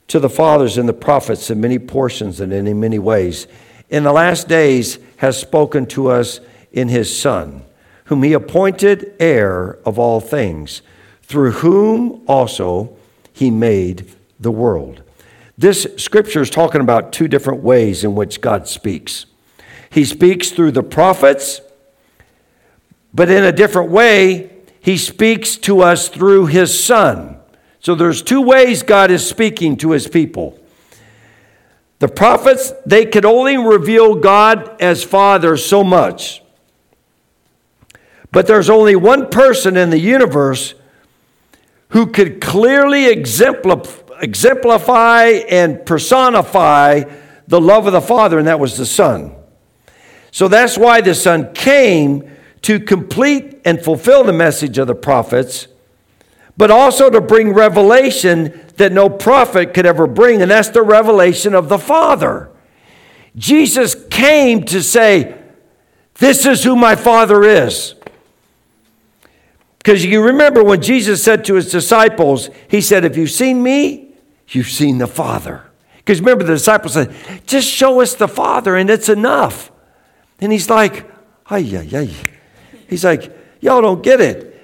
to 0.06 0.20
the 0.20 0.30
fathers 0.30 0.78
and 0.78 0.88
the 0.88 0.92
prophets 0.92 1.50
in 1.50 1.60
many 1.60 1.80
portions 1.80 2.38
and 2.40 2.52
in 2.52 2.78
many 2.78 3.00
ways, 3.00 3.48
in 3.88 4.04
the 4.04 4.12
last 4.12 4.46
days 4.46 5.00
has 5.16 5.36
spoken 5.36 5.84
to 5.86 6.06
us 6.06 6.38
in 6.70 6.86
His 6.86 7.18
Son, 7.18 7.64
whom 8.04 8.22
He 8.22 8.34
appointed 8.34 9.14
heir 9.18 9.80
of 9.84 9.98
all 9.98 10.20
things, 10.20 10.82
through 11.22 11.50
whom 11.50 12.22
also 12.28 12.96
He 13.32 13.50
made 13.50 14.14
the 14.38 14.52
world. 14.52 15.02
This 15.60 15.86
scripture 15.98 16.40
is 16.40 16.48
talking 16.48 16.80
about 16.80 17.12
two 17.12 17.28
different 17.28 17.62
ways 17.62 18.02
in 18.02 18.14
which 18.14 18.40
God 18.40 18.66
speaks. 18.66 19.26
He 19.90 20.06
speaks 20.06 20.52
through 20.52 20.70
the 20.70 20.82
prophets, 20.82 21.60
but 23.12 23.28
in 23.28 23.44
a 23.44 23.52
different 23.52 23.90
way, 23.90 24.52
he 24.80 24.96
speaks 24.96 25.58
to 25.58 25.82
us 25.82 26.08
through 26.08 26.46
his 26.46 26.82
son. 26.82 27.36
So 27.78 27.94
there's 27.94 28.22
two 28.22 28.40
ways 28.40 28.82
God 28.82 29.10
is 29.10 29.28
speaking 29.28 29.76
to 29.78 29.90
his 29.90 30.08
people. 30.08 30.58
The 31.98 32.08
prophets, 32.08 32.72
they 32.86 33.04
could 33.04 33.26
only 33.26 33.58
reveal 33.58 34.14
God 34.14 34.80
as 34.80 35.04
Father 35.04 35.58
so 35.58 35.84
much. 35.84 36.42
But 38.32 38.46
there's 38.46 38.70
only 38.70 38.96
one 38.96 39.28
person 39.28 39.76
in 39.76 39.90
the 39.90 40.00
universe 40.00 40.72
who 41.90 42.06
could 42.06 42.40
clearly 42.40 43.08
exemplify 43.08 44.09
exemplify 44.20 45.24
and 45.26 45.84
personify 45.84 47.04
the 47.46 47.60
love 47.60 47.86
of 47.86 47.92
the 47.92 48.00
Father, 48.00 48.38
and 48.38 48.46
that 48.46 48.60
was 48.60 48.76
the 48.76 48.86
Son. 48.86 49.34
So 50.30 50.48
that's 50.48 50.78
why 50.78 51.00
the 51.00 51.14
Son 51.14 51.52
came 51.52 52.30
to 52.62 52.78
complete 52.78 53.60
and 53.64 53.82
fulfill 53.82 54.24
the 54.24 54.32
message 54.32 54.78
of 54.78 54.86
the 54.86 54.94
prophets, 54.94 55.66
but 56.56 56.70
also 56.70 57.10
to 57.10 57.20
bring 57.20 57.52
revelation 57.52 58.60
that 58.76 58.92
no 58.92 59.08
prophet 59.08 59.74
could 59.74 59.86
ever 59.86 60.06
bring, 60.06 60.42
and 60.42 60.50
that's 60.50 60.68
the 60.68 60.82
revelation 60.82 61.54
of 61.54 61.68
the 61.68 61.78
Father. 61.78 62.50
Jesus 63.36 63.96
came 64.10 64.64
to 64.64 64.82
say, 64.82 65.36
This 66.14 66.46
is 66.46 66.64
who 66.64 66.76
my 66.76 66.94
Father 66.94 67.42
is. 67.42 67.94
Because 69.78 70.04
you 70.04 70.22
remember 70.22 70.62
when 70.62 70.82
Jesus 70.82 71.22
said 71.22 71.44
to 71.46 71.54
his 71.54 71.72
disciples, 71.72 72.50
He 72.68 72.80
said, 72.80 73.04
If 73.04 73.16
you've 73.16 73.30
seen 73.30 73.62
me, 73.62 74.09
you've 74.50 74.68
seen 74.68 74.98
the 74.98 75.06
Father. 75.06 75.64
Because 75.98 76.20
remember, 76.20 76.44
the 76.44 76.54
disciples 76.54 76.94
said, 76.94 77.14
Just 77.46 77.68
show 77.68 78.00
us 78.00 78.14
the 78.14 78.28
Father 78.28 78.76
and 78.76 78.90
it's 78.90 79.08
enough. 79.08 79.70
And 80.40 80.50
he's 80.50 80.68
like, 80.68 81.10
Ay, 81.48 81.76
ay, 81.76 81.88
ay. 81.92 82.10
He's 82.88 83.04
like, 83.04 83.36
Y'all 83.60 83.80
don't 83.80 84.02
get 84.02 84.20
it. 84.20 84.60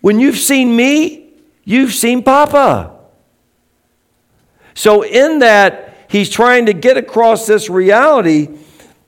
When 0.00 0.18
you've 0.18 0.36
seen 0.36 0.74
me, 0.74 1.32
you've 1.64 1.94
seen 1.94 2.22
Papa. 2.22 2.96
So, 4.74 5.02
in 5.02 5.40
that, 5.40 6.06
he's 6.08 6.30
trying 6.30 6.66
to 6.66 6.72
get 6.72 6.96
across 6.96 7.46
this 7.46 7.68
reality 7.68 8.48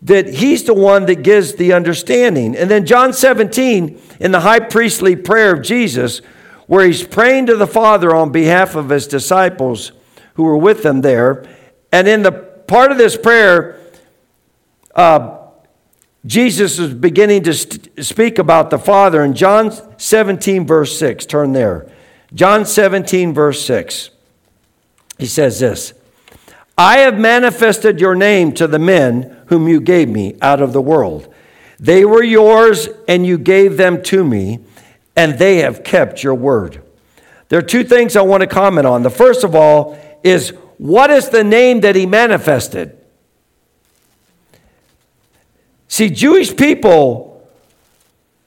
that 0.03 0.27
he's 0.29 0.65
the 0.65 0.75
one 0.75 1.07
that 1.07 1.23
gives 1.23 1.55
the 1.55 1.73
understanding. 1.73 2.57
And 2.57 2.71
then, 2.71 2.85
John 2.87 3.13
17, 3.13 4.01
in 4.21 4.33
the 4.33 4.41
high 4.41 4.61
priestly 4.61 5.17
prayer 5.17 5.55
of 5.55 5.63
Jesus, 5.63 6.19
where 6.67 6.87
he's 6.87 7.05
praying 7.05 7.47
to 7.47 7.57
the 7.57 7.67
Father 7.67 8.15
on 8.15 8.33
behalf 8.33 8.75
of 8.75 8.89
his 8.89 9.07
disciples 9.07 9.93
who 10.35 10.45
were 10.45 10.57
with 10.57 10.83
them 10.83 11.01
there. 11.01 11.47
And 11.91 12.09
in 12.09 12.23
the 12.23 12.33
part 12.33 12.91
of 12.91 12.99
this 12.99 13.17
prayer, 13.17 13.79
uh, 14.95 15.39
Jesus 16.25 16.79
is 16.79 16.95
beginning 16.95 17.43
to 17.45 17.55
st- 17.55 18.05
speak 18.05 18.39
about 18.39 18.71
the 18.71 18.79
Father 18.79 19.25
in 19.25 19.35
John 19.35 19.73
17, 19.99 20.67
verse 20.67 20.99
6. 20.99 21.27
Turn 21.27 21.53
there. 21.53 21.91
John 22.35 22.65
17, 22.65 23.35
verse 23.35 23.65
6. 23.65 24.11
He 25.19 25.27
says 25.27 25.61
this 25.61 25.95
I 26.77 26.99
have 26.99 27.19
manifested 27.19 28.01
your 28.01 28.15
name 28.15 28.53
to 28.53 28.67
the 28.67 28.79
men 28.79 29.43
whom 29.47 29.69
you 29.69 29.81
gave 29.81 30.09
me 30.09 30.37
out 30.41 30.63
of 30.63 30.73
the 30.73 30.81
world. 30.81 31.33
They 31.79 32.05
were 32.05 32.23
yours, 32.23 32.89
and 33.09 33.27
you 33.27 33.39
gave 33.39 33.77
them 33.77 34.03
to 34.05 34.25
me, 34.25 34.61
and 35.17 35.39
they 35.39 35.59
have 35.59 35.83
kept 35.83 36.23
your 36.23 36.35
word. 36.35 36.81
There 37.49 37.59
are 37.59 37.63
two 37.63 37.85
things 37.85 38.17
I 38.17 38.23
want 38.23 38.43
to 38.43 38.47
comment 38.47 38.87
on. 38.87 39.03
The 39.03 39.11
first 39.11 39.45
of 39.45 39.55
all 39.55 39.99
is 40.25 40.51
what 40.79 41.11
is 41.11 41.29
the 41.29 41.45
name 41.45 41.81
that 41.81 41.95
he 41.95 42.07
manifested? 42.07 42.99
See, 45.89 46.11
Jewish 46.11 46.57
people 46.57 47.47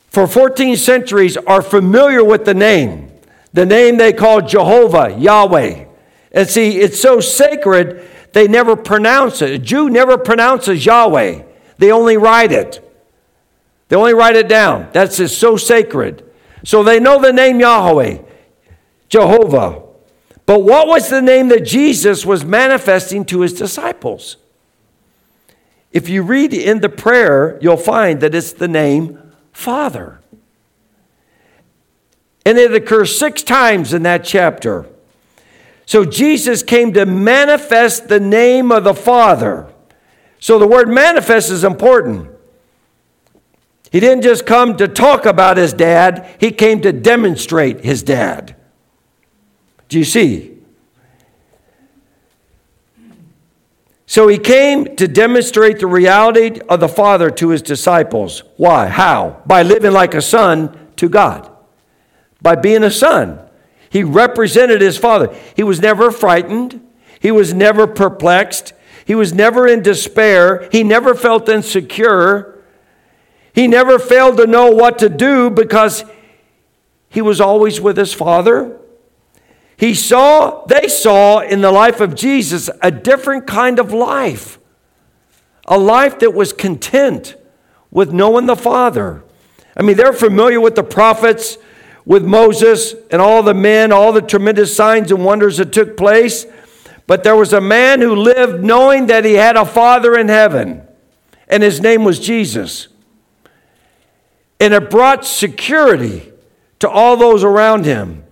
for 0.10 0.28
14 0.28 0.78
centuries 0.78 1.38
are 1.38 1.62
familiar 1.62 2.24
with 2.24 2.46
the 2.46 2.54
name, 2.54 3.12
the 3.54 3.66
name 3.66 3.98
they 3.98 4.14
call 4.14 4.42
Jehovah, 4.42 5.16
Yahweh. 5.18 5.86
And 6.32 6.50
see, 6.50 6.80
it's 6.80 7.00
so 7.00 7.20
sacred, 7.20 8.06
they 8.34 8.48
never 8.48 8.76
pronounce 8.76 9.42
it. 9.42 9.52
A 9.52 9.58
Jew 9.58 9.90
never 9.90 10.18
pronounces 10.18 10.86
Yahweh, 10.86 11.44
they 11.78 11.92
only 11.92 12.18
write 12.18 12.52
it. 12.52 12.82
They 13.88 13.96
only 13.96 14.14
write 14.14 14.36
it 14.36 14.48
down. 14.48 14.90
That's 14.92 15.18
just 15.18 15.38
so 15.38 15.58
sacred. 15.58 16.30
So 16.64 16.84
they 16.84 17.00
know 17.00 17.22
the 17.22 17.32
name 17.32 17.60
Yahweh, 17.60 18.18
Jehovah. 19.08 19.85
But 20.46 20.60
what 20.60 20.88
was 20.88 21.10
the 21.10 21.22
name 21.22 21.48
that 21.50 21.66
Jesus 21.66 22.26
was 22.26 22.46
manifesting 22.46 23.26
to 23.26 23.42
his 23.42 23.54
disciples? 23.54 24.38
If 25.92 26.10
you 26.10 26.22
read 26.24 26.54
in 26.54 26.82
the 26.82 26.90
prayer, 26.90 27.58
you'll 27.62 27.78
find 27.78 28.22
that 28.22 28.36
it's 28.36 28.52
the 28.52 28.68
name 28.68 29.34
Father. 29.52 30.20
And 32.46 32.58
it 32.58 32.74
occurs 32.74 33.18
six 33.18 33.42
times 33.42 33.94
in 33.94 34.04
that 34.04 34.24
chapter. 34.24 34.86
So 35.86 36.04
Jesus 36.04 36.62
came 36.64 36.94
to 36.94 37.06
manifest 37.06 38.08
the 38.08 38.20
name 38.20 38.72
of 38.72 38.84
the 38.84 38.94
Father. 38.94 39.72
So 40.40 40.60
the 40.60 40.68
word 40.68 40.90
manifest 40.90 41.50
is 41.50 41.64
important. 41.64 42.30
He 43.92 44.00
didn't 44.00 44.24
just 44.24 44.46
come 44.46 44.78
to 44.78 44.88
talk 44.88 45.26
about 45.26 45.58
his 45.58 45.74
dad, 45.74 46.30
he 46.40 46.52
came 46.52 46.82
to 46.82 46.92
demonstrate 46.92 47.86
his 47.86 48.04
dad. 48.04 48.55
Do 49.90 50.00
you 50.00 50.06
see? 50.06 50.56
So 54.08 54.28
he 54.28 54.38
came 54.38 54.96
to 54.98 55.08
demonstrate 55.08 55.80
the 55.80 55.88
reality 55.88 56.60
of 56.70 56.80
the 56.80 56.88
Father 56.88 57.30
to 57.32 57.50
his 57.50 57.62
disciples. 57.62 58.44
Why? 58.56 58.88
How? 58.88 59.42
By 59.46 59.64
living 59.64 59.92
like 59.92 60.14
a 60.14 60.22
son 60.22 60.78
to 60.98 61.10
God. 61.10 61.52
By 62.42 62.56
being 62.56 62.84
a 62.84 62.92
son. 62.92 63.40
He 63.90 64.04
represented 64.04 64.82
his 64.82 64.98
Father. 64.98 65.36
He 65.56 65.64
was 65.64 65.80
never 65.80 66.12
frightened, 66.12 66.82
he 67.20 67.32
was 67.32 67.54
never 67.54 67.88
perplexed, 67.88 68.74
he 69.06 69.16
was 69.16 69.34
never 69.34 69.68
in 69.68 69.82
despair, 69.82 70.68
he 70.72 70.84
never 70.84 71.16
felt 71.16 71.50
insecure. 71.50 72.52
He 73.54 73.70
never 73.70 73.98
failed 74.00 74.36
to 74.38 74.48
know 74.48 74.72
what 74.72 75.00
to 75.00 75.08
do 75.08 75.50
because 75.50 76.04
he 77.08 77.22
was 77.22 77.40
always 77.40 77.80
with 77.80 77.96
his 77.96 78.14
Father. 78.14 78.78
He 79.78 79.94
saw, 79.94 80.66
they 80.66 80.88
saw 80.88 81.40
in 81.40 81.62
the 81.62 81.72
life 81.72 82.00
of 82.00 82.16
Jesus 82.16 82.70
a 82.82 82.92
different 82.92 83.46
kind 83.46 83.80
of 83.80 83.92
life, 83.92 84.60
a 85.68 85.78
life 85.78 86.20
that 86.20 86.34
was 86.34 86.54
content 86.54 87.36
with 87.92 88.12
knowing 88.12 88.46
the 88.46 88.56
Father. 88.56 89.24
I 89.76 89.82
mean, 89.84 89.98
they're 89.98 90.14
familiar 90.14 90.62
with 90.62 90.76
the 90.76 90.84
prophets, 90.84 91.58
with 92.06 92.24
Moses 92.24 92.94
and 93.12 93.22
all 93.22 93.44
the 93.44 93.54
men, 93.54 93.92
all 93.92 94.14
the 94.14 94.22
tremendous 94.22 94.76
signs 94.76 95.12
and 95.12 95.26
wonders 95.26 95.58
that 95.58 95.74
took 95.74 95.98
place. 95.98 96.46
But 97.08 97.24
there 97.24 97.36
was 97.36 97.54
a 97.54 97.62
man 97.62 98.02
who 98.02 98.16
lived 98.16 98.64
knowing 98.64 99.08
that 99.08 99.26
he 99.26 99.34
had 99.34 99.56
a 99.58 99.66
Father 99.66 100.18
in 100.18 100.28
heaven, 100.28 100.84
and 101.48 101.62
his 101.62 101.82
name 101.82 102.04
was 102.04 102.20
Jesus. 102.20 102.88
And 104.60 104.74
it 104.74 104.90
brought 104.90 105.26
security 105.26 106.32
to 106.80 106.90
all 106.90 107.18
those 107.18 107.44
around 107.44 107.86
him. 107.86 108.25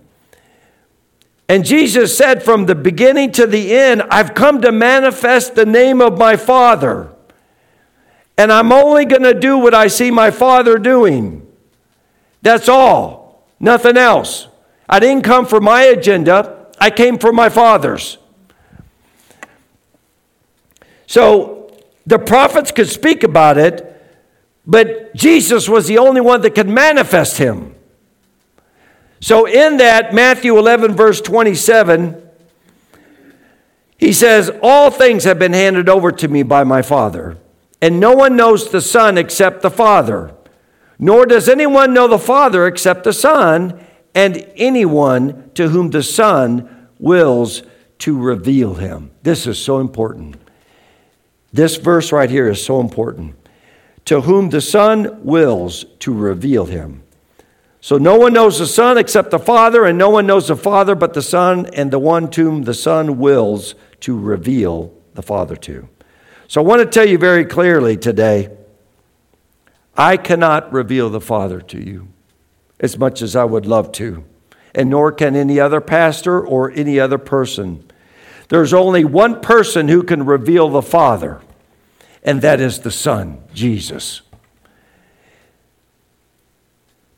And 1.48 1.64
Jesus 1.64 2.16
said 2.16 2.42
from 2.42 2.66
the 2.66 2.74
beginning 2.74 3.32
to 3.32 3.46
the 3.46 3.74
end, 3.74 4.02
I've 4.10 4.34
come 4.34 4.62
to 4.62 4.72
manifest 4.72 5.54
the 5.54 5.66
name 5.66 6.00
of 6.00 6.18
my 6.18 6.36
Father. 6.36 7.12
And 8.38 8.50
I'm 8.50 8.72
only 8.72 9.04
going 9.04 9.22
to 9.22 9.38
do 9.38 9.58
what 9.58 9.74
I 9.74 9.88
see 9.88 10.10
my 10.10 10.30
Father 10.30 10.78
doing. 10.78 11.46
That's 12.42 12.68
all, 12.68 13.46
nothing 13.60 13.96
else. 13.96 14.48
I 14.88 15.00
didn't 15.00 15.24
come 15.24 15.46
for 15.46 15.60
my 15.60 15.82
agenda, 15.82 16.66
I 16.78 16.90
came 16.90 17.18
for 17.18 17.32
my 17.32 17.48
Father's. 17.48 18.18
So 21.06 21.76
the 22.06 22.18
prophets 22.18 22.70
could 22.70 22.88
speak 22.88 23.22
about 23.22 23.56
it, 23.56 23.90
but 24.66 25.14
Jesus 25.14 25.68
was 25.68 25.86
the 25.86 25.98
only 25.98 26.20
one 26.20 26.40
that 26.40 26.54
could 26.54 26.68
manifest 26.68 27.38
him. 27.38 27.74
So, 29.24 29.46
in 29.46 29.78
that, 29.78 30.12
Matthew 30.12 30.58
11, 30.58 30.96
verse 30.96 31.18
27, 31.22 32.22
he 33.96 34.12
says, 34.12 34.50
All 34.62 34.90
things 34.90 35.24
have 35.24 35.38
been 35.38 35.54
handed 35.54 35.88
over 35.88 36.12
to 36.12 36.28
me 36.28 36.42
by 36.42 36.62
my 36.62 36.82
Father, 36.82 37.38
and 37.80 37.98
no 37.98 38.12
one 38.12 38.36
knows 38.36 38.70
the 38.70 38.82
Son 38.82 39.16
except 39.16 39.62
the 39.62 39.70
Father, 39.70 40.34
nor 40.98 41.24
does 41.24 41.48
anyone 41.48 41.94
know 41.94 42.06
the 42.06 42.18
Father 42.18 42.66
except 42.66 43.04
the 43.04 43.14
Son, 43.14 43.82
and 44.14 44.46
anyone 44.56 45.50
to 45.54 45.70
whom 45.70 45.88
the 45.88 46.02
Son 46.02 46.90
wills 46.98 47.62
to 48.00 48.18
reveal 48.18 48.74
him. 48.74 49.10
This 49.22 49.46
is 49.46 49.58
so 49.58 49.80
important. 49.80 50.36
This 51.50 51.76
verse 51.76 52.12
right 52.12 52.28
here 52.28 52.50
is 52.50 52.62
so 52.62 52.78
important. 52.78 53.36
To 54.04 54.20
whom 54.20 54.50
the 54.50 54.60
Son 54.60 55.24
wills 55.24 55.86
to 56.00 56.12
reveal 56.12 56.66
him. 56.66 57.03
So 57.84 57.98
no 57.98 58.16
one 58.16 58.32
knows 58.32 58.58
the 58.58 58.66
Son 58.66 58.96
except 58.96 59.30
the 59.30 59.38
Father, 59.38 59.84
and 59.84 59.98
no 59.98 60.08
one 60.08 60.26
knows 60.26 60.48
the 60.48 60.56
Father 60.56 60.94
but 60.94 61.12
the 61.12 61.20
Son, 61.20 61.66
and 61.74 61.90
the 61.90 61.98
one 61.98 62.30
to 62.30 62.42
whom 62.42 62.62
the 62.62 62.72
Son 62.72 63.18
wills 63.18 63.74
to 64.00 64.18
reveal 64.18 64.90
the 65.12 65.22
Father 65.22 65.54
to. 65.56 65.86
So 66.48 66.62
I 66.62 66.64
want 66.64 66.80
to 66.80 66.86
tell 66.86 67.06
you 67.06 67.18
very 67.18 67.44
clearly 67.44 67.98
today 67.98 68.48
I 69.98 70.16
cannot 70.16 70.72
reveal 70.72 71.10
the 71.10 71.20
Father 71.20 71.60
to 71.60 71.78
you 71.78 72.08
as 72.80 72.96
much 72.96 73.20
as 73.20 73.36
I 73.36 73.44
would 73.44 73.66
love 73.66 73.92
to, 73.92 74.24
and 74.74 74.88
nor 74.88 75.12
can 75.12 75.36
any 75.36 75.60
other 75.60 75.82
pastor 75.82 76.40
or 76.40 76.70
any 76.70 76.98
other 76.98 77.18
person. 77.18 77.84
There's 78.48 78.72
only 78.72 79.04
one 79.04 79.42
person 79.42 79.88
who 79.88 80.04
can 80.04 80.24
reveal 80.24 80.70
the 80.70 80.80
Father, 80.80 81.42
and 82.22 82.40
that 82.40 82.60
is 82.60 82.78
the 82.78 82.90
Son, 82.90 83.44
Jesus. 83.52 84.22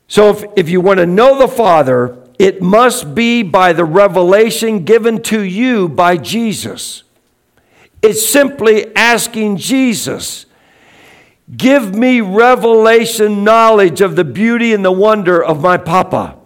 So 0.07 0.29
if, 0.29 0.45
if 0.55 0.69
you 0.69 0.81
want 0.81 0.99
to 0.99 1.05
know 1.05 1.37
the 1.37 1.47
Father, 1.47 2.17
it 2.39 2.61
must 2.61 3.13
be 3.13 3.43
by 3.43 3.73
the 3.73 3.85
revelation 3.85 4.85
given 4.85 5.21
to 5.23 5.41
you 5.41 5.89
by 5.89 6.17
Jesus. 6.17 7.03
It's 8.01 8.27
simply 8.27 8.95
asking 8.95 9.57
Jesus, 9.57 10.45
give 11.55 11.95
me 11.95 12.21
revelation 12.21 13.43
knowledge 13.43 14.01
of 14.01 14.15
the 14.15 14.23
beauty 14.23 14.73
and 14.73 14.85
the 14.85 14.91
wonder 14.91 15.43
of 15.43 15.61
my 15.61 15.77
Papa. 15.77 16.37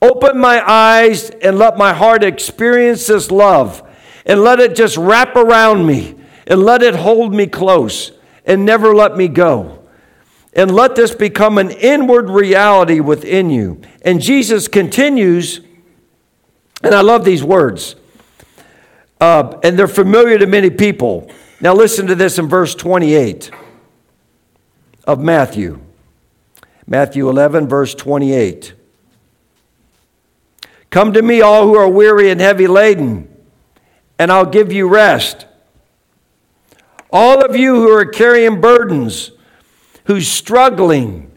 Open 0.00 0.38
my 0.38 0.62
eyes 0.66 1.30
and 1.30 1.58
let 1.58 1.76
my 1.76 1.92
heart 1.92 2.22
experience 2.22 3.08
this 3.08 3.30
love 3.30 3.82
and 4.24 4.42
let 4.42 4.60
it 4.60 4.76
just 4.76 4.96
wrap 4.96 5.34
around 5.34 5.84
me 5.84 6.14
and 6.46 6.62
let 6.62 6.82
it 6.82 6.94
hold 6.94 7.34
me 7.34 7.46
close 7.46 8.12
and 8.44 8.64
never 8.64 8.94
let 8.94 9.16
me 9.16 9.26
go. 9.26 9.77
And 10.58 10.74
let 10.74 10.96
this 10.96 11.14
become 11.14 11.56
an 11.56 11.70
inward 11.70 12.28
reality 12.28 12.98
within 12.98 13.48
you. 13.48 13.80
And 14.02 14.20
Jesus 14.20 14.66
continues, 14.66 15.60
and 16.82 16.92
I 16.92 17.00
love 17.00 17.24
these 17.24 17.44
words, 17.44 17.94
uh, 19.20 19.56
and 19.62 19.78
they're 19.78 19.86
familiar 19.86 20.36
to 20.36 20.48
many 20.48 20.68
people. 20.68 21.30
Now, 21.60 21.74
listen 21.74 22.08
to 22.08 22.16
this 22.16 22.40
in 22.40 22.48
verse 22.48 22.74
28 22.74 23.52
of 25.04 25.20
Matthew. 25.20 25.80
Matthew 26.88 27.28
11, 27.28 27.68
verse 27.68 27.94
28. 27.94 28.74
Come 30.90 31.12
to 31.12 31.22
me, 31.22 31.40
all 31.40 31.68
who 31.68 31.76
are 31.76 31.88
weary 31.88 32.32
and 32.32 32.40
heavy 32.40 32.66
laden, 32.66 33.32
and 34.18 34.32
I'll 34.32 34.44
give 34.44 34.72
you 34.72 34.88
rest. 34.88 35.46
All 37.12 37.44
of 37.44 37.54
you 37.54 37.76
who 37.76 37.90
are 37.90 38.04
carrying 38.04 38.60
burdens, 38.60 39.30
who's 40.08 40.26
struggling, 40.26 41.30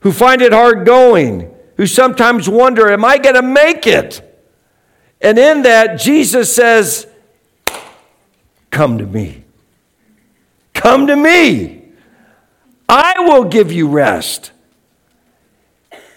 who 0.00 0.12
find 0.12 0.42
it 0.42 0.52
hard 0.52 0.84
going, 0.84 1.48
who 1.76 1.86
sometimes 1.86 2.48
wonder, 2.48 2.90
Am 2.90 3.04
I 3.04 3.18
going 3.18 3.36
to 3.36 3.42
make 3.42 3.86
it? 3.86 4.20
And 5.20 5.38
in 5.38 5.62
that, 5.62 5.98
Jesus 5.98 6.54
says, 6.54 7.06
Come 8.70 8.98
to 8.98 9.06
me. 9.06 9.44
Come 10.74 11.06
to 11.06 11.14
me. 11.14 11.84
I 12.88 13.14
will 13.20 13.44
give 13.44 13.70
you 13.70 13.88
rest. 13.88 14.50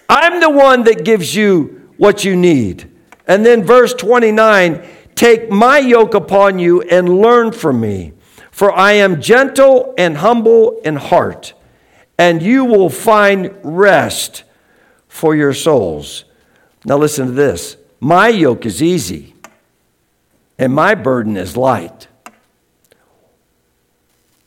I'm 0.10 0.40
the 0.40 0.50
one 0.50 0.84
that 0.86 1.06
gives 1.06 1.36
you 1.36 1.90
what 1.98 2.26
you 2.26 2.36
need. 2.36 2.92
And 3.28 3.46
then 3.46 3.64
verse 3.64 3.94
29 3.94 4.84
Take 5.14 5.50
my 5.50 5.78
yoke 5.78 6.16
upon 6.16 6.60
you 6.60 6.82
and 6.82 7.22
learn 7.22 7.52
from 7.52 7.80
me, 7.80 8.14
for 8.56 8.72
I 8.72 8.94
am 8.94 9.20
gentle 9.20 9.94
and 9.98 10.16
humble 10.16 10.80
in 10.86 10.96
heart, 10.96 11.54
and 12.18 12.42
you 12.42 12.64
will 12.64 12.90
find 12.90 13.54
rest 13.64 14.46
for 15.10 15.36
your 15.36 15.54
souls. 15.54 16.24
Now, 16.86 16.98
listen 16.98 17.26
to 17.26 17.34
this 17.34 17.76
my 18.00 18.30
yoke 18.30 18.66
is 18.66 18.82
easy, 18.82 19.36
and 20.58 20.74
my 20.74 20.96
burden 20.96 21.36
is 21.36 21.58
light. 21.58 22.08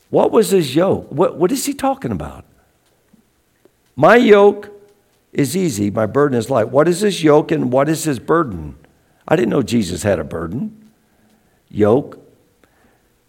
What 0.09 0.31
was 0.31 0.49
his 0.49 0.75
yoke? 0.75 1.11
What, 1.11 1.37
what 1.37 1.51
is 1.51 1.67
he 1.67 1.75
talking 1.75 2.11
about? 2.11 2.45
My 3.95 4.15
yoke 4.15 4.71
is 5.31 5.55
easy, 5.55 5.91
my 5.91 6.07
burden 6.07 6.35
is 6.35 6.49
light. 6.49 6.69
What 6.69 6.87
is 6.87 7.01
his 7.01 7.23
yoke 7.23 7.51
and 7.51 7.71
what 7.71 7.87
is 7.87 8.05
his 8.05 8.17
burden? 8.17 8.75
I 9.27 9.35
didn't 9.35 9.49
know 9.49 9.61
Jesus 9.61 10.01
had 10.01 10.17
a 10.17 10.23
burden. 10.23 10.89
Yoke 11.69 12.19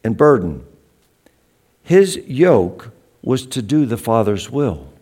and 0.03 0.17
burden. 0.17 0.65
His 1.91 2.19
yoke 2.19 2.93
was 3.21 3.45
to 3.47 3.61
do 3.61 3.85
the 3.85 3.97
Father's 3.97 4.49
will. 4.49 4.93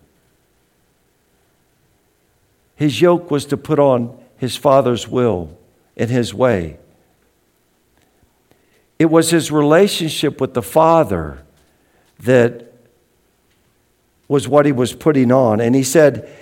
His 2.77 3.03
yoke 3.03 3.31
was 3.31 3.45
to 3.45 3.59
put 3.59 3.79
on 3.79 4.19
his 4.39 4.57
Father's 4.57 5.07
will 5.07 5.55
in 5.97 6.09
his 6.09 6.33
way. 6.33 6.79
It 8.99 9.11
was 9.11 9.29
his 9.29 9.53
relationship 9.53 10.41
with 10.41 10.55
the 10.55 10.63
Father 10.63 11.45
that 12.21 12.73
was 14.27 14.49
what 14.49 14.65
he 14.65 14.73
was 14.73 14.95
putting 14.95 15.31
on. 15.31 15.61
And 15.61 15.75
he 15.75 15.83
said, 15.83 16.35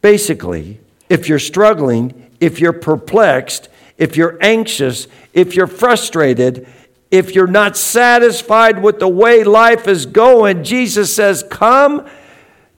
basically, 0.00 0.78
if 1.08 1.28
you're 1.28 1.40
struggling, 1.40 2.30
if 2.38 2.60
you're 2.60 2.72
perplexed, 2.72 3.68
if 3.98 4.16
you're 4.16 4.38
anxious, 4.40 5.08
if 5.32 5.56
you're 5.56 5.66
frustrated, 5.66 6.68
if 7.10 7.34
you're 7.34 7.46
not 7.46 7.76
satisfied 7.76 8.82
with 8.82 8.98
the 8.98 9.08
way 9.08 9.44
life 9.44 9.86
is 9.86 10.06
going, 10.06 10.64
Jesus 10.64 11.14
says, 11.14 11.44
Come 11.48 12.08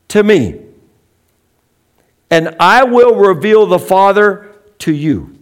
to 0.08 0.22
me, 0.22 0.60
and 2.30 2.54
I 2.60 2.84
will 2.84 3.14
reveal 3.14 3.66
the 3.66 3.78
Father 3.78 4.54
to 4.80 4.92
you. 4.92 5.36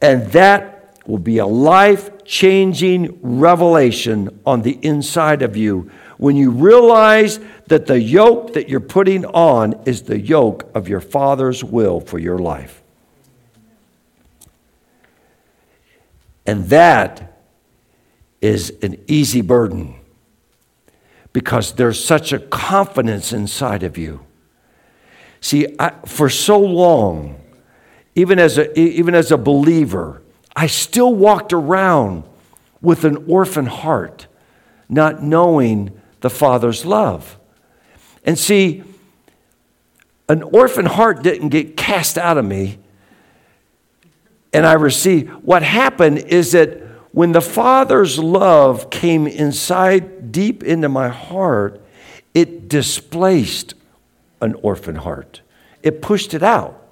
And 0.00 0.26
that 0.32 1.00
will 1.06 1.18
be 1.18 1.38
a 1.38 1.46
life 1.46 2.24
changing 2.24 3.18
revelation 3.22 4.40
on 4.46 4.62
the 4.62 4.78
inside 4.82 5.42
of 5.42 5.56
you 5.56 5.90
when 6.18 6.36
you 6.36 6.50
realize 6.50 7.40
that 7.68 7.86
the 7.86 8.00
yoke 8.00 8.52
that 8.52 8.68
you're 8.68 8.80
putting 8.80 9.24
on 9.24 9.80
is 9.86 10.02
the 10.02 10.20
yoke 10.20 10.68
of 10.74 10.88
your 10.88 11.00
Father's 11.00 11.64
will 11.64 12.00
for 12.00 12.18
your 12.18 12.38
life. 12.38 12.82
And 16.48 16.70
that 16.70 17.42
is 18.40 18.72
an 18.80 18.96
easy 19.06 19.42
burden 19.42 19.96
because 21.34 21.72
there's 21.72 22.02
such 22.02 22.32
a 22.32 22.38
confidence 22.38 23.34
inside 23.34 23.82
of 23.82 23.98
you. 23.98 24.24
See, 25.42 25.66
I, 25.78 25.90
for 26.06 26.30
so 26.30 26.58
long, 26.58 27.38
even 28.14 28.38
as, 28.38 28.56
a, 28.56 28.80
even 28.80 29.14
as 29.14 29.30
a 29.30 29.36
believer, 29.36 30.22
I 30.56 30.68
still 30.68 31.14
walked 31.14 31.52
around 31.52 32.24
with 32.80 33.04
an 33.04 33.26
orphan 33.28 33.66
heart, 33.66 34.26
not 34.88 35.22
knowing 35.22 36.00
the 36.20 36.30
Father's 36.30 36.86
love. 36.86 37.38
And 38.24 38.38
see, 38.38 38.84
an 40.30 40.42
orphan 40.44 40.86
heart 40.86 41.22
didn't 41.22 41.50
get 41.50 41.76
cast 41.76 42.16
out 42.16 42.38
of 42.38 42.46
me 42.46 42.78
and 44.52 44.66
I 44.66 44.74
received. 44.74 45.30
What 45.44 45.62
happened 45.62 46.18
is 46.18 46.52
that 46.52 46.82
when 47.12 47.32
the 47.32 47.40
Father's 47.40 48.18
love 48.18 48.90
came 48.90 49.26
inside 49.26 50.30
deep 50.30 50.62
into 50.62 50.88
my 50.88 51.08
heart, 51.08 51.82
it 52.34 52.68
displaced 52.68 53.74
an 54.40 54.54
orphan 54.62 54.96
heart. 54.96 55.40
It 55.82 56.02
pushed 56.02 56.34
it 56.34 56.42
out. 56.42 56.82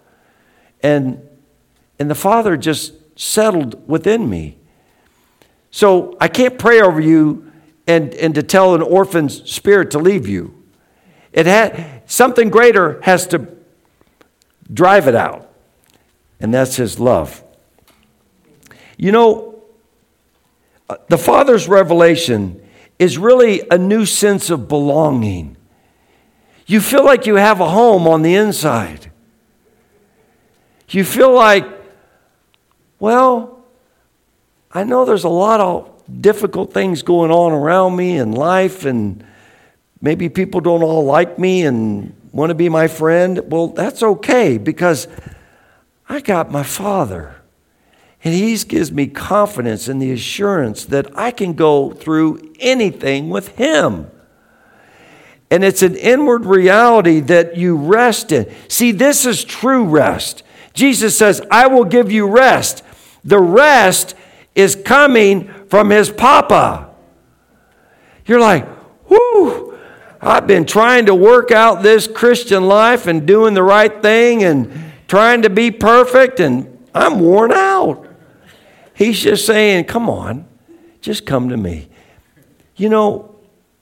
And, 0.83 1.27
and 1.99 2.11
the 2.11 2.15
Father 2.15 2.57
just 2.57 2.95
settled 3.19 3.89
within 3.89 4.29
me. 4.29 4.57
So 5.71 6.17
I 6.21 6.29
can't 6.29 6.59
pray 6.59 6.81
over 6.81 7.01
you 7.01 7.53
and, 7.87 8.15
and 8.15 8.35
to 8.35 8.43
tell 8.43 8.75
an 8.75 8.83
orphan 8.83 9.29
spirit 9.29 9.91
to 9.93 9.99
leave 9.99 10.27
you. 10.27 10.63
It 11.33 11.47
had 11.47 12.03
something 12.07 12.49
greater 12.49 13.01
has 13.03 13.27
to 13.29 13.47
drive 14.73 15.07
it 15.07 15.15
out, 15.15 15.53
and 16.41 16.53
that's 16.53 16.77
his 16.77 16.99
love. 16.99 17.45
You 18.97 19.13
know, 19.13 19.63
uh, 20.89 20.97
the 21.09 21.19
Father's 21.19 21.69
revelation 21.69 22.63
is 22.99 23.19
really 23.19 23.63
a 23.71 23.79
new 23.79 24.07
sense 24.07 24.51
of 24.51 24.69
belonging. 24.69 25.57
You 26.67 26.81
feel 26.81 27.05
like 27.05 27.27
you 27.27 27.37
have 27.37 27.61
a 27.61 27.69
home 27.69 28.09
on 28.09 28.23
the 28.23 28.35
inside. 28.35 29.11
You 30.89 31.05
feel 31.05 31.33
like 31.33 31.67
well, 32.99 33.65
I 34.73 34.85
know 34.85 35.05
there's 35.05 35.25
a 35.25 35.29
lot 35.29 35.61
of 35.61 35.93
difficult 36.21 36.73
things 36.73 37.03
going 37.03 37.31
on 37.31 37.53
around 37.53 37.97
me 37.97 38.17
in 38.17 38.33
life, 38.33 38.85
and 38.85 39.25
maybe 40.01 40.29
people 40.29 40.61
don't 40.61 40.83
all 40.83 41.05
like 41.05 41.39
me 41.39 41.65
and 41.65 42.15
want 42.33 42.51
to 42.51 42.55
be 42.55 42.69
my 42.69 42.89
friend. 42.89 43.41
Well, 43.51 43.69
that's 43.69 44.03
okay 44.03 44.57
because 44.57 45.09
I 46.09 46.21
got 46.21 46.51
my 46.51 46.63
Father. 46.63 47.37
And 48.27 48.35
He 48.35 48.57
gives 48.57 48.91
me 48.91 49.07
confidence 49.07 49.87
and 49.87 50.03
the 50.03 50.11
assurance 50.11 50.85
that 50.87 51.17
I 51.17 51.31
can 51.31 51.53
go 51.53 51.93
through 51.93 52.55
anything 52.59 53.31
with 53.31 53.57
Him. 53.57 54.11
And 55.49 55.63
it's 55.63 55.83
an 55.83 55.95
inward 55.95 56.45
reality 56.45 57.21
that 57.21 57.57
you 57.57 57.77
rest 57.77 58.33
in. 58.33 58.53
See, 58.67 58.91
this 58.91 59.27
is 59.27 59.45
true 59.45 59.85
rest. 59.85 60.43
Jesus 60.75 61.17
says, 61.17 61.41
I 61.53 61.69
will 61.69 61.85
give 61.85 62.11
you 62.11 62.27
rest. 62.27 62.83
The 63.23 63.39
rest 63.39 64.17
is 64.57 64.75
coming 64.75 65.47
from 65.69 65.91
his 65.91 66.11
papa. 66.11 66.91
You're 68.27 68.41
like, 68.41 68.67
whoo, 69.09 69.79
I've 70.21 70.49
been 70.49 70.65
trying 70.65 71.07
to 71.07 71.15
work 71.15 71.53
out 71.53 71.85
this 71.85 72.09
Christian 72.09 72.67
life 72.67 73.07
and 73.07 73.25
doing 73.25 73.55
the 73.55 73.63
right 73.63 74.03
thing 74.03 74.43
and 74.43 74.93
trying 75.07 75.43
to 75.43 75.51
be 75.51 75.71
perfect, 75.71 76.41
and 76.41 76.89
I'm 76.93 77.21
worn 77.21 77.53
out. 77.53 78.06
He's 78.97 79.21
just 79.21 79.45
saying, 79.45 79.85
come 79.85 80.09
on, 80.09 80.49
just 81.03 81.27
come 81.27 81.51
to 81.51 81.57
me. 81.59 81.91
You 82.77 82.89
know, 82.89 83.37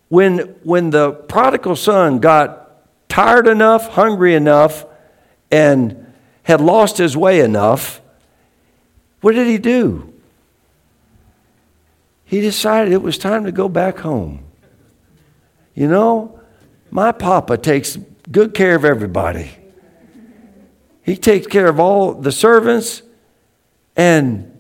when, 0.09 0.39
when 0.65 0.91
the 0.91 1.13
prodigal 1.13 1.77
son 1.77 2.19
got 2.19 3.09
tired 3.09 3.47
enough, 3.47 3.91
hungry 3.91 4.35
enough, 4.35 4.85
and 5.53 6.13
had 6.43 6.61
lost 6.61 6.99
his 6.99 7.17
way 7.17 7.39
enough, 7.39 8.01
what 9.21 9.37
did 9.37 9.47
he 9.47 9.57
do? 9.57 10.13
He 12.25 12.41
decided 12.41 12.93
it 12.93 13.01
was 13.01 13.17
time 13.17 13.45
to 13.45 13.53
go 13.53 13.69
back 13.69 13.99
home. 13.99 14.43
You 15.77 15.87
know, 15.87 16.41
my 16.91 17.13
papa 17.13 17.57
takes 17.57 17.97
good 18.33 18.53
care 18.53 18.75
of 18.75 18.85
everybody. 18.85 19.53
He 21.05 21.17
takes 21.17 21.47
care 21.47 21.69
of 21.69 21.79
all 21.79 22.15
the 22.15 22.33
servants, 22.33 23.03
and 23.95 24.54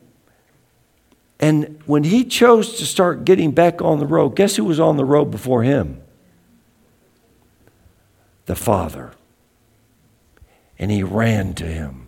And 1.40 1.80
when 1.86 2.04
he 2.04 2.24
chose 2.24 2.78
to 2.78 2.86
start 2.86 3.24
getting 3.24 3.52
back 3.52 3.82
on 3.82 3.98
the 3.98 4.06
road, 4.06 4.36
guess 4.36 4.56
who 4.56 4.64
was 4.64 4.80
on 4.80 4.96
the 4.96 5.04
road 5.04 5.26
before 5.26 5.62
him? 5.62 6.00
The 8.46 8.56
Father. 8.56 9.12
And 10.78 10.90
he 10.90 11.02
ran 11.02 11.54
to 11.54 11.64
him 11.64 12.04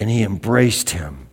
and 0.00 0.08
he 0.08 0.22
embraced 0.22 0.90
him. 0.90 1.28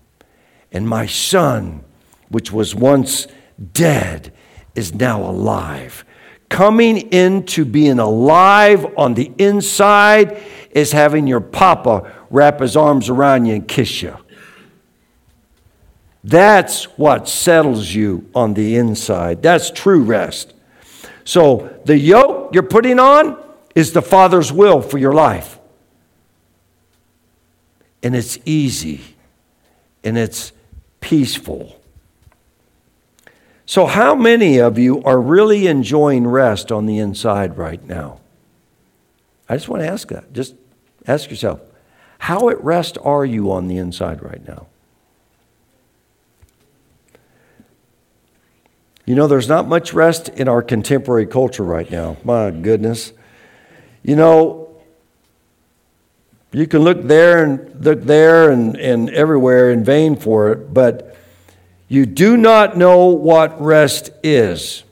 And 0.71 0.87
my 0.87 1.05
son, 1.05 1.83
which 2.27 2.51
was 2.51 2.75
once 2.75 3.27
dead, 3.71 4.33
is 4.75 4.93
now 4.93 5.23
alive. 5.23 6.03
Coming 6.49 7.11
into 7.11 7.65
being 7.65 7.99
alive 7.99 8.85
on 8.97 9.13
the 9.13 9.31
inside 9.37 10.41
is 10.71 10.91
having 10.91 11.25
your 11.27 11.39
papa 11.39 12.13
wrap 12.29 12.59
his 12.59 12.75
arms 12.75 13.09
around 13.09 13.45
you 13.45 13.55
and 13.55 13.67
kiss 13.67 14.01
you. 14.01 14.15
That's 16.23 16.85
what 16.97 17.29
settles 17.29 17.93
you 17.93 18.29
on 18.35 18.53
the 18.53 18.75
inside. 18.75 19.41
That's 19.41 19.71
true 19.71 20.03
rest. 20.03 20.53
So 21.23 21.79
the 21.85 21.97
yoke 21.97 22.53
you're 22.53 22.63
putting 22.63 22.99
on 22.99 23.41
is 23.75 23.93
the 23.93 24.01
Father's 24.01 24.51
will 24.51 24.81
for 24.81 24.97
your 24.97 25.13
life. 25.13 25.59
And 28.01 28.15
it's 28.15 28.37
easy 28.45 29.01
and 30.03 30.17
it's 30.17 30.51
peaceful. 30.99 31.79
So, 33.65 33.85
how 33.85 34.15
many 34.15 34.59
of 34.59 34.79
you 34.79 35.03
are 35.03 35.19
really 35.19 35.67
enjoying 35.67 36.25
rest 36.25 36.71
on 36.71 36.85
the 36.85 36.99
inside 36.99 37.57
right 37.57 37.85
now? 37.85 38.21
I 39.49 39.55
just 39.57 39.67
want 39.67 39.83
to 39.83 39.87
ask 39.89 40.07
that. 40.07 40.31
Just 40.31 40.55
ask 41.05 41.29
yourself, 41.29 41.59
how 42.19 42.47
at 42.47 42.63
rest 42.63 42.97
are 43.03 43.25
you 43.25 43.51
on 43.51 43.67
the 43.67 43.77
inside 43.77 44.23
right 44.23 44.45
now? 44.47 44.67
You 49.07 49.15
know, 49.15 49.27
there's 49.27 49.47
not 49.47 49.69
much 49.69 49.93
rest 49.93 50.27
in 50.27 50.49
our 50.49 50.61
contemporary 50.61 51.25
culture 51.25 51.63
right 51.63 51.89
now. 51.89 52.17
My 52.25 52.51
goodness. 52.51 53.13
You 54.03 54.17
know, 54.17 54.81
you 56.51 56.67
can 56.67 56.81
look 56.81 57.03
there 57.03 57.41
and 57.41 57.85
look 57.85 58.03
there 58.03 58.51
and, 58.51 58.75
and 58.75 59.09
everywhere 59.11 59.71
in 59.71 59.85
vain 59.85 60.17
for 60.17 60.51
it, 60.51 60.73
but 60.73 61.15
you 61.87 62.05
do 62.05 62.35
not 62.35 62.75
know 62.75 63.05
what 63.05 63.61
rest 63.61 64.09
is. 64.23 64.83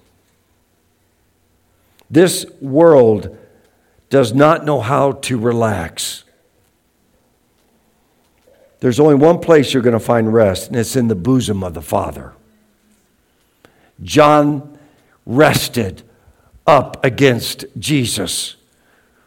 This 2.10 2.46
world 2.62 3.38
does 4.10 4.34
not 4.34 4.64
know 4.64 4.80
how 4.80 5.12
to 5.12 5.38
relax. 5.38 6.24
There's 8.80 9.02
only 9.02 9.16
one 9.16 9.40
place 9.40 9.74
you're 9.74 9.84
going 9.84 9.92
to 9.92 10.00
find 10.00 10.34
rest, 10.34 10.68
and 10.68 10.78
it's 10.78 10.96
in 10.96 11.10
the 11.10 11.16
bosom 11.16 11.66
of 11.66 11.74
the 11.74 11.82
Father. 11.82 12.32
John 14.04 14.78
rested 15.26 16.04
up 16.68 17.04
against 17.04 17.66
Jesus, 17.78 18.56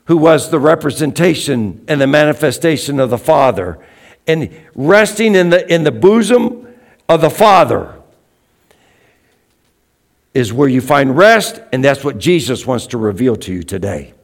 who 0.06 0.16
was 0.16 0.50
the 0.50 0.58
representation 0.58 1.84
and 1.88 2.00
the 2.00 2.06
manifestation 2.06 3.00
of 3.00 3.10
the 3.10 3.18
Father. 3.18 3.78
And 4.26 4.50
resting 4.74 5.34
in 5.34 5.50
the, 5.50 5.72
in 5.72 5.84
the 5.84 5.92
bosom 5.92 6.66
of 7.08 7.20
the 7.20 7.30
Father 7.30 7.94
is 10.34 10.52
where 10.52 10.68
you 10.68 10.80
find 10.80 11.16
rest, 11.16 11.60
and 11.72 11.82
that's 11.82 12.04
what 12.04 12.18
Jesus 12.18 12.66
wants 12.66 12.86
to 12.88 12.98
reveal 12.98 13.36
to 13.36 13.52
you 13.52 13.62
today. 13.62 14.14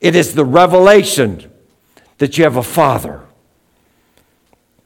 It 0.00 0.14
is 0.14 0.34
the 0.34 0.44
revelation 0.44 1.50
that 2.18 2.36
you 2.36 2.44
have 2.44 2.56
a 2.56 2.62
Father. 2.62 3.22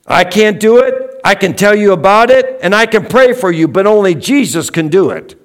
I 0.07 0.25
can't 0.25 0.61
do 0.61 0.79
it. 0.79 1.21
I 1.25 1.35
can 1.35 1.55
tell 1.55 1.75
you 1.75 1.93
about 1.93 2.31
it, 2.31 2.46
and 2.67 2.75
I 2.75 2.87
can 2.87 3.07
pray 3.07 3.33
for 3.33 3.53
you, 3.53 3.69
but 3.69 3.87
only 3.87 4.17
Jesus 4.17 4.71
can 4.71 4.89
do 4.89 5.11
it. 5.11 5.41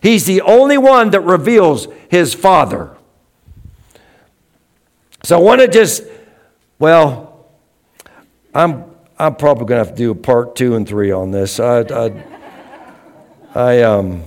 He's 0.00 0.24
the 0.24 0.40
only 0.42 0.78
one 0.78 1.10
that 1.10 1.22
reveals 1.22 1.88
his 2.08 2.32
Father. 2.32 2.96
So 5.24 5.36
I 5.36 5.42
want 5.42 5.60
to 5.62 5.66
just, 5.66 6.04
well, 6.78 7.48
I'm 8.54 8.84
I'm 9.18 9.34
probably 9.34 9.66
going 9.66 9.80
to 9.80 9.84
have 9.84 9.96
to 9.96 9.98
do 10.00 10.12
a 10.12 10.14
part 10.14 10.54
two 10.54 10.76
and 10.76 10.86
three 10.86 11.10
on 11.10 11.32
this. 11.32 11.58
I, 11.58 11.80
I, 11.80 12.24
I 13.52 13.82
um, 13.82 14.22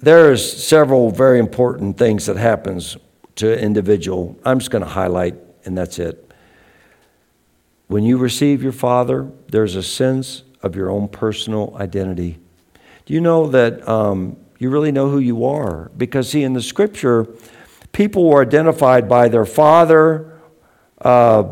there's 0.00 0.64
several 0.64 1.10
very 1.10 1.40
important 1.40 1.98
things 1.98 2.26
that 2.26 2.36
happens 2.36 2.96
to 3.34 3.52
an 3.52 3.58
individual. 3.58 4.38
I'm 4.44 4.60
just 4.60 4.70
going 4.70 4.84
to 4.84 4.88
highlight, 4.88 5.34
and 5.64 5.76
that's 5.76 5.98
it. 5.98 6.29
When 7.90 8.04
you 8.04 8.18
receive 8.18 8.62
your 8.62 8.70
Father, 8.70 9.28
there's 9.48 9.74
a 9.74 9.82
sense 9.82 10.44
of 10.62 10.76
your 10.76 10.90
own 10.90 11.08
personal 11.08 11.76
identity. 11.76 12.38
Do 13.04 13.14
you 13.14 13.20
know 13.20 13.48
that 13.48 13.86
um, 13.88 14.36
you 14.60 14.70
really 14.70 14.92
know 14.92 15.10
who 15.10 15.18
you 15.18 15.44
are? 15.44 15.90
Because, 15.96 16.30
see, 16.30 16.44
in 16.44 16.52
the 16.52 16.62
scripture, 16.62 17.26
people 17.90 18.28
were 18.28 18.42
identified 18.42 19.08
by 19.08 19.28
their 19.28 19.44
father 19.44 20.40
uh, 21.00 21.42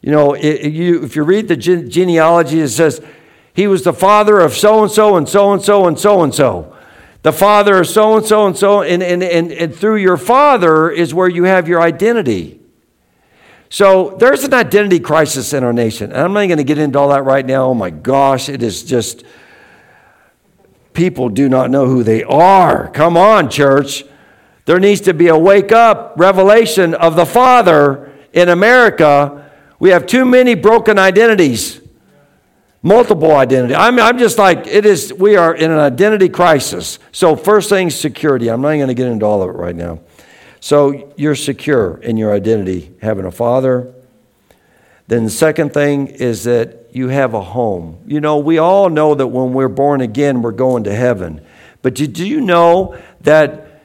you 0.00 0.10
know, 0.10 0.34
it, 0.34 0.72
you, 0.72 1.04
if 1.04 1.14
you 1.14 1.22
read 1.22 1.46
the 1.46 1.56
gene- 1.56 1.88
genealogy, 1.88 2.60
it 2.60 2.70
says 2.70 3.00
he 3.54 3.68
was 3.68 3.84
the 3.84 3.92
father 3.92 4.40
of 4.40 4.54
so 4.54 4.82
and 4.82 4.90
so 4.90 5.16
and 5.16 5.28
so 5.28 5.52
and 5.52 5.62
so 5.62 5.86
and 5.86 5.98
so 5.98 6.22
and 6.22 6.34
so. 6.34 6.76
The 7.22 7.32
father 7.32 7.78
of 7.78 7.86
so 7.86 8.16
and 8.16 8.26
so 8.26 8.46
and 8.48 8.56
so, 8.56 8.82
and, 8.82 9.00
and, 9.00 9.22
and, 9.22 9.52
and 9.52 9.72
through 9.72 9.96
your 9.96 10.16
father 10.16 10.90
is 10.90 11.14
where 11.14 11.28
you 11.28 11.44
have 11.44 11.68
your 11.68 11.80
identity. 11.80 12.61
So 13.72 14.10
there's 14.18 14.44
an 14.44 14.52
identity 14.52 15.00
crisis 15.00 15.54
in 15.54 15.64
our 15.64 15.72
nation. 15.72 16.12
And 16.12 16.20
I'm 16.20 16.34
not 16.34 16.44
going 16.44 16.58
to 16.58 16.62
get 16.62 16.76
into 16.76 16.98
all 16.98 17.08
that 17.08 17.22
right 17.22 17.44
now. 17.44 17.68
Oh 17.68 17.74
my 17.74 17.88
gosh, 17.88 18.50
it 18.50 18.62
is 18.62 18.82
just, 18.82 19.24
people 20.92 21.30
do 21.30 21.48
not 21.48 21.70
know 21.70 21.86
who 21.86 22.02
they 22.02 22.22
are. 22.22 22.88
Come 22.88 23.16
on, 23.16 23.48
church. 23.48 24.04
There 24.66 24.78
needs 24.78 25.00
to 25.00 25.14
be 25.14 25.28
a 25.28 25.38
wake 25.38 25.72
up 25.72 26.12
revelation 26.18 26.92
of 26.92 27.16
the 27.16 27.24
Father 27.24 28.12
in 28.34 28.50
America, 28.50 29.50
we 29.78 29.88
have 29.88 30.06
too 30.06 30.26
many 30.26 30.54
broken 30.54 30.98
identities, 30.98 31.80
multiple 32.82 33.34
identity. 33.34 33.74
I'm, 33.74 33.98
I'm 33.98 34.18
just 34.18 34.36
like, 34.36 34.66
it 34.66 34.84
is, 34.84 35.14
we 35.14 35.36
are 35.36 35.54
in 35.54 35.70
an 35.70 35.78
identity 35.78 36.28
crisis. 36.28 36.98
So, 37.10 37.36
first 37.36 37.70
thing, 37.70 37.88
security. 37.88 38.50
I'm 38.50 38.60
not 38.60 38.74
going 38.74 38.88
to 38.88 38.94
get 38.94 39.06
into 39.06 39.24
all 39.24 39.42
of 39.42 39.48
it 39.48 39.58
right 39.58 39.74
now. 39.74 40.00
So, 40.62 41.12
you're 41.16 41.34
secure 41.34 41.96
in 41.96 42.16
your 42.16 42.32
identity, 42.32 42.92
having 43.02 43.24
a 43.24 43.32
father. 43.32 43.92
Then, 45.08 45.24
the 45.24 45.30
second 45.30 45.74
thing 45.74 46.06
is 46.06 46.44
that 46.44 46.86
you 46.92 47.08
have 47.08 47.34
a 47.34 47.42
home. 47.42 47.98
You 48.06 48.20
know, 48.20 48.38
we 48.38 48.58
all 48.58 48.88
know 48.88 49.16
that 49.16 49.26
when 49.26 49.54
we're 49.54 49.66
born 49.66 50.00
again, 50.00 50.40
we're 50.40 50.52
going 50.52 50.84
to 50.84 50.94
heaven. 50.94 51.40
But 51.82 51.96
did 51.96 52.16
you 52.16 52.40
know 52.40 52.96
that 53.22 53.82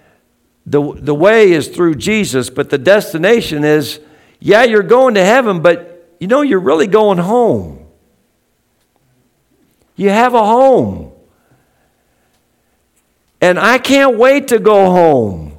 the, 0.68 0.94
the 0.94 1.16
way 1.16 1.52
is 1.52 1.68
through 1.68 1.96
Jesus, 1.96 2.52
but 2.52 2.70
the 2.70 2.78
destination 2.78 3.64
is 3.64 4.00
yeah, 4.40 4.64
you're 4.64 4.84
going 4.84 5.16
to 5.16 5.26
heaven, 5.26 5.64
but 5.64 6.16
you 6.20 6.28
know, 6.28 6.42
you're 6.42 6.60
really 6.60 6.86
going 6.86 7.18
home. 7.18 7.88
You 9.96 10.10
have 10.10 10.36
a 10.36 10.46
home. 10.46 11.12
And 13.42 13.58
I 13.58 13.80
can't 13.80 14.16
wait 14.16 14.50
to 14.50 14.60
go 14.60 14.92
home. 14.92 15.57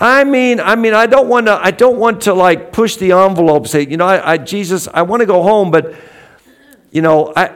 I 0.00 0.24
mean, 0.24 0.60
I 0.60 0.76
mean, 0.76 0.94
I 0.94 1.06
don't 1.06 1.28
want 1.28 1.46
to, 1.46 1.54
I 1.54 1.70
don't 1.72 1.98
want 1.98 2.22
to 2.22 2.34
like 2.34 2.72
push 2.72 2.96
the 2.96 3.12
envelope, 3.12 3.66
say, 3.66 3.86
you 3.86 3.96
know, 3.96 4.06
I, 4.06 4.32
I 4.32 4.36
Jesus, 4.38 4.86
I 4.92 5.02
want 5.02 5.20
to 5.20 5.26
go 5.26 5.42
home, 5.42 5.70
but 5.70 5.94
you 6.90 7.02
know, 7.02 7.32
I, 7.36 7.54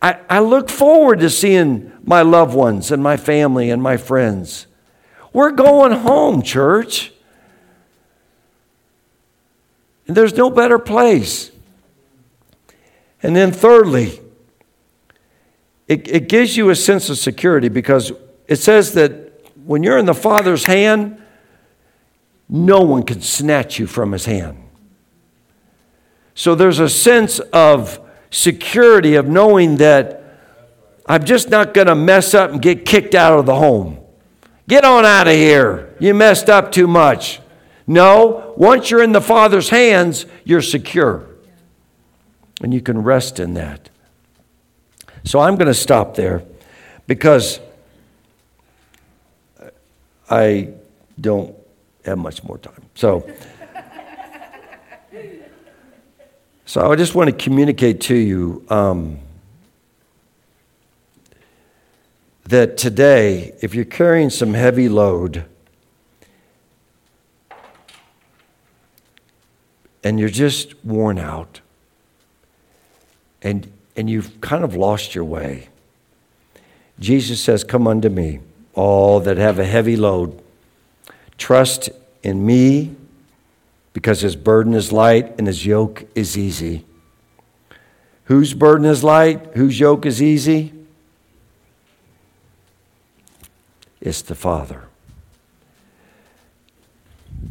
I, 0.00 0.18
I 0.28 0.38
look 0.40 0.68
forward 0.68 1.20
to 1.20 1.30
seeing 1.30 1.92
my 2.04 2.22
loved 2.22 2.54
ones 2.54 2.92
and 2.92 3.02
my 3.02 3.16
family 3.16 3.70
and 3.70 3.82
my 3.82 3.96
friends. 3.96 4.66
We're 5.32 5.50
going 5.50 5.92
home, 5.92 6.42
church. 6.42 7.12
And 10.06 10.16
there's 10.16 10.34
no 10.34 10.50
better 10.50 10.78
place. 10.78 11.50
And 13.22 13.34
then, 13.34 13.50
thirdly, 13.50 14.20
it, 15.86 16.08
it 16.08 16.28
gives 16.28 16.56
you 16.56 16.70
a 16.70 16.76
sense 16.76 17.10
of 17.10 17.18
security 17.18 17.68
because 17.68 18.12
it 18.46 18.56
says 18.56 18.94
that 18.94 19.32
when 19.64 19.82
you're 19.82 19.98
in 19.98 20.06
the 20.06 20.14
Father's 20.14 20.64
hand, 20.64 21.20
no 22.48 22.80
one 22.80 23.02
can 23.02 23.20
snatch 23.20 23.78
you 23.78 23.86
from 23.86 24.12
his 24.12 24.24
hand. 24.24 24.58
So 26.34 26.54
there's 26.54 26.78
a 26.78 26.88
sense 26.88 27.40
of 27.40 28.00
security 28.30 29.16
of 29.16 29.26
knowing 29.26 29.76
that 29.76 30.22
I'm 31.06 31.24
just 31.24 31.50
not 31.50 31.74
going 31.74 31.86
to 31.86 31.94
mess 31.94 32.34
up 32.34 32.52
and 32.52 32.62
get 32.62 32.84
kicked 32.84 33.14
out 33.14 33.38
of 33.38 33.46
the 33.46 33.54
home. 33.54 33.98
Get 34.68 34.84
on 34.84 35.04
out 35.04 35.26
of 35.26 35.34
here. 35.34 35.94
You 35.98 36.14
messed 36.14 36.48
up 36.48 36.70
too 36.70 36.86
much. 36.86 37.40
No, 37.86 38.52
once 38.56 38.90
you're 38.90 39.02
in 39.02 39.12
the 39.12 39.20
Father's 39.20 39.70
hands, 39.70 40.26
you're 40.44 40.62
secure. 40.62 41.26
And 42.62 42.74
you 42.74 42.82
can 42.82 43.02
rest 43.02 43.40
in 43.40 43.54
that. 43.54 43.88
So 45.24 45.40
I'm 45.40 45.56
going 45.56 45.68
to 45.68 45.74
stop 45.74 46.14
there 46.14 46.42
because 47.06 47.60
I 50.30 50.74
don't 51.18 51.57
have 52.04 52.18
much 52.18 52.42
more 52.44 52.58
time. 52.58 52.82
So, 52.94 53.28
So 56.68 56.92
I 56.92 56.96
just 56.96 57.14
want 57.14 57.30
to 57.30 57.34
communicate 57.34 58.02
to 58.02 58.14
you 58.14 58.62
um, 58.68 59.20
that 62.44 62.76
today, 62.76 63.54
if 63.62 63.74
you're 63.74 63.86
carrying 63.86 64.28
some 64.28 64.52
heavy 64.52 64.86
load 64.86 65.46
and 70.04 70.20
you're 70.20 70.28
just 70.28 70.74
worn 70.84 71.18
out 71.18 71.62
and, 73.40 73.72
and 73.96 74.10
you've 74.10 74.38
kind 74.42 74.62
of 74.62 74.74
lost 74.74 75.14
your 75.14 75.24
way, 75.24 75.70
Jesus 77.00 77.42
says, 77.42 77.64
Come 77.64 77.86
unto 77.86 78.10
me, 78.10 78.40
all 78.74 79.20
that 79.20 79.38
have 79.38 79.58
a 79.58 79.64
heavy 79.64 79.96
load. 79.96 80.38
Trust 81.38 81.90
in 82.22 82.44
me 82.44 82.94
because 83.92 84.20
his 84.20 84.36
burden 84.36 84.74
is 84.74 84.92
light 84.92 85.38
and 85.38 85.46
his 85.46 85.64
yoke 85.64 86.04
is 86.14 86.36
easy. 86.36 86.84
Whose 88.24 88.52
burden 88.52 88.84
is 88.84 89.02
light? 89.02 89.54
Whose 89.54 89.80
yoke 89.80 90.04
is 90.04 90.22
easy? 90.22 90.74
It's 94.00 94.22
the 94.22 94.34
Father. 94.34 94.84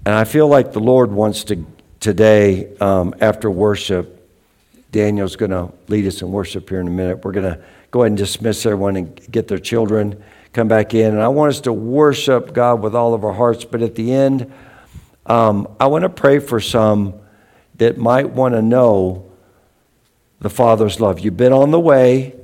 And 0.05 0.13
I 0.15 0.23
feel 0.23 0.47
like 0.47 0.73
the 0.73 0.79
Lord 0.79 1.11
wants 1.11 1.43
to 1.45 1.65
today, 1.99 2.75
um, 2.77 3.15
after 3.19 3.49
worship, 3.49 4.13
Daniel's 4.91 5.35
going 5.35 5.51
to 5.51 5.71
lead 5.87 6.05
us 6.07 6.21
in 6.21 6.31
worship 6.31 6.69
here 6.69 6.79
in 6.79 6.87
a 6.87 6.91
minute. 6.91 7.25
We're 7.25 7.33
going 7.33 7.53
to 7.53 7.61
go 7.91 8.01
ahead 8.01 8.11
and 8.11 8.17
dismiss 8.17 8.65
everyone 8.65 8.95
and 8.95 9.31
get 9.31 9.47
their 9.47 9.57
children, 9.57 10.23
come 10.53 10.67
back 10.67 10.93
in. 10.93 11.13
And 11.13 11.21
I 11.21 11.27
want 11.27 11.49
us 11.49 11.61
to 11.61 11.73
worship 11.73 12.53
God 12.53 12.81
with 12.81 12.95
all 12.95 13.13
of 13.13 13.23
our 13.23 13.33
hearts. 13.33 13.65
But 13.65 13.81
at 13.81 13.95
the 13.95 14.13
end, 14.13 14.51
um, 15.25 15.67
I 15.79 15.87
want 15.87 16.03
to 16.03 16.09
pray 16.09 16.39
for 16.39 16.59
some 16.59 17.13
that 17.75 17.97
might 17.97 18.29
want 18.29 18.55
to 18.55 18.61
know 18.61 19.31
the 20.39 20.49
Father's 20.49 20.99
love. 20.99 21.19
You've 21.19 21.37
been 21.37 21.53
on 21.53 21.71
the 21.71 21.79
way, 21.79 22.35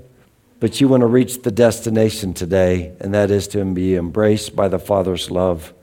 but 0.60 0.80
you 0.82 0.88
want 0.88 1.02
to 1.02 1.08
reach 1.08 1.42
the 1.42 1.52
destination 1.52 2.34
today, 2.34 2.96
and 3.00 3.14
that 3.14 3.32
is 3.32 3.48
to 3.50 3.64
be 3.66 3.96
embraced 3.96 4.56
by 4.56 4.68
the 4.68 4.80
Father's 4.80 5.30
love. 5.30 5.74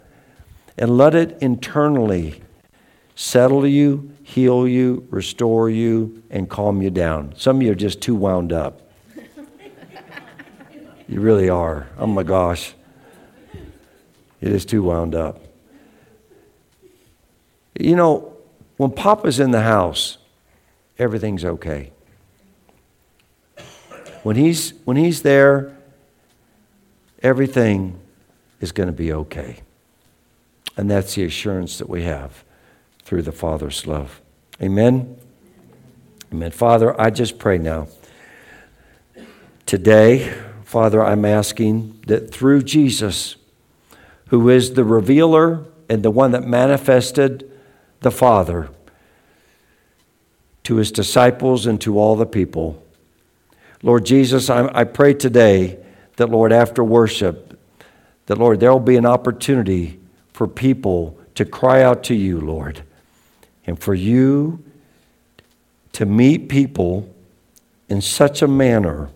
And 0.79 0.97
let 0.97 1.15
it 1.15 1.39
internally 1.41 2.43
settle 3.15 3.67
you, 3.67 4.15
heal 4.23 4.67
you, 4.67 5.07
restore 5.11 5.69
you, 5.69 6.23
and 6.31 6.49
calm 6.49 6.81
you 6.81 6.91
down. 6.91 7.35
Some 7.37 7.57
of 7.57 7.63
you 7.63 7.73
are 7.73 7.77
just 7.77 8.01
too 8.01 8.15
wound 8.15 8.53
up. 8.53 8.90
You 11.11 11.21
really 11.21 11.51
are. 11.51 11.89
Oh 11.99 12.07
my 12.07 12.23
gosh. 12.23 12.73
It 14.41 14.53
is 14.53 14.65
too 14.65 14.85
wound 14.85 15.17
up. 15.17 15.43
You 17.79 17.97
know, 17.97 18.37
when 18.77 18.93
Papa's 18.93 19.41
in 19.41 19.51
the 19.51 19.63
house, 19.63 20.19
everything's 20.99 21.45
okay. 21.45 21.91
When 24.23 24.37
he's, 24.37 24.73
when 24.85 24.97
he's 24.97 25.23
there, 25.23 25.77
everything 27.25 27.99
is 28.61 28.71
going 28.71 28.87
to 28.87 28.93
be 28.93 29.13
okay. 29.13 29.63
And 30.77 30.89
that's 30.89 31.17
the 31.17 31.25
assurance 31.25 31.79
that 31.79 31.89
we 31.89 32.05
have 32.05 32.45
through 33.03 33.23
the 33.23 33.33
Father's 33.33 33.85
love. 33.85 34.21
Amen. 34.63 35.19
Amen. 36.33 36.53
Father, 36.53 36.99
I 37.01 37.11
just 37.11 37.37
pray 37.37 37.59
now. 37.59 37.89
Today, 39.67 40.33
Father, 40.71 41.05
I'm 41.05 41.25
asking 41.25 41.99
that 42.07 42.31
through 42.31 42.63
Jesus, 42.63 43.35
who 44.29 44.49
is 44.49 44.75
the 44.75 44.85
revealer 44.85 45.65
and 45.89 46.05
the 46.05 46.13
one 46.13 46.31
that 46.31 46.47
manifested 46.47 47.51
the 48.03 48.13
Father 48.13 48.71
to 50.63 50.77
his 50.77 50.93
disciples 50.93 51.67
and 51.67 51.81
to 51.81 51.99
all 51.99 52.15
the 52.15 52.25
people, 52.25 52.81
Lord 53.83 54.07
Jesus, 54.07 54.49
I, 54.49 54.71
I 54.73 54.85
pray 54.85 55.13
today 55.13 55.77
that, 56.15 56.31
Lord, 56.31 56.53
after 56.53 56.85
worship, 56.85 57.59
that, 58.27 58.39
Lord, 58.39 58.61
there 58.61 58.71
will 58.71 58.79
be 58.79 58.97
an 58.97 59.07
opportunity 59.07 59.99
for 60.33 60.47
people 60.47 61.19
to 61.35 61.45
cry 61.45 61.83
out 61.83 62.05
to 62.05 62.15
you, 62.15 62.41
Lord, 62.41 62.85
and 63.67 63.77
for 63.77 63.97
you 63.97 64.63
to 65.95 66.07
meet 66.07 66.49
people 66.49 67.13
in 67.89 68.01
such 68.01 68.41
a 68.41 68.47
manner 68.47 69.11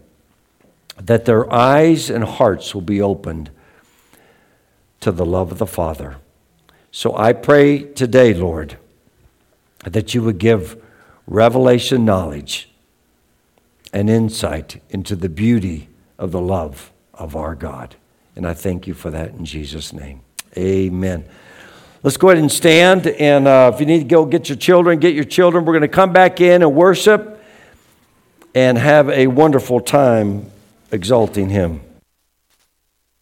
that 1.00 1.24
their 1.24 1.52
eyes 1.52 2.10
and 2.10 2.24
hearts 2.24 2.74
will 2.74 2.82
be 2.82 3.00
opened 3.00 3.50
to 5.00 5.12
the 5.12 5.26
love 5.26 5.52
of 5.52 5.58
the 5.58 5.66
Father. 5.66 6.16
So 6.90 7.16
I 7.16 7.32
pray 7.32 7.82
today, 7.82 8.32
Lord, 8.32 8.78
that 9.84 10.14
you 10.14 10.22
would 10.22 10.38
give 10.38 10.82
revelation 11.26 12.04
knowledge 12.04 12.70
and 13.92 14.08
insight 14.08 14.82
into 14.90 15.16
the 15.16 15.28
beauty 15.28 15.88
of 16.18 16.32
the 16.32 16.40
love 16.40 16.92
of 17.12 17.36
our 17.36 17.54
God. 17.54 17.96
And 18.36 18.46
I 18.46 18.54
thank 18.54 18.86
you 18.86 18.94
for 18.94 19.10
that 19.10 19.30
in 19.30 19.44
Jesus' 19.44 19.92
name. 19.92 20.20
Amen. 20.56 21.24
Let's 22.02 22.16
go 22.16 22.28
ahead 22.28 22.38
and 22.38 22.50
stand. 22.50 23.06
And 23.06 23.48
uh, 23.48 23.70
if 23.74 23.80
you 23.80 23.86
need 23.86 24.00
to 24.00 24.04
go 24.04 24.24
get 24.24 24.48
your 24.48 24.58
children, 24.58 24.98
get 24.98 25.14
your 25.14 25.24
children. 25.24 25.64
We're 25.64 25.72
going 25.72 25.82
to 25.82 25.88
come 25.88 26.12
back 26.12 26.40
in 26.40 26.62
and 26.62 26.74
worship 26.74 27.42
and 28.54 28.78
have 28.78 29.08
a 29.10 29.26
wonderful 29.26 29.80
time 29.80 30.50
exalting 30.94 31.50
Him. 31.50 31.80